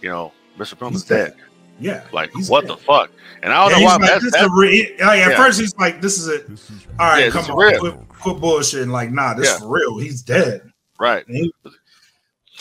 you 0.00 0.08
know 0.08 0.32
Mr. 0.58 0.74
Pillman's 0.76 1.04
dead. 1.04 1.34
dead. 1.36 1.36
Yeah. 1.80 2.04
Like 2.12 2.30
what 2.48 2.62
dead. 2.62 2.70
the 2.70 2.76
fuck? 2.76 3.10
And 3.42 3.52
I 3.52 3.68
don't 3.68 3.78
he's 3.78 3.80
know 3.80 3.86
why. 3.86 3.96
like, 3.96 4.20
that's, 4.20 4.32
that's, 4.32 4.48
re- 4.52 4.94
like, 5.00 5.18
at 5.20 5.30
yeah. 5.32 5.36
first, 5.36 5.58
he's 5.58 5.74
like, 5.76 6.00
"This 6.00 6.16
is 6.18 6.28
it." 6.28 6.46
All 7.00 7.06
right, 7.08 7.24
Yeah, 7.24 7.30
come 7.30 7.40
this 7.40 7.44
is 7.46 7.50
on, 7.50 7.56
real. 7.56 7.80
quit, 7.80 8.08
quit 8.20 8.36
bullshitting. 8.36 8.90
Like, 8.90 9.10
nah, 9.10 9.34
this 9.34 9.48
Yeah. 9.48 9.58
for 9.58 9.68
real. 9.68 9.98
He's 9.98 10.22
dead. 10.22 10.62
right. 11.00 11.26
And, 11.26 11.36
he- 11.38 11.52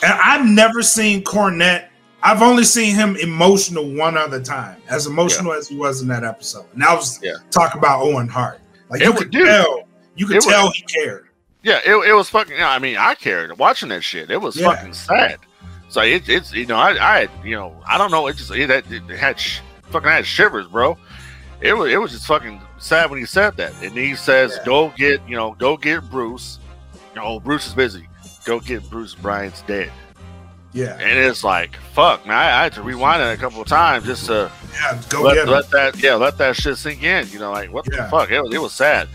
and 0.02 0.14
I've 0.14 0.48
never 0.48 0.82
seen 0.82 1.24
Cornette. 1.24 1.90
I've 2.24 2.42
only 2.42 2.64
seen 2.64 2.96
him 2.96 3.16
emotional 3.18 3.90
one 3.96 4.16
other 4.18 4.42
time, 4.42 4.82
as 4.90 5.08
emotional 5.08 5.54
as 5.54 5.68
he 5.68 5.76
was 5.76 6.02
in 6.02 6.08
that 6.10 6.24
episode. 6.24 6.66
And 6.74 6.82
that 6.82 6.96
was 6.96 7.20
Yeah. 7.24 7.34
talk 7.50 7.76
about 7.76 8.02
Owen 8.02 8.28
Hart. 8.28 8.60
Like 8.90 9.02
It 9.02 9.06
you 9.06 9.12
was- 9.12 9.22
could 9.22 9.32
dude, 9.32 9.48
tell, 9.48 9.84
you 10.16 10.26
could 10.28 10.36
it 10.36 10.46
was- 10.46 10.46
tell 10.46 10.72
he 10.72 10.82
cared. 10.84 11.28
Yeah, 11.64 11.80
it, 11.86 11.96
it 12.10 12.14
was 12.14 12.30
fucking. 12.30 12.62
I 12.62 12.80
mean, 12.80 12.98
I 12.98 13.14
cared 13.16 13.58
watching 13.58 13.90
that 13.90 14.04
shit. 14.04 14.30
It 14.32 14.42
was 14.42 14.56
Yeah. 14.56 14.74
fucking 14.74 14.94
sad. 14.94 15.38
So 15.90 16.02
it, 16.02 16.28
it's 16.30 16.54
you 16.54 16.66
know 16.66 16.78
I, 16.78 16.92
I 17.22 17.28
you 17.44 17.56
know 17.56 17.76
I 17.88 17.98
don't 17.98 18.12
know 18.12 18.26
it 18.28 18.38
just 18.38 18.52
it, 18.52 18.70
had- 18.70 18.92
it 18.92 19.18
had 19.18 19.40
sh- 19.40 19.60
fucking 19.92 20.10
had 20.10 20.26
shivers, 20.26 20.68
bro. 20.68 20.98
It 21.60 21.74
was 21.74 21.92
it 21.92 21.98
was 21.98 22.12
just 22.12 22.26
fucking 22.26 22.62
sad 22.80 23.10
when 23.10 23.20
he 23.20 23.26
said 23.26 23.58
that, 23.58 23.74
and 23.84 23.92
he 23.94 24.16
says, 24.16 24.54
Yeah. 24.58 24.66
"Go 24.66 24.94
get 24.98 25.22
you 25.28 25.36
know 25.36 25.52
go 25.60 25.78
get 25.78 26.10
Bruce." 26.10 26.60
You 27.14 27.22
know, 27.22 27.40
Bruce 27.40 27.68
is 27.68 27.74
busy. 27.74 28.08
Go 28.46 28.60
get 28.60 28.90
Bruce. 28.90 29.14
Brian's 29.14 29.62
dead, 29.68 29.92
Yeah, 30.74 30.98
and 30.98 31.20
it's 31.20 31.44
like 31.44 31.76
fuck, 31.94 32.26
man. 32.26 32.38
I, 32.38 32.60
I 32.60 32.64
had 32.64 32.74
to 32.74 32.82
rewind 32.82 33.22
it 33.22 33.26
a 33.26 33.38
couple 33.38 33.62
of 33.62 33.68
times 33.68 34.06
just 34.06 34.28
to 34.28 34.50
yeah. 34.74 35.02
Go 35.10 35.24
let, 35.24 35.48
let 35.48 35.70
that 35.72 36.02
yeah 36.02 36.16
let 36.16 36.38
that 36.38 36.56
shit 36.56 36.78
sink 36.78 37.04
in 37.04 37.28
you 37.30 37.40
know 37.40 37.52
like 37.52 37.72
what 37.72 37.86
the 37.86 38.08
fuck 38.10 38.32
it 38.32 38.42
was, 38.42 38.54
it 38.54 38.62
was 38.62 38.74
sad 38.74 39.08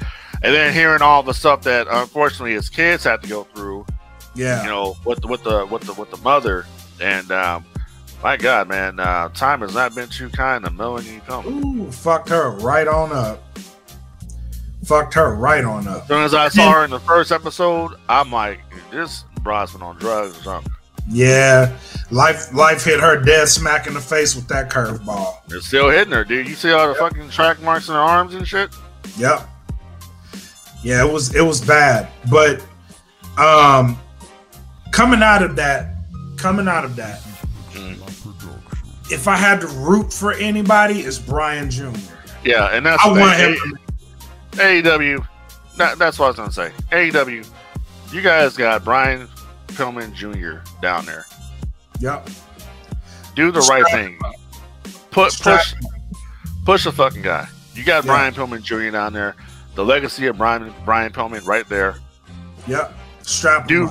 and 0.42 0.54
then 0.54 0.72
hearing 0.72 1.02
all 1.02 1.22
the 1.22 1.32
stuff 1.32 1.62
that 1.62 1.86
unfortunately 1.90 2.52
his 2.52 2.68
kids 2.68 3.04
had 3.04 3.22
to 3.22 3.28
go 3.28 3.44
through 3.54 3.86
yeah, 4.34 4.62
you 4.62 4.68
know 4.68 4.96
with 5.04 5.20
the 5.20 5.28
with 5.28 5.42
the 5.44 5.66
with 5.66 5.82
the 5.82 5.94
with 5.94 6.10
the 6.10 6.16
mother 6.18 6.66
and 7.00 7.30
um 7.32 7.64
my 8.22 8.36
god 8.36 8.68
man 8.68 9.00
uh 9.00 9.28
time 9.30 9.60
has 9.60 9.74
not 9.74 9.94
been 9.94 10.08
too 10.08 10.28
kind 10.28 10.64
to 10.64 10.70
melanie 10.70 11.20
Pillman. 11.26 11.64
Ooh, 11.64 11.90
fucked 11.90 12.28
her 12.28 12.50
right 12.58 12.86
on 12.86 13.12
up. 13.12 13.42
Fucked 14.84 15.14
her 15.14 15.34
right 15.34 15.64
on 15.64 15.88
up. 15.88 16.02
as 16.02 16.08
soon 16.08 16.22
as 16.22 16.34
i 16.34 16.48
saw 16.48 16.72
her 16.72 16.84
in 16.84 16.90
the 16.90 17.00
first 17.00 17.32
episode 17.32 17.92
i'm 18.08 18.30
like 18.30 18.60
this 18.90 19.24
broad's 19.42 19.72
been 19.72 19.82
on 19.82 19.96
drugs 19.96 20.38
or 20.38 20.42
something 20.42 20.72
Yeah, 21.08 21.76
life 22.10 22.52
life 22.52 22.84
hit 22.84 22.98
her 23.00 23.20
dead 23.22 23.46
smack 23.48 23.86
in 23.86 23.94
the 23.94 24.00
face 24.00 24.34
with 24.34 24.48
that 24.48 24.70
curveball. 24.70 25.36
it's 25.50 25.66
still 25.66 25.88
hitting 25.90 26.12
her 26.12 26.24
dude 26.24 26.48
you 26.48 26.54
see 26.54 26.72
all 26.72 26.88
the 26.88 26.94
fucking 26.96 27.28
track 27.30 27.60
marks 27.62 27.88
in 27.88 27.94
her 27.94 28.00
arms 28.00 28.34
and 28.34 28.46
shit 28.46 28.70
Yep. 29.16 29.48
Yeah, 30.82 31.04
it 31.06 31.12
was 31.12 31.34
it 31.34 31.42
was 31.42 31.60
bad, 31.64 32.08
but 32.30 32.60
um, 33.38 33.98
coming 34.92 35.22
out 35.22 35.42
of 35.42 35.56
that, 35.56 35.94
coming 36.36 36.68
out 36.68 36.84
of 36.84 36.96
that, 36.96 37.20
Mm. 37.72 39.12
if 39.12 39.28
I 39.28 39.36
had 39.36 39.60
to 39.60 39.66
root 39.68 40.12
for 40.12 40.32
anybody, 40.34 41.00
it's 41.00 41.18
Brian 41.18 41.70
Jr. 41.70 41.90
yeah 42.44 42.68
and 42.74 42.84
that's 42.86 43.04
I 43.04 43.08
want 43.08 43.36
thing. 43.36 43.54
him. 43.54 43.78
To, 44.52 44.58
AEW. 44.58 45.26
That, 45.76 45.98
that's 45.98 46.18
what 46.18 46.26
I 46.26 46.28
was 46.28 46.36
gonna 46.36 46.52
say. 46.52 46.72
AEW. 46.90 47.46
You 48.12 48.22
guys 48.22 48.56
got 48.56 48.84
Brian 48.84 49.28
Pillman 49.68 50.12
Jr. 50.14 50.58
down 50.80 51.04
there. 51.06 51.26
Yep. 52.00 52.28
Do 53.34 53.50
the 53.50 53.60
right 53.60 53.84
thing. 53.90 54.18
Put 55.10 55.32
Strap- 55.32 55.60
push 55.60 55.74
push 56.64 56.84
the 56.84 56.92
fucking 56.92 57.22
guy. 57.22 57.46
You 57.74 57.84
got 57.84 58.04
Yeah. 58.04 58.12
Brian 58.12 58.34
Pillman 58.34 58.62
Jr. 58.62 58.90
down 58.90 59.12
there. 59.12 59.34
The 59.74 59.84
legacy 59.84 60.26
of 60.26 60.38
Brian 60.38 60.72
Brian 60.84 61.12
Pillman 61.12 61.46
right 61.46 61.68
there. 61.68 61.96
Yep. 62.66 62.94
Strap 63.22 63.66
Do 63.66 63.90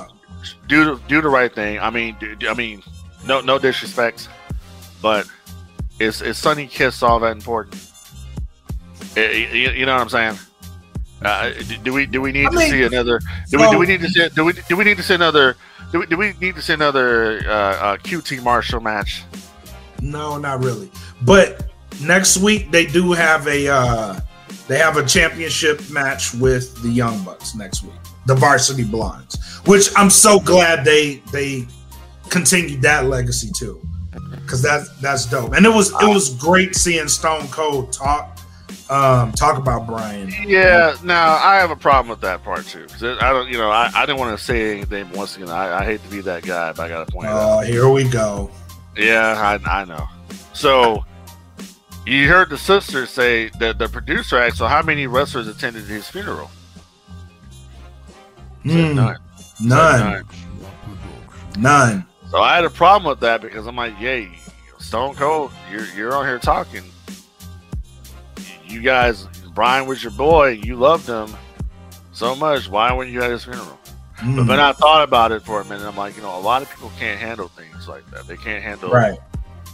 do 0.68 1.00
do 1.08 1.20
the 1.20 1.28
right 1.28 1.52
thing. 1.54 1.78
I 1.80 1.90
mean, 1.90 2.16
do, 2.18 2.36
I 2.48 2.54
mean, 2.54 2.82
no 3.26 3.40
no 3.40 3.58
disrespect, 3.58 4.28
but 5.02 5.26
is 5.98 6.22
is 6.22 6.36
Sonny 6.38 6.66
Kiss 6.66 7.02
all 7.02 7.18
that 7.20 7.32
important? 7.32 7.76
Eh, 9.16 9.20
eh, 9.20 9.32
You, 9.52 9.70
you 9.70 9.86
know 9.86 9.94
what 9.94 10.02
I'm 10.02 10.08
saying? 10.08 10.38
Uh, 11.22 11.52
do, 11.82 11.92
we 11.92 12.06
do 12.06 12.20
we 12.20 12.30
need 12.30 12.46
I 12.46 12.50
to 12.50 12.56
mean, 12.56 12.70
see 12.70 12.82
another? 12.82 13.20
Do 13.50 13.58
we 13.58 13.70
do 13.70 13.78
we 13.78 13.86
need 13.86 14.00
to 14.00 14.08
see 14.08 14.28
do 14.28 14.44
we 14.44 14.52
do 14.68 14.76
we 14.76 14.84
need 14.84 14.96
to 14.98 15.02
see 15.02 15.14
another? 15.14 15.56
Do 15.92 16.00
we, 16.00 16.06
do 16.06 16.16
we 16.16 16.34
need 16.40 16.56
to 16.56 16.62
see 16.62 16.74
another 16.74 17.40
uh, 17.46 17.52
uh, 17.52 17.96
QT 17.98 18.42
Marshall 18.42 18.80
match? 18.80 19.22
No, 20.02 20.36
not 20.36 20.62
really. 20.62 20.90
But 21.22 21.70
next 22.02 22.36
week 22.36 22.70
they 22.70 22.86
do 22.86 23.12
have 23.12 23.46
a 23.46 23.68
uh 23.68 24.20
they 24.68 24.78
have 24.78 24.96
a 24.96 25.06
championship 25.06 25.88
match 25.90 26.34
with 26.34 26.82
the 26.82 26.88
Young 26.88 27.22
Bucks 27.24 27.54
next 27.54 27.82
week. 27.82 27.94
The 28.26 28.34
Varsity 28.34 28.84
Blondes. 28.84 29.38
Which 29.64 29.88
I'm 29.96 30.10
so 30.10 30.38
glad 30.38 30.84
they 30.84 31.22
they 31.32 31.66
continued 32.28 32.82
that 32.82 33.06
legacy 33.06 33.50
too. 33.56 33.80
Cause 34.46 34.62
that's 34.62 34.90
that's 35.00 35.26
dope. 35.26 35.54
And 35.54 35.64
it 35.64 35.72
was 35.72 35.90
it 35.90 36.08
was 36.08 36.34
great 36.36 36.74
seeing 36.74 37.08
Stone 37.08 37.48
Cold 37.48 37.92
talk 37.92 38.35
um 38.90 39.32
talk 39.32 39.58
about 39.58 39.86
Brian. 39.86 40.32
Yeah, 40.46 40.96
now 41.02 41.34
I 41.34 41.56
have 41.56 41.70
a 41.70 41.76
problem 41.76 42.08
with 42.08 42.20
that 42.20 42.44
part 42.44 42.66
too. 42.66 42.86
I 43.02 43.30
don't, 43.32 43.48
you 43.48 43.58
know, 43.58 43.70
I, 43.70 43.90
I 43.94 44.06
didn't 44.06 44.18
want 44.18 44.38
to 44.38 44.44
say 44.44 44.72
anything. 44.76 45.10
Once 45.12 45.36
again, 45.36 45.48
I, 45.48 45.80
I 45.80 45.84
hate 45.84 46.02
to 46.04 46.08
be 46.08 46.20
that 46.20 46.44
guy, 46.44 46.72
but 46.72 46.82
I 46.84 46.88
got 46.88 47.06
to 47.06 47.12
point 47.12 47.26
it 47.26 47.30
out. 47.30 47.58
Oh, 47.58 47.60
here 47.60 47.88
we 47.88 48.04
go. 48.04 48.50
Yeah, 48.96 49.58
I, 49.64 49.80
I 49.80 49.84
know. 49.84 50.06
So 50.52 51.04
you 52.06 52.28
heard 52.28 52.50
the 52.50 52.58
sister 52.58 53.06
say 53.06 53.50
that 53.58 53.78
the 53.78 53.88
producer 53.88 54.38
asked, 54.38 54.58
"So 54.58 54.66
how 54.66 54.82
many 54.82 55.06
wrestlers 55.06 55.48
attended 55.48 55.84
his 55.84 56.08
funeral?" 56.08 56.50
Hmm, 58.62 58.94
none. 58.94 59.18
None. 59.60 60.24
None. 61.58 62.06
So 62.30 62.38
I 62.38 62.56
had 62.56 62.64
a 62.64 62.70
problem 62.70 63.08
with 63.08 63.20
that 63.20 63.40
because 63.40 63.66
I'm 63.66 63.76
like, 63.76 63.98
"Yay, 64.00 64.30
Stone 64.78 65.14
Cold, 65.16 65.52
you're 65.70 65.86
you're 65.96 66.14
on 66.14 66.26
here 66.26 66.38
talking. 66.38 66.82
You 68.66 68.80
guys, 68.80 69.26
Brian 69.54 69.86
was 69.86 70.02
your 70.02 70.12
boy. 70.12 70.50
You 70.62 70.76
loved 70.76 71.06
him 71.06 71.28
so 72.12 72.34
much. 72.34 72.68
Why 72.68 72.92
weren't 72.92 73.10
you 73.10 73.22
at 73.22 73.30
his 73.30 73.44
funeral?" 73.44 73.78
Hmm, 74.16 74.36
But 74.36 74.44
then 74.44 74.60
I 74.60 74.72
thought 74.72 75.02
about 75.02 75.32
it 75.32 75.42
for 75.42 75.60
a 75.60 75.64
minute. 75.64 75.86
I'm 75.86 75.96
like, 75.96 76.16
you 76.16 76.22
know, 76.22 76.36
a 76.36 76.40
lot 76.40 76.62
of 76.62 76.70
people 76.70 76.90
can't 76.98 77.18
handle 77.20 77.48
things 77.48 77.86
like 77.88 78.08
that. 78.10 78.26
They 78.26 78.36
can't 78.36 78.62
handle. 78.62 78.90
right. 78.90 79.18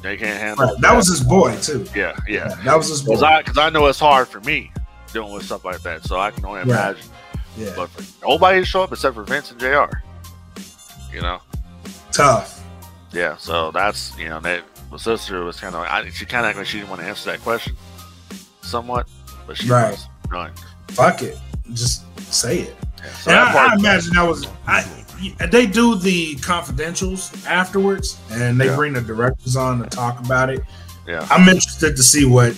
They 0.03 0.17
can't 0.17 0.41
handle. 0.41 0.67
Right. 0.67 0.81
That 0.81 0.97
was 0.97 1.07
his 1.09 1.21
boy 1.21 1.57
too. 1.61 1.87
Yeah, 1.95 2.17
yeah. 2.29 2.49
That 2.65 2.77
was 2.77 2.89
his 2.89 3.03
boy. 3.03 3.15
Because 3.21 3.57
I, 3.59 3.67
I 3.67 3.71
know 3.71 3.87
it's 3.87 4.01
hard 4.01 4.27
for 4.27 4.41
me 4.41 4.73
dealing 5.13 5.33
with 5.33 5.45
stuff 5.45 5.65
like 5.65 5.81
that. 5.83 6.03
So 6.05 6.19
I 6.19 6.33
can 6.33 6.45
only 6.45 6.59
Right. 6.61 6.67
imagine. 6.69 7.07
Yeah. 7.57 7.73
But 7.77 7.89
for 7.91 8.27
nobody 8.27 8.59
to 8.59 8.65
show 8.65 8.83
up 8.83 8.91
except 8.91 9.15
for 9.15 9.23
Vince 9.23 9.53
and 9.53 9.61
Jr. 9.61 9.85
You 11.15 11.21
know. 11.21 11.41
Tough. 12.11 12.65
Yeah. 13.13 13.37
So 13.37 13.71
that's 13.71 14.19
you 14.19 14.29
know 14.29 14.41
that 14.41 14.65
my 14.91 14.97
sister 14.97 15.45
was 15.45 15.61
kind 15.61 15.75
of 15.77 15.83
I, 15.83 16.09
she 16.11 16.27
kind 16.27 16.47
of 16.47 16.57
like 16.57 16.67
she 16.67 16.79
didn't 16.79 16.91
want 16.91 17.01
to 17.03 17.07
answer 17.07 17.31
that 17.31 17.41
question, 17.43 17.77
somewhat, 18.73 19.09
but 19.47 19.57
she 19.57 19.69
Right. 19.69 19.93
was 19.93 20.09
done. 20.31 20.51
Fuck 20.89 21.23
it. 21.23 21.39
Just 21.73 22.05
say 22.33 22.61
it. 22.61 22.77
Yeah. 22.99 23.13
So 23.15 23.31
And 23.31 23.41
I, 23.41 23.67
I 23.73 23.75
imagine 23.77 24.15
that 24.15 24.27
was 24.29 24.47
I, 24.67 24.85
they 25.51 25.67
do 25.67 25.95
the 25.97 26.35
confidentials 26.37 27.47
afterwards, 27.47 28.19
and 28.31 28.61
they 28.61 28.67
Yeah. 28.67 28.77
bring 28.77 28.93
the 28.95 29.01
directors 29.01 29.55
on 29.57 29.79
to 29.83 29.89
talk 29.89 30.19
about 30.25 30.51
it. 30.51 30.63
Yeah. 31.07 31.27
I'm 31.31 31.49
interested 31.49 31.95
to 31.97 32.03
see 32.03 32.25
what 32.25 32.55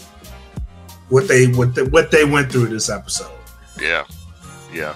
what 1.11 1.29
they 1.29 1.47
what 1.49 1.75
the, 1.75 1.85
what 1.87 2.11
they 2.11 2.25
went 2.25 2.51
through 2.51 2.69
this 2.69 2.89
episode. 2.89 3.31
Yeah. 3.81 4.05
Yeah. 4.73 4.95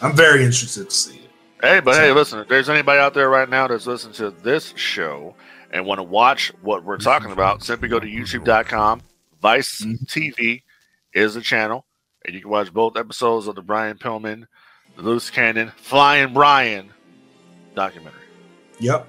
I'm 0.00 0.14
very 0.14 0.44
interested 0.44 0.90
to 0.90 0.94
see 0.96 1.16
it. 1.16 1.30
Hey, 1.60 1.80
but 1.80 1.96
hey, 1.96 2.12
listen, 2.12 2.38
if 2.38 2.46
there's 2.48 2.68
anybody 2.68 3.00
out 3.00 3.14
there 3.14 3.28
right 3.28 3.48
now 3.48 3.66
that's 3.66 3.86
listening 3.86 4.14
to 4.14 4.30
this 4.30 4.72
show 4.76 5.34
and 5.72 5.84
want 5.84 5.98
to 5.98 6.04
watch 6.04 6.52
what 6.62 6.84
we're 6.84 6.98
talking 6.98 7.32
about, 7.32 7.64
simply 7.64 7.88
go 7.88 7.98
to 7.98 8.06
youtube.com. 8.06 9.02
Vice 9.40 9.82
Mhm. 9.82 10.06
TV 10.08 10.62
is 11.12 11.34
the 11.34 11.40
channel, 11.40 11.84
and 12.24 12.34
you 12.34 12.40
can 12.40 12.50
watch 12.50 12.72
both 12.72 12.96
episodes 12.96 13.46
of 13.46 13.54
the 13.54 13.62
Brian 13.62 13.96
Pillman, 13.98 14.44
the 14.96 15.02
Loose 15.02 15.30
Cannon, 15.30 15.72
Flying 15.76 16.32
Brian 16.32 16.90
documentary. 17.74 18.20
Yep. 18.80 19.06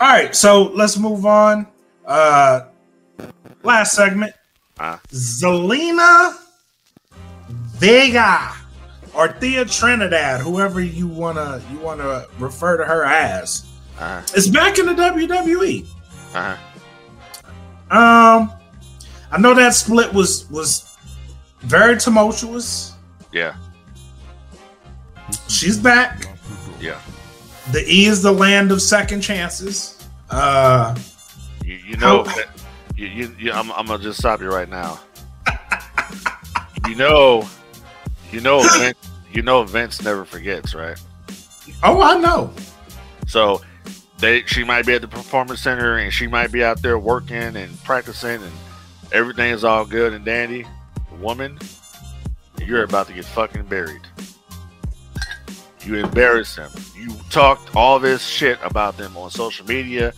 All 0.00 0.08
right, 0.08 0.34
so 0.34 0.64
let's 0.74 0.96
move 0.98 1.24
on. 1.26 1.66
Uh 2.06 2.62
last 3.62 3.92
segment. 3.94 4.34
Uh. 4.80 4.96
Zelina 5.10 6.34
Vega 7.76 8.52
or 9.14 9.28
Thea 9.32 9.64
Trinidad, 9.66 10.40
whoever 10.40 10.80
you 10.80 11.06
wanna 11.06 11.62
you 11.70 11.78
wanna 11.78 12.26
refer 12.38 12.76
to 12.78 12.84
her 12.84 13.04
as, 13.04 13.64
Uh-huh. 14.00 14.22
is 14.34 14.48
back 14.48 14.78
in 14.78 14.86
the 14.86 14.94
WWE. 14.94 15.86
Uh-huh. 16.34 16.56
Um, 17.96 18.52
I 19.32 19.38
know 19.38 19.54
that 19.54 19.74
split 19.74 20.12
was 20.12 20.48
was 20.50 20.94
very 21.60 21.96
tumultuous. 21.96 22.92
Yeah. 23.32 23.56
She's 25.48 25.78
back. 25.78 26.26
Yeah. 26.80 27.00
The 27.72 27.82
E 27.88 28.06
is 28.06 28.22
the 28.22 28.32
land 28.32 28.70
of 28.72 28.82
second 28.82 29.22
chances. 29.22 29.98
Uh, 30.30 30.94
You, 31.64 31.74
you 31.76 31.96
know, 31.96 32.26
you, 32.96 33.06
you, 33.06 33.36
you, 33.38 33.52
I'm, 33.52 33.70
I'm 33.72 33.86
gonna 33.86 34.02
just 34.02 34.18
stop 34.18 34.40
you 34.40 34.48
right 34.50 34.68
now. 34.68 35.00
you 36.88 36.96
know, 36.96 37.48
you 38.32 38.40
know, 38.40 38.62
Vince, 38.78 38.98
you 39.32 39.42
know, 39.42 39.62
Vince 39.62 40.02
never 40.02 40.24
forgets, 40.24 40.74
right? 40.74 41.00
oh, 41.84 42.02
I 42.02 42.18
know. 42.18 42.52
So 43.26 43.62
they 44.18 44.42
she 44.46 44.64
might 44.64 44.84
be 44.84 44.94
at 44.94 45.00
the 45.00 45.08
performance 45.08 45.60
center 45.62 45.98
and 45.98 46.12
she 46.12 46.26
might 46.26 46.50
be 46.52 46.62
out 46.64 46.82
there 46.82 46.98
working 46.98 47.56
and 47.56 47.82
practicing 47.84 48.42
and 48.42 48.52
everything 49.12 49.52
is 49.52 49.64
all 49.64 49.84
good 49.84 50.12
and 50.12 50.24
dandy. 50.24 50.66
Woman, 51.20 51.58
you're 52.60 52.82
about 52.82 53.06
to 53.08 53.12
get 53.12 53.24
fucking 53.24 53.64
buried. 53.64 54.00
You 55.84 55.96
embarrassed 55.96 56.56
them. 56.56 56.70
You 56.96 57.14
talked 57.30 57.74
all 57.74 57.98
this 57.98 58.24
shit 58.24 58.58
about 58.62 58.96
them 58.96 59.16
on 59.16 59.30
social 59.30 59.66
media. 59.66 60.12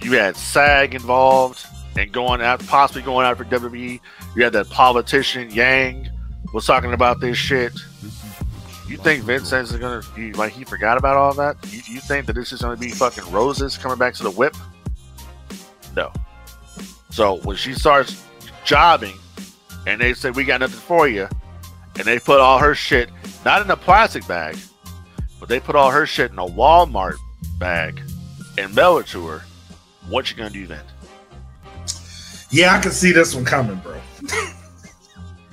You 0.00 0.12
had 0.12 0.36
SAG 0.36 0.94
involved 0.94 1.64
and 1.96 2.10
going 2.10 2.40
out, 2.40 2.64
possibly 2.66 3.02
going 3.02 3.26
after 3.26 3.44
WWE. 3.44 4.00
You 4.34 4.44
had 4.44 4.52
that 4.54 4.70
politician 4.70 5.50
Yang 5.50 6.08
was 6.52 6.66
talking 6.66 6.92
about 6.92 7.20
this 7.20 7.36
shit. 7.36 7.72
You 8.88 8.96
think 8.96 9.22
Vincent 9.24 9.70
is 9.70 9.76
gonna 9.76 10.02
you, 10.16 10.32
like 10.32 10.52
he 10.52 10.64
forgot 10.64 10.98
about 10.98 11.16
all 11.16 11.34
that? 11.34 11.56
You, 11.70 11.80
you 11.86 12.00
think 12.00 12.26
that 12.26 12.32
this 12.32 12.52
is 12.52 12.62
gonna 12.62 12.76
be 12.76 12.90
fucking 12.90 13.30
roses 13.30 13.78
coming 13.78 13.98
back 13.98 14.14
to 14.14 14.22
the 14.22 14.30
whip? 14.30 14.56
No. 15.94 16.12
So 17.10 17.36
when 17.42 17.56
she 17.56 17.74
starts 17.74 18.24
jobbing, 18.64 19.16
and 19.86 20.00
they 20.00 20.14
say 20.14 20.30
we 20.30 20.44
got 20.44 20.60
nothing 20.60 20.78
for 20.78 21.08
you, 21.08 21.28
and 21.96 22.04
they 22.04 22.18
put 22.18 22.40
all 22.40 22.58
her 22.58 22.74
shit 22.74 23.08
not 23.44 23.62
in 23.62 23.70
a 23.70 23.76
plastic 23.76 24.26
bag, 24.26 24.56
but 25.38 25.48
they 25.48 25.60
put 25.60 25.74
all 25.76 25.90
her 25.90 26.06
shit 26.06 26.30
in 26.30 26.38
a 26.38 26.46
Walmart 26.46 27.16
bag 27.58 28.00
and 28.58 28.74
mail 28.74 28.98
it 28.98 29.06
to 29.08 29.26
her. 29.26 29.42
What 30.08 30.30
you 30.30 30.36
gonna 30.36 30.50
do 30.50 30.66
then? 30.66 30.82
Yeah, 32.50 32.74
I 32.74 32.80
can 32.80 32.90
see 32.90 33.12
this 33.12 33.34
one 33.34 33.44
coming, 33.44 33.76
bro. 33.76 34.00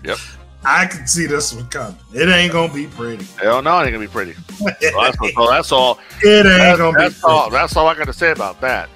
Yep. 0.04 0.18
I 0.66 0.86
can 0.88 1.06
see 1.08 1.28
this 1.28 1.54
one 1.54 1.68
coming. 1.68 1.96
It 2.14 2.28
ain't 2.28 2.52
gonna 2.52 2.74
be 2.74 2.88
pretty. 2.88 3.24
Hell 3.40 3.62
no, 3.62 3.78
it 3.80 3.84
ain't 3.84 3.94
gonna 3.94 4.06
be 4.06 4.12
pretty. 4.12 4.34
So 4.60 5.02
that's, 5.02 5.18
so 5.36 5.50
that's 5.50 5.72
all. 5.72 6.00
it 6.24 6.38
ain't 6.38 6.46
That's, 6.46 6.78
gonna 6.80 6.98
be 6.98 7.04
that's 7.04 7.20
pretty. 7.22 7.34
all. 7.34 7.50
That's 7.52 7.76
all 7.78 7.88
I 7.88 7.96
got 7.96 8.06
to 8.08 8.14
say 8.14 8.32
about 8.32 8.60
that. 8.62 8.90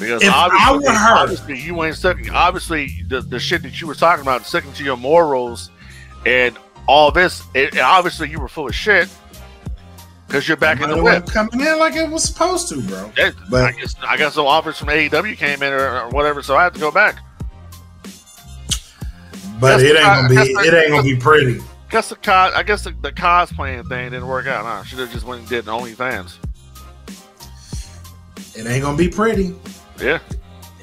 Because 0.00 0.22
If 0.22 0.30
I 0.32 0.46
obviously, 0.46 0.88
were 0.88 0.98
her- 0.98 1.14
obviously 1.16 1.60
you 1.60 1.84
ain't 1.84 1.94
sticking. 1.94 2.30
Obviously, 2.30 3.02
the, 3.06 3.20
the 3.20 3.38
shit 3.38 3.62
that 3.62 3.80
you 3.80 3.86
were 3.86 3.94
talking 3.94 4.22
about, 4.22 4.46
sticking 4.46 4.72
to 4.72 4.82
your 4.82 4.96
morals, 4.96 5.70
and 6.26 6.56
all 6.86 7.12
this. 7.12 7.42
It, 7.54 7.72
and 7.72 7.80
obviously, 7.80 8.30
you 8.30 8.40
were 8.40 8.48
full 8.48 8.66
of 8.66 8.74
shit 8.74 9.08
because 10.26 10.48
you're 10.48 10.56
back 10.56 10.80
in 10.80 10.88
the 10.88 11.02
whip. 11.02 11.26
coming 11.26 11.60
in 11.60 11.78
like 11.78 11.94
it 11.96 12.08
was 12.10 12.24
supposed 12.24 12.68
to, 12.70 12.80
bro. 12.82 13.12
Yeah, 13.18 13.30
But- 13.50 13.64
I 13.64 13.72
guess 13.72 13.94
I 14.02 14.16
guess 14.16 14.34
some 14.34 14.46
offers 14.46 14.78
from 14.78 14.88
AEW 14.88 15.36
came 15.36 15.62
in 15.62 15.72
or, 15.72 16.00
or 16.02 16.08
whatever, 16.08 16.42
so 16.42 16.56
I 16.56 16.64
had 16.64 16.74
to 16.74 16.80
go 16.80 16.90
back. 16.90 17.16
But 19.60 19.76
That's 19.78 19.82
it 19.82 19.96
ain't 19.96 20.04
gonna 20.06 20.28
be. 20.30 20.34
the- 20.36 20.60
It 20.64 20.74
ain't 20.74 20.90
gonna 20.90 21.02
be 21.02 21.16
pretty. 21.16 21.60
Guess 21.90 22.08
the 22.08 22.16
cos, 22.16 22.52
I 22.54 22.62
guess 22.62 22.84
the, 22.84 22.94
the 23.02 23.12
cosplaying 23.12 23.86
thing 23.88 24.10
didn't 24.10 24.26
work 24.28 24.46
out. 24.46 24.64
Huh? 24.64 24.84
Should 24.84 25.00
have 25.00 25.12
just 25.12 25.26
went 25.26 25.40
and 25.40 25.48
did 25.50 25.66
OnlyFans. 25.66 26.36
It 28.56 28.66
ain't 28.66 28.82
gonna 28.82 28.96
be 28.96 29.08
pretty. 29.08 29.54
Yeah, 30.00 30.18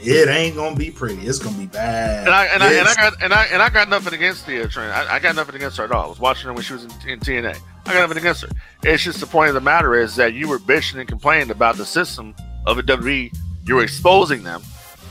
it 0.01 0.27
ain't 0.29 0.55
gonna 0.55 0.75
be 0.75 0.91
pretty. 0.91 1.21
It's 1.25 1.39
gonna 1.39 1.57
be 1.57 1.65
bad. 1.65 2.27
And 2.27 2.33
I 2.35 2.45
and 2.45 2.61
I, 2.63 2.73
and 2.73 2.87
I 2.87 2.93
got 2.95 3.23
and 3.23 3.33
I 3.33 3.43
and 3.45 3.61
I 3.61 3.69
got 3.69 3.89
nothing 3.89 4.13
against 4.13 4.45
the 4.45 4.67
Trent. 4.67 4.93
I, 4.93 5.15
I 5.15 5.19
got 5.19 5.35
nothing 5.35 5.55
against 5.55 5.77
her 5.77 5.85
at 5.85 5.91
all. 5.91 6.05
I 6.05 6.07
was 6.07 6.19
watching 6.19 6.47
her 6.47 6.53
when 6.53 6.61
she 6.63 6.73
was 6.73 6.83
in, 6.83 6.91
in 7.09 7.19
TNA. 7.19 7.57
I 7.85 7.93
got 7.93 8.01
nothing 8.01 8.17
against 8.17 8.43
her. 8.43 8.49
It's 8.83 9.03
just 9.03 9.19
the 9.19 9.25
point 9.25 9.47
of 9.49 9.55
the 9.55 9.61
matter 9.61 9.95
is 9.95 10.15
that 10.17 10.33
you 10.33 10.47
were 10.47 10.59
bitching 10.59 10.99
and 10.99 11.07
complaining 11.07 11.49
about 11.49 11.77
the 11.77 11.85
system 11.85 12.35
of 12.67 12.77
the 12.77 12.83
WWE. 12.83 13.35
You 13.65 13.75
were 13.75 13.83
exposing 13.83 14.43
them. 14.43 14.61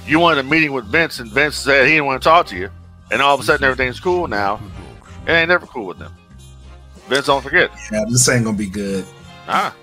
You 0.07 0.21
wanted 0.21 0.39
a 0.39 0.49
meeting 0.49 0.73
with 0.73 0.85
Vince, 0.85 1.19
and 1.19 1.31
Vince 1.33 1.57
said 1.57 1.87
he 1.87 1.93
didn't 1.95 2.07
want 2.07 2.23
to 2.23 2.29
talk 2.29 2.47
to 2.47 2.57
you. 2.57 2.71
And 3.11 3.21
all 3.21 3.35
of 3.35 3.41
a 3.41 3.45
sudden, 3.45 3.65
everything's 3.65 3.99
cool 3.99 4.29
now. 4.29 4.61
It 5.27 5.33
ain't 5.33 5.49
never 5.49 5.67
cool 5.67 5.87
with 5.87 5.99
them. 5.99 6.13
Vince, 7.09 7.27
don't 7.27 7.43
forget. 7.43 7.71
yeah, 7.91 8.05
this 8.09 8.29
ain't 8.29 8.45
gonna 8.45 8.57
be 8.57 8.69
good. 8.71 9.05
Ah, 9.49 9.75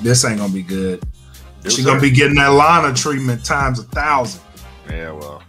This 0.00 0.24
ain't 0.24 0.38
gonna 0.38 0.52
be 0.52 0.62
good. 0.62 1.02
Yes, 1.64 1.74
She's 1.74 1.84
gonna 1.84 2.00
be 2.00 2.10
getting 2.10 2.36
that 2.36 2.48
Lana 2.48 2.92
treatment 2.94 3.44
times 3.44 3.78
a 3.78 3.84
thousand. 3.84 4.42
yeah, 4.90 5.12
well. 5.12 5.42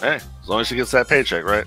Hey, 0.00 0.16
as 0.16 0.48
long 0.48 0.60
as 0.60 0.66
she 0.66 0.76
gets 0.76 0.90
that 0.90 1.08
paycheck, 1.08 1.44
right? 1.44 1.64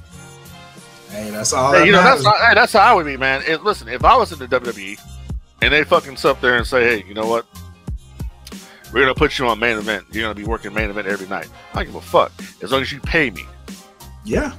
Hey, 1.09 1.29
that's 1.31 1.53
all. 1.53 1.71
Hey, 1.73 1.79
that 1.79 1.85
you 1.87 1.91
know, 1.91 2.03
that's 2.03 2.23
matters. 2.23 2.41
hey, 2.47 2.53
that's 2.55 2.73
how 2.73 2.79
I 2.81 2.93
would 2.93 3.05
be, 3.05 3.17
man. 3.17 3.41
It, 3.47 3.63
listen, 3.63 3.87
if 3.87 4.03
I 4.03 4.15
was 4.15 4.31
in 4.31 4.39
the 4.39 4.47
WWE 4.47 4.99
and 5.61 5.73
they 5.73 5.83
fucking 5.83 6.17
sit 6.17 6.39
there 6.41 6.57
and 6.57 6.67
say, 6.67 6.83
"Hey, 6.83 7.05
you 7.07 7.13
know 7.13 7.25
what? 7.25 7.45
We're 8.93 9.01
gonna 9.01 9.15
put 9.15 9.37
you 9.39 9.47
on 9.47 9.59
main 9.59 9.77
event. 9.77 10.05
You're 10.11 10.23
gonna 10.23 10.35
be 10.35 10.43
working 10.43 10.73
main 10.73 10.89
event 10.89 11.07
every 11.07 11.27
night." 11.27 11.47
I 11.73 11.77
don't 11.83 11.85
give 11.85 11.95
a 11.95 12.01
fuck 12.01 12.31
as 12.61 12.71
long 12.71 12.81
as 12.81 12.91
you 12.91 12.99
pay 12.99 13.29
me. 13.31 13.43
yeah. 14.25 14.53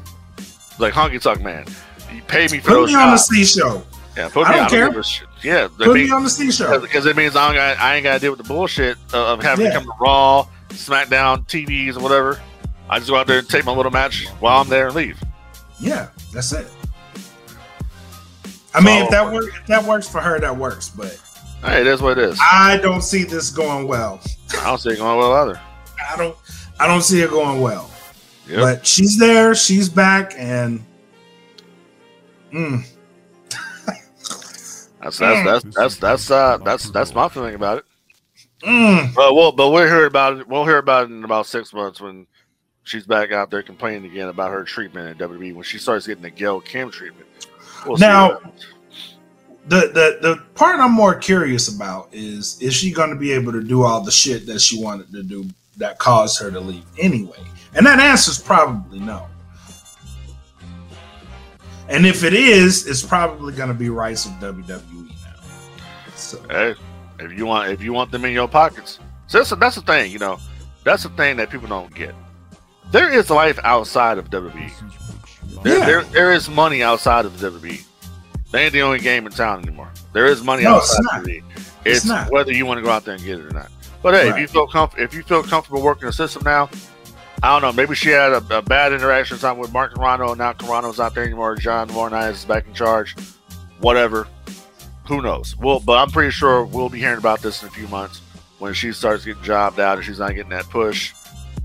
Like 0.78 0.95
Honky 0.95 1.20
Tonk 1.20 1.43
Man, 1.43 1.66
you 2.14 2.22
pay 2.22 2.49
me 2.49 2.59
for 2.59 2.68
Put 2.68 2.74
those 2.74 2.88
me 2.88 2.95
on 2.95 3.11
the. 3.11 3.16
C 3.18 3.45
show. 3.45 3.82
Yeah, 4.16 4.28
put 4.28 4.46
I 4.46 4.50
me. 4.50 4.56
don't 4.56 4.64
I 4.66 4.68
care. 4.68 4.98
a 4.98 5.04
shit. 5.04 5.28
Yeah, 5.42 5.68
Put 5.78 5.94
me 5.94 6.11
on 6.11 6.24
the 6.24 6.30
C 6.30 6.50
show. 6.50 6.78
because 6.80 7.06
it 7.06 7.16
means 7.16 7.36
I, 7.36 7.46
don't 7.46 7.54
got, 7.56 7.78
I 7.78 7.96
ain't 7.96 8.04
got 8.04 8.14
to 8.14 8.18
deal 8.20 8.32
with 8.32 8.38
the 8.38 8.48
bullshit 8.48 8.96
of, 9.12 9.42
having 9.42 9.66
Yeah. 9.66 9.72
to 9.72 9.78
come 9.78 9.86
to 9.86 9.92
Raw, 10.00 10.46
SmackDown, 10.70 11.46
TVs, 11.46 11.96
or 11.96 12.00
whatever. 12.00 12.40
I 12.88 12.98
just 12.98 13.11
go 13.11 13.16
out 13.16 13.26
there 13.26 13.38
and 13.38 13.48
take 13.48 13.64
my 13.64 13.72
little 13.72 13.92
match 13.92 14.26
while 14.40 14.61
I'm 14.61 14.68
there 14.68 14.86
and 14.88 14.96
leave. 14.96 15.22
Yeah, 15.78 16.08
that's 16.34 16.52
it. 16.52 16.66
I 18.74 18.80
mean, 18.82 19.02
if 19.04 19.11
that 19.11 19.32
works, 19.32 19.48
if 19.56 19.66
that 19.66 19.84
works 19.84 20.08
for 20.08 20.20
her, 20.20 20.38
that 20.40 20.56
works. 20.56 20.88
But 20.90 21.18
Hey, 21.64 21.80
it 21.82 21.86
is 21.86 22.00
what 22.00 22.18
it 22.18 22.24
is. 22.24 22.38
I 22.40 22.78
don't 22.78 23.02
see 23.02 23.24
this 23.24 23.50
going 23.50 23.86
well. 23.86 24.20
I 24.61 24.64
don't 24.64 24.78
see 24.78 24.90
it 24.90 24.98
going 24.98 25.18
well 25.18 25.32
either. 25.34 25.61
I 26.11 26.16
don't. 26.16 26.36
I 26.78 26.86
don't 26.86 27.02
see 27.02 27.20
it 27.22 27.30
going 27.30 27.61
well. 27.61 27.90
Yep. 28.48 28.61
But 28.61 28.86
she's 28.86 29.18
there. 29.18 29.54
She's 29.54 29.88
back, 29.88 30.32
and 30.36 30.84
mm, 32.52 32.84
That's 35.03 35.18
that's 35.18 35.44
that's 35.64 35.74
that's 35.76 35.96
that's 35.96 36.30
uh 36.30 36.59
that's 36.59 36.90
that's 36.90 37.14
my 37.14 37.28
feeling 37.28 37.55
about 37.55 37.78
it. 37.78 37.84
mm, 38.62 39.14
But 39.14 39.34
we'll 39.34 39.53
but 39.53 39.70
we'll 39.70 39.86
hear 39.86 40.07
about 40.07 40.38
it. 40.38 40.48
We'll 40.48 40.64
hear 40.66 40.78
about 40.78 41.05
it 41.05 41.12
in 41.12 41.24
about 41.24 41.46
six 41.46 41.72
months 41.72 42.01
when 42.01 42.26
she's 42.84 43.07
back 43.07 43.32
out 43.32 43.51
there 43.51 43.62
complaining 43.62 44.11
again 44.11 44.28
about 44.28 44.51
her 44.51 44.62
treatment 44.64 45.09
at 45.09 45.28
WWE 45.30 45.55
when 45.55 45.62
she 45.64 45.78
starts 45.78 46.07
getting 46.07 46.22
the 46.22 46.30
Gail 46.30 46.61
Kim 46.61 46.90
treatment. 46.90 47.26
We'll 47.86 47.96
Now- 47.98 48.38
the 49.66 49.80
the 49.92 50.18
the 50.22 50.42
part 50.55 50.80
I'm 50.80 50.92
more 50.92 51.14
curious 51.14 51.74
about 51.74 52.09
is 52.12 52.61
is 52.61 52.74
she 52.74 52.92
going 52.92 53.11
to 53.11 53.16
be 53.16 53.32
able 53.32 53.53
to 53.53 53.62
do 53.62 53.82
all 53.82 54.01
the 54.01 54.11
shit 54.11 54.46
that 54.46 54.61
she 54.61 54.82
wanted 54.82 55.12
to 55.12 55.22
do 55.22 55.44
that 55.76 55.98
caused 55.98 56.40
her 56.40 56.51
to 56.51 56.61
leave 56.61 56.84
anyway? 56.98 57.38
And 57.74 57.86
that 57.86 58.01
answer 58.01 58.30
is 58.32 58.38
probably 58.38 58.98
no. 59.01 59.26
And 61.91 62.07
if 62.07 62.22
it 62.24 62.32
is, 62.32 62.86
it's 62.86 63.03
probably 63.03 63.53
going 63.53 63.68
to 63.68 63.74
be 63.74 63.91
rights 63.91 64.24
of 64.24 64.32
WWE 64.32 65.09
now. 65.24 65.43
So 66.14 66.41
hey, 66.49 66.74
if 67.18 67.32
you 67.36 67.45
want 67.47 67.70
if 67.70 67.82
you 67.82 67.93
want 67.93 68.11
them 68.12 68.24
in 68.24 68.32
your 68.32 68.49
pockets, 68.49 68.99
so 69.26 69.38
that's 69.38 69.51
that's 69.51 69.76
the 69.76 69.82
thing. 69.82 70.12
You 70.12 70.18
know, 70.20 70.38
that's 70.84 71.03
the 71.03 71.09
thing 71.11 71.36
that 71.38 71.51
people 71.51 71.68
don't 71.68 71.93
get. 71.95 72.14
There 72.93 73.11
is 73.12 73.28
life 73.30 73.59
outside 73.64 74.18
of 74.18 74.30
WWE. 74.30 74.70
There, 75.62 75.78
Yeah. 75.78 75.86
there, 75.86 76.03
there 76.05 76.32
is 76.32 76.49
money 76.49 76.82
outside 76.82 77.24
of 77.24 77.32
WWE. 77.34 77.84
They 78.53 78.64
ain't 78.64 78.72
the 78.72 78.82
only 78.82 78.99
game 78.99 79.26
in 79.26 79.32
town 79.32 79.62
anymore. 79.62 79.91
There 80.12 80.26
is 80.26 80.43
money 80.43 80.64
No, 80.64 80.76
outside 80.76 81.05
of 81.20 81.24
WWE. 81.24 81.43
It's 81.84 81.99
It's, 81.99 82.05
not. 82.07 82.30
whether 82.32 82.53
you 82.53 82.66
want 82.66 82.78
to 82.78 82.82
go 82.82 82.91
out 82.91 83.05
there 83.05 83.14
and 83.14 83.22
get 83.24 83.38
it 83.38 83.45
or 83.47 83.51
not. 83.51 83.70
But 84.03 84.14
hey, 84.14 84.28
if 84.30 84.38
you 84.38 84.47
feel 84.49 84.66
comf- 84.66 84.99
if 84.99 85.12
you 85.14 85.22
feel 85.22 85.43
comfortable 85.43 85.82
working 85.82 86.07
the 86.07 86.12
system 86.12 86.43
now, 86.45 86.68
I 87.43 87.49
don't 87.59 87.62
know. 87.62 87.72
Maybe 87.72 87.95
she 87.95 88.11
had 88.11 88.32
a, 88.32 88.59
a 88.59 88.62
bad 88.62 88.93
interaction 88.93 89.38
something 89.38 89.61
with 89.61 89.72
Mark 89.72 89.95
Carrano, 89.95 90.30
and 90.30 90.38
now 90.38 90.53
Carrano's 90.53 90.99
not 90.99 91.14
there 91.14 91.24
anymore. 91.24 91.57
John 91.57 91.88
Laurinaitis 91.88 92.30
is 92.32 92.45
back 92.45 92.66
in 92.66 92.74
charge. 92.74 93.16
Whatever. 93.80 94.28
Who 95.07 95.22
knows? 95.22 95.57
Well, 95.57 95.80
but 95.80 95.99
I'm 95.99 96.11
pretty 96.11 96.30
sure 96.30 96.64
we'll 96.64 96.88
be 96.91 96.99
hearing 96.99 97.18
about 97.18 97.41
this 97.41 97.62
in 97.62 97.68
a 97.68 97.70
few 97.70 97.88
months 97.88 98.20
when 98.59 98.74
she 98.74 98.93
starts 98.93 99.24
getting 99.24 99.43
jobbed 99.43 99.80
out 99.80 99.97
and 99.97 100.07
she's 100.07 100.18
not 100.18 100.34
getting 100.34 100.51
that 100.51 100.64
push 100.68 101.12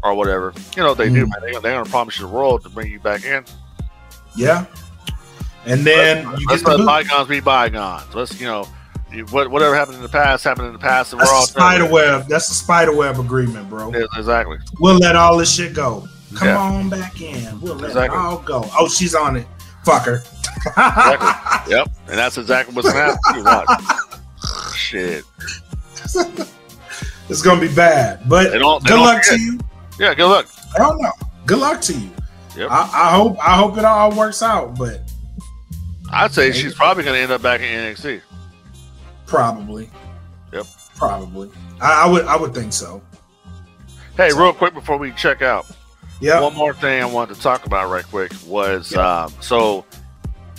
or 0.02 0.14
whatever. 0.14 0.54
You 0.76 0.84
know 0.84 0.90
what 0.90 0.98
they 0.98 1.10
do, 1.10 1.26
Mm. 1.26 1.30
man. 1.30 1.42
They, 1.42 1.52
they're 1.60 1.74
gonna 1.78 1.90
promise 1.90 2.18
you 2.20 2.26
the 2.28 2.32
world 2.34 2.64
to 2.64 2.70
bring 2.70 2.92
you 2.92 3.00
back 3.00 3.26
in. 3.26 3.44
yeah. 4.36 4.66
And 5.68 5.82
then 5.86 6.26
let's 6.28 6.40
you 6.42 6.48
let's 6.50 6.64
get 6.64 6.80
let 6.80 6.86
bygones 6.86 7.28
be 7.28 7.40
bygones. 7.40 8.14
Let's 8.16 8.40
you 8.40 8.46
know, 8.48 8.68
what, 9.24 9.50
whatever 9.52 9.76
happened 9.76 9.98
in 9.98 10.04
the 10.04 10.10
past 10.10 10.44
happened 10.44 10.68
in 10.68 10.74
the 10.74 10.80
past, 10.80 11.12
and 11.14 11.22
That's 11.22 11.32
we're 11.32 11.36
all 11.38 11.46
spider 11.46 11.90
web. 11.92 12.28
That's 12.28 12.48
the 12.48 12.54
spider 12.56 12.96
web 12.96 13.20
agreement, 13.20 13.70
bro. 13.70 13.92
Yeah, 13.94 14.06
exactly. 14.16 14.58
We'll 14.80 14.98
let 14.98 15.16
all 15.16 15.38
this 15.38 15.54
shit 15.54 15.74
go. 15.74 16.08
Come 16.36 16.48
Yeah. 16.48 16.58
on 16.58 16.90
back 16.90 17.22
in. 17.22 17.60
We'll 17.62 17.76
let 17.76 17.88
Exactly. 17.90 18.18
it 18.18 18.22
all 18.22 18.40
go. 18.40 18.70
Oh, 18.78 18.88
she's 18.90 19.16
on 19.16 19.36
it. 19.38 19.48
Fuck 19.86 20.06
her. 20.06 20.24
Exactly. 20.68 21.30
Yep, 21.76 21.90
and 22.10 22.18
that's 22.18 22.38
exactly 22.38 22.76
what's 22.76 22.92
gonna 22.92 23.18
happen. 23.44 23.98
Shit. 24.76 25.24
it's 27.30 27.42
gonna 27.42 27.60
be 27.62 27.74
bad. 27.74 28.28
But 28.30 28.52
They 28.52 28.60
don't- 28.60 28.84
they 28.84 28.90
good 28.90 29.00
luck 29.00 29.24
forget. 29.24 29.40
to 29.40 29.44
you. 29.44 29.60
Yeah, 30.00 30.14
good 30.14 30.28
luck. 30.28 30.48
I 30.76 30.80
don't 30.80 31.02
know. 31.02 31.12
Good 31.46 31.58
luck 31.60 31.82
to 31.82 31.94
you. 31.94 32.10
Yep. 32.58 32.70
I, 32.72 32.82
I 32.94 33.12
hope 33.16 33.38
I 33.42 33.56
hope 33.58 33.78
it 33.78 33.86
all 33.86 34.12
works 34.16 34.42
out, 34.44 34.78
but 34.78 35.02
I'd 36.12 36.32
say 36.34 36.52
she's 36.52 36.74
probably 36.74 37.04
gonna 37.04 37.18
end 37.18 37.32
up 37.32 37.42
back 37.42 37.62
in 37.62 37.68
NXT. 37.68 38.22
Probably. 39.26 39.90
Yep. 40.54 40.66
Probably. 40.96 41.50
I, 41.82 42.04
I 42.04 42.08
would 42.08 42.26
I 42.26 42.36
would 42.38 42.54
think 42.54 42.72
so. 42.74 43.02
Hey, 44.18 44.30
real 44.34 44.54
quick 44.54 44.74
before 44.74 44.98
we 44.98 45.12
check 45.12 45.42
out, 45.42 45.66
Yeah. 46.22 46.40
one 46.40 46.56
more 46.56 46.74
thing 46.74 47.02
I 47.02 47.06
wanted 47.06 47.36
to 47.36 47.42
talk 47.42 47.66
about 47.66 47.90
right 47.90 48.06
quick 48.06 48.32
was 48.48 48.92
Yeah. 48.94 49.24
um, 49.26 49.34
so 49.42 49.84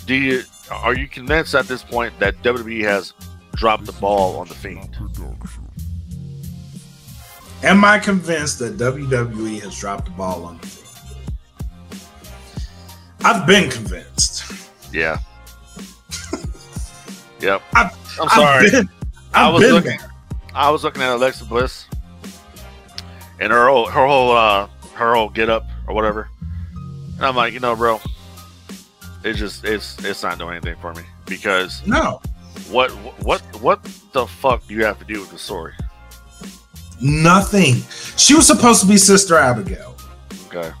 do 0.05 0.13
you 0.15 0.43
are 0.71 0.93
you 0.95 1.07
convinced 1.07 1.55
at 1.55 1.65
this 1.67 1.81
point 1.83 2.13
that 2.19 2.41
WWE 2.43 2.83
has 2.83 3.13
dropped 3.55 3.85
the 3.85 3.93
ball 3.93 4.37
on 4.37 4.47
the 4.47 4.53
Fiend? 4.53 4.95
Am 7.63 7.83
I 7.83 7.97
convinced 7.97 8.59
that 8.59 8.77
WWE 8.77 9.59
has 9.61 9.79
dropped 9.79 10.05
the 10.05 10.11
ball 10.11 10.45
on 10.45 10.59
the 10.59 10.67
Fiend? 10.67 10.83
I've 13.23 13.47
been 13.47 13.69
convinced. 13.71 14.69
Yeah. 14.93 15.17
yep. 17.39 17.61
I've- 17.73 17.95
I'm 18.21 18.29
sorry. 18.35 18.71
Been, 18.71 18.89
I 19.33 19.49
was 19.49 19.61
looking- 19.63 19.97
there. 19.97 20.11
I 20.53 20.69
was 20.71 20.83
looking 20.83 21.03
at 21.03 21.11
Alexa 21.11 21.45
Bliss 21.45 21.85
and 23.39 23.51
her 23.51 23.67
whole, 23.67 23.85
her 23.87 24.07
whole 24.07 24.31
uh 24.31 24.67
her 24.95 25.13
whole 25.13 25.29
get 25.29 25.49
up 25.49 25.65
or 25.87 25.93
whatever. 25.93 26.29
And 27.17 27.23
I'm 27.25 27.35
like, 27.35 27.53
you 27.53 27.59
know, 27.59 27.75
bro, 27.75 27.99
it's 29.23 29.37
just 29.37 29.63
it's 29.65 30.03
it's 30.03 30.23
not 30.23 30.39
doing 30.39 30.53
anything 30.55 30.75
for 30.81 30.93
me 30.95 31.03
because 31.25 31.85
No, 31.85 32.21
what 32.71 32.89
what 33.23 33.41
what 33.61 33.83
the 34.13 34.25
fuck 34.25 34.65
do 34.67 34.73
you 34.73 34.83
have 34.85 34.97
to 34.99 35.05
do 35.05 35.19
with 35.19 35.29
the 35.31 35.37
story? 35.37 35.73
nothing. 37.01 37.75
She 38.17 38.33
was 38.33 38.47
supposed 38.47 38.81
to 38.81 38.87
be 38.87 38.97
Sister 38.97 39.35
Abigail. 39.35 39.95
Okay. 40.47 40.71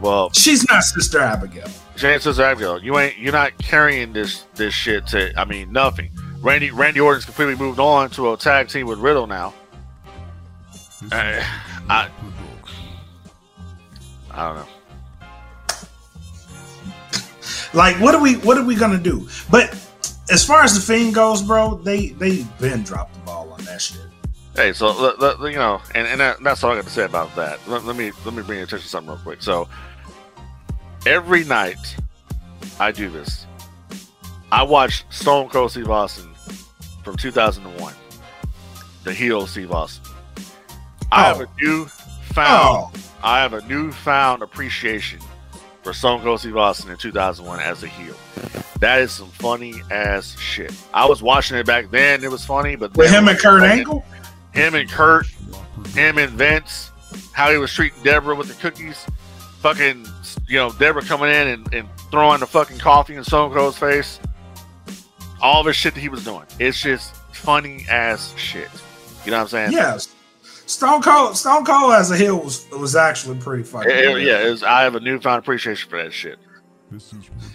Well, 0.00 0.30
She's 0.32 0.68
not 0.68 0.82
Sister 0.84 1.18
Abigail. 1.20 1.68
Jane 1.96 2.20
says 2.20 2.38
Abigail, 2.40 2.82
you 2.82 2.98
ain't 2.98 3.18
you're 3.18 3.32
not 3.32 3.56
carrying 3.58 4.12
this 4.12 4.44
this 4.54 4.74
shit 4.74 5.06
to 5.08 5.32
I 5.38 5.44
mean 5.44 5.72
nothing. 5.72 6.10
Randy 6.44 6.70
Randy 6.70 7.00
Orton's 7.00 7.24
completely 7.24 7.56
moved 7.56 7.80
on 7.80 8.10
to 8.10 8.34
a 8.34 8.36
tag 8.36 8.68
team 8.68 8.86
with 8.86 8.98
Riddle 8.98 9.26
now. 9.26 9.54
Uh, 11.10 11.42
I 11.88 12.10
I 14.30 14.46
don't 14.46 14.56
know. 14.56 14.66
Like, 17.72 17.96
what 17.96 18.14
are 18.14 18.20
we 18.20 18.34
what 18.36 18.58
are 18.58 18.64
we 18.64 18.74
gonna 18.76 18.98
do? 18.98 19.26
But 19.50 19.70
as 20.30 20.44
far 20.44 20.62
as 20.62 20.74
the 20.74 20.80
fiend 20.80 21.14
goes, 21.14 21.40
bro, 21.40 21.76
they 21.76 22.08
they 22.08 22.42
been 22.60 22.82
dropped 22.82 23.14
the 23.14 23.20
ball 23.20 23.50
on 23.50 23.64
that 23.64 23.80
shit. 23.80 24.02
Hey, 24.54 24.74
so 24.74 24.92
let- 24.92 25.18
let- 25.18 25.50
you 25.50 25.58
know, 25.58 25.80
and, 25.96 26.06
and 26.06 26.20
that, 26.20 26.40
that's 26.44 26.62
all 26.62 26.70
I 26.70 26.76
got 26.76 26.84
to 26.84 26.90
say 26.90 27.04
about 27.04 27.34
that. 27.34 27.58
Let, 27.66 27.84
let 27.84 27.96
me 27.96 28.12
let 28.24 28.34
me 28.34 28.42
bring 28.42 28.58
your 28.58 28.66
attention 28.66 28.84
to 28.84 28.88
something 28.88 29.14
real 29.14 29.22
quick. 29.22 29.42
So 29.42 29.66
every 31.06 31.42
night 31.44 31.96
I 32.78 32.92
do 32.92 33.08
this. 33.08 33.46
I 34.52 34.62
watch 34.62 35.04
Stone 35.10 35.48
Cold 35.48 35.72
Steve 35.72 35.90
Austin 35.90 36.33
from 37.04 37.16
2001, 37.16 37.94
the 39.04 39.12
heel 39.12 39.46
Steve 39.46 39.70
Austin. 39.72 40.12
I 41.12 41.24
have 41.24 41.40
Oh. 41.40 41.44
a 41.44 41.62
new 41.62 41.84
found 42.32 42.92
Oh, 42.94 43.00
I 43.22 43.40
have 43.40 43.52
a 43.52 43.62
newfound 43.68 44.42
appreciation 44.42 45.20
for 45.82 45.92
Stone 45.92 46.22
Cold 46.22 46.40
Steve 46.40 46.56
Austin 46.56 46.90
in 46.90 46.96
2001 46.96 47.60
as 47.60 47.82
a 47.82 47.86
heel. 47.86 48.14
That 48.80 49.00
is 49.00 49.12
some 49.12 49.28
funny 49.28 49.74
ass 49.90 50.36
shit. 50.38 50.72
I 50.92 51.06
was 51.06 51.22
watching 51.22 51.56
it 51.56 51.66
back 51.66 51.90
then; 51.90 52.24
it 52.24 52.30
was 52.30 52.44
funny, 52.44 52.74
but 52.76 52.96
with 52.96 53.10
him 53.10 53.28
and 53.28 53.38
Kurt 53.38 53.62
Angle. 53.62 54.04
him 54.52 54.74
and 54.74 54.90
Kurt, 54.90 55.26
him 55.94 56.18
and 56.18 56.30
Vince, 56.32 56.90
how 57.32 57.50
he 57.50 57.58
was 57.58 57.72
treating 57.72 58.02
Debra 58.02 58.34
with 58.34 58.48
the 58.48 58.54
cookies, 58.54 59.06
fucking, 59.60 60.06
you 60.48 60.58
know, 60.58 60.70
Debra 60.72 61.02
coming 61.02 61.30
in 61.30 61.48
and, 61.48 61.74
and 61.74 61.88
throwing 62.10 62.40
the 62.40 62.46
fucking 62.46 62.78
coffee 62.78 63.14
in 63.14 63.24
Stone 63.24 63.52
Cold's 63.52 63.78
face. 63.78 64.18
All 65.44 65.62
the 65.62 65.72
shit 65.74 65.94
that 65.94 66.00
he 66.00 66.08
was 66.08 66.24
doing. 66.24 66.44
It's 66.58 66.80
just 66.80 67.14
funny 67.32 67.84
as 67.88 68.32
shit. 68.36 68.68
You 69.24 69.30
know 69.30 69.36
what 69.36 69.42
I'm 69.44 69.48
saying? 69.48 69.72
Yes. 69.72 70.12
Stone 70.66 71.02
Cold, 71.02 71.36
Stone 71.36 71.64
Cold 71.66 71.92
as 71.92 72.10
a 72.10 72.16
heel 72.16 72.38
was 72.40 72.66
was 72.70 72.96
actually 72.96 73.38
pretty 73.38 73.62
funny. 73.62 73.92
It- 73.92 74.16
it- 74.16 74.22
yeah, 74.26 74.48
was, 74.48 74.62
I 74.62 74.82
have 74.82 74.94
a 74.94 75.00
newfound 75.00 75.38
appreciation 75.40 75.88
for 75.90 76.02
that 76.02 76.12
shit. 76.12 76.38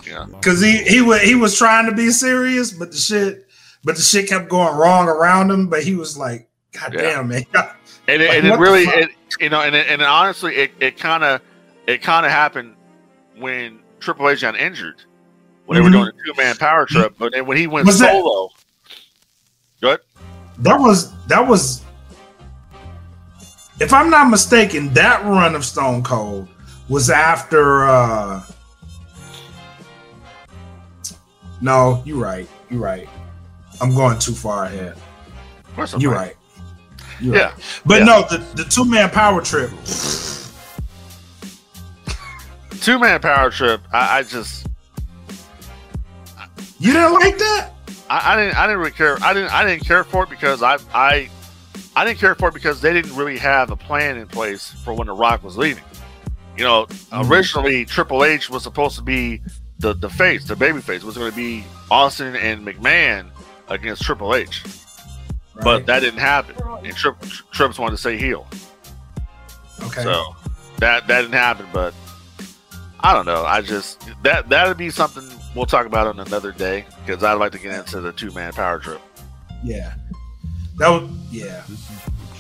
Yeah. 0.06 0.26
because 0.32 0.62
he 0.62 0.78
he 0.84 1.02
was 1.02 1.22
he 1.22 1.34
was 1.36 1.58
trying 1.58 1.90
to 1.90 1.96
be 1.96 2.10
serious, 2.12 2.72
but 2.72 2.92
the 2.92 2.98
shit 2.98 3.48
but 3.84 3.96
the 3.96 4.02
shit 4.02 4.28
kept 4.30 4.50
going 4.50 4.76
wrong 4.76 5.08
around 5.08 5.50
him. 5.50 5.68
But 5.68 5.84
he 5.84 5.96
was 5.96 6.18
like, 6.18 6.50
God 6.74 6.94
Yeah. 6.94 7.02
damn 7.02 7.28
man, 7.30 7.46
and 8.08 8.22
it, 8.22 8.28
Like, 8.30 8.38
and 8.38 8.48
it 8.48 8.60
really, 8.60 8.84
it, 8.84 9.10
you 9.40 9.50
know, 9.50 9.62
and 9.62 9.76
it, 9.76 9.88
and 9.88 10.02
honestly, 10.04 10.56
it 10.56 10.72
it 10.80 10.98
kind 10.98 11.24
of 11.24 11.42
it 11.88 12.02
kind 12.04 12.26
of 12.26 12.32
happened 12.32 12.76
when 13.38 13.80
Triple 14.00 14.30
H 14.30 14.42
got 14.42 14.56
injured 14.58 15.02
when 15.70 15.76
they 15.78 15.82
were 15.84 15.90
doing 15.92 16.08
a 16.08 16.12
two 16.26 16.34
man 16.36 16.56
power 16.58 16.86
trip, 16.86 17.14
but 17.20 17.32
then 17.34 17.46
when 17.46 17.58
he 17.58 17.68
went 17.68 17.86
Was 17.86 18.00
that- 18.00 18.12
solo, 18.12 18.50
good. 19.82 20.00
that 20.60 20.80
was 20.80 21.14
that 21.28 21.48
was. 21.48 21.84
If 23.80 23.94
I'm 23.94 24.10
not 24.10 24.30
mistaken, 24.30 24.94
that 24.96 25.24
run 25.24 25.56
of 25.56 25.64
Stone 25.64 26.04
Cold 26.04 26.48
was 26.90 27.10
after. 27.10 27.88
uh 27.88 28.42
No, 31.62 32.02
you're 32.06 32.18
right. 32.18 32.48
You're 32.70 32.80
right. 32.82 33.08
I'm 33.82 33.94
going 33.94 34.18
too 34.18 34.34
far 34.34 34.66
ahead. 34.66 34.96
Of 35.68 35.76
course, 35.76 35.96
You're 36.00 36.12
right. 36.14 36.36
right. 36.36 36.36
You're 37.22 37.36
Yeah. 37.36 37.42
right. 37.44 37.82
But 37.86 38.00
Yeah. 38.00 38.06
no, 38.06 38.22
the, 38.30 38.38
the 38.56 38.64
two 38.64 38.86
man 38.86 39.10
power 39.10 39.42
trip. 39.42 39.70
Two 42.82 42.98
man 42.98 43.20
power 43.22 43.50
trip. 43.52 43.82
I, 43.94 44.20
I 44.20 44.24
just 44.24 44.68
You 46.80 46.94
didn't 46.94 47.14
like 47.14 47.38
that? 47.38 47.72
I, 48.10 48.34
I 48.34 48.36
didn't 48.38 48.58
I 48.58 48.66
didn't 48.68 48.80
really 48.80 48.92
care. 48.92 49.18
I 49.22 49.34
didn't 49.34 49.52
I 49.54 49.66
didn't 49.66 49.86
care 49.86 50.04
for 50.04 50.24
it 50.24 50.30
because 50.30 50.64
I 50.64 50.78
I 50.94 51.30
I 51.96 52.06
didn't 52.06 52.20
care 52.20 52.36
for 52.36 52.48
it 52.50 52.54
because 52.54 52.82
they 52.82 52.94
didn't 52.94 53.16
really 53.16 53.38
have 53.38 53.70
a 53.72 53.76
plan 53.76 54.18
in 54.18 54.28
place 54.28 54.72
for 54.84 54.94
when 54.94 55.08
The 55.08 55.14
Rock 55.14 55.44
was 55.44 55.58
leaving. 55.58 55.84
You 56.58 56.64
know, 56.64 56.86
Mhm. 56.86 57.30
originally 57.30 57.86
Triple 57.86 58.24
H 58.24 58.50
was 58.50 58.64
supposed 58.64 58.96
to 58.96 59.02
be 59.02 59.42
the 59.80 59.94
the 59.94 60.10
face, 60.10 60.46
the 60.46 60.56
baby 60.56 60.82
face 60.82 61.04
was 61.04 61.18
going 61.18 61.30
to 61.32 61.36
be 61.36 61.64
Austin 61.92 62.36
and 62.36 62.66
McMahon 62.66 63.28
against 63.70 64.02
Triple 64.04 64.34
H, 64.36 64.64
but 65.62 65.86
that 65.86 66.00
didn't 66.02 66.20
happen. 66.20 66.56
And 66.84 66.96
Trip, 66.96 67.16
Trips 67.52 67.78
wanted 67.80 67.96
to 67.96 68.02
say 68.02 68.18
heel, 68.18 68.48
okay. 69.84 70.04
so 70.04 70.36
that 70.80 71.08
that 71.08 71.22
didn't 71.22 71.34
happen. 71.34 71.66
But 71.74 71.94
I 73.00 73.14
don't 73.14 73.26
know. 73.26 73.46
I 73.46 73.62
just 73.62 74.02
that 74.24 74.50
that'd 74.50 74.78
be 74.78 74.90
something 74.90 75.30
we'll 75.56 75.66
talk 75.66 75.86
about 75.86 76.08
on 76.08 76.20
another 76.20 76.52
day 76.52 76.86
because 77.06 77.24
I'd 77.24 77.34
like 77.34 77.52
to 77.54 77.60
get 77.60 77.74
into 77.78 78.02
the 78.02 78.12
two 78.12 78.32
man 78.32 78.54
power 78.54 78.80
trip. 78.80 79.02
Yeah. 79.64 79.94
That 80.78 80.90
was 80.90 81.10
yeah. 81.32 81.64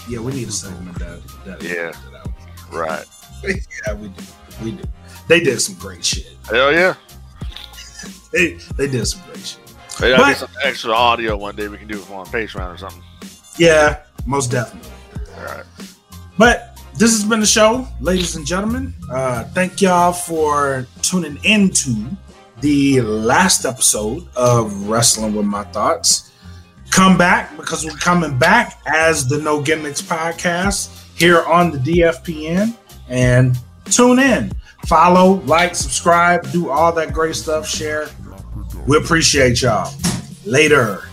Yeah, 0.09 0.19
we 0.19 0.31
need 0.33 0.47
a 0.47 0.51
segment 0.51 0.97
that, 0.99 1.21
that 1.45 1.61
Yeah. 1.63 1.91
that 2.11 2.27
Right. 2.71 3.05
yeah, 3.87 3.93
we 3.93 4.09
do. 4.09 4.23
We 4.63 4.71
do. 4.71 4.83
They 5.27 5.39
did 5.39 5.59
some 5.61 5.75
great 5.75 6.03
shit. 6.03 6.35
Hell 6.49 6.71
yeah. 6.71 6.95
They 8.31 8.53
they 8.77 8.87
did 8.87 9.05
some 9.07 9.21
great 9.25 9.43
shit. 9.45 9.59
But- 9.99 10.17
get 10.17 10.37
some 10.37 10.49
extra 10.63 10.91
audio 10.93 11.35
one 11.35 11.55
day. 11.55 11.67
We 11.67 11.77
can 11.77 11.87
do 11.87 11.99
it 11.99 12.09
on 12.11 12.25
Patreon 12.27 12.73
or 12.73 12.77
something. 12.77 13.01
Yeah, 13.57 14.01
most 14.25 14.51
definitely. 14.51 14.91
All 15.37 15.43
right. 15.45 15.65
But 16.37 16.79
this 16.95 17.11
has 17.11 17.23
been 17.23 17.39
the 17.39 17.45
show, 17.45 17.87
ladies 17.99 18.35
and 18.35 18.45
gentlemen. 18.45 18.93
Uh, 19.11 19.43
thank 19.45 19.81
y'all 19.81 20.13
for 20.13 20.87
tuning 21.01 21.37
into 21.43 21.95
the 22.61 23.01
last 23.01 23.65
episode 23.65 24.27
of 24.35 24.87
Wrestling 24.87 25.35
with 25.35 25.45
My 25.45 25.63
Thoughts. 25.65 26.31
Come 26.91 27.17
back 27.17 27.55
because 27.55 27.85
we're 27.85 27.91
coming 27.91 28.37
back 28.37 28.81
as 28.85 29.27
the 29.27 29.37
No 29.37 29.61
Gimmicks 29.61 30.01
podcast 30.01 31.05
here 31.17 31.43
on 31.43 31.71
the 31.71 31.77
DFPN. 31.77 32.75
And 33.07 33.57
tune 33.85 34.19
in, 34.19 34.51
follow, 34.85 35.41
like, 35.45 35.75
subscribe, 35.75 36.51
do 36.51 36.69
all 36.69 36.91
that 36.93 37.13
great 37.13 37.35
stuff, 37.35 37.67
share. 37.67 38.07
We 38.87 38.97
appreciate 38.97 39.61
y'all. 39.61 39.93
Later. 40.45 41.08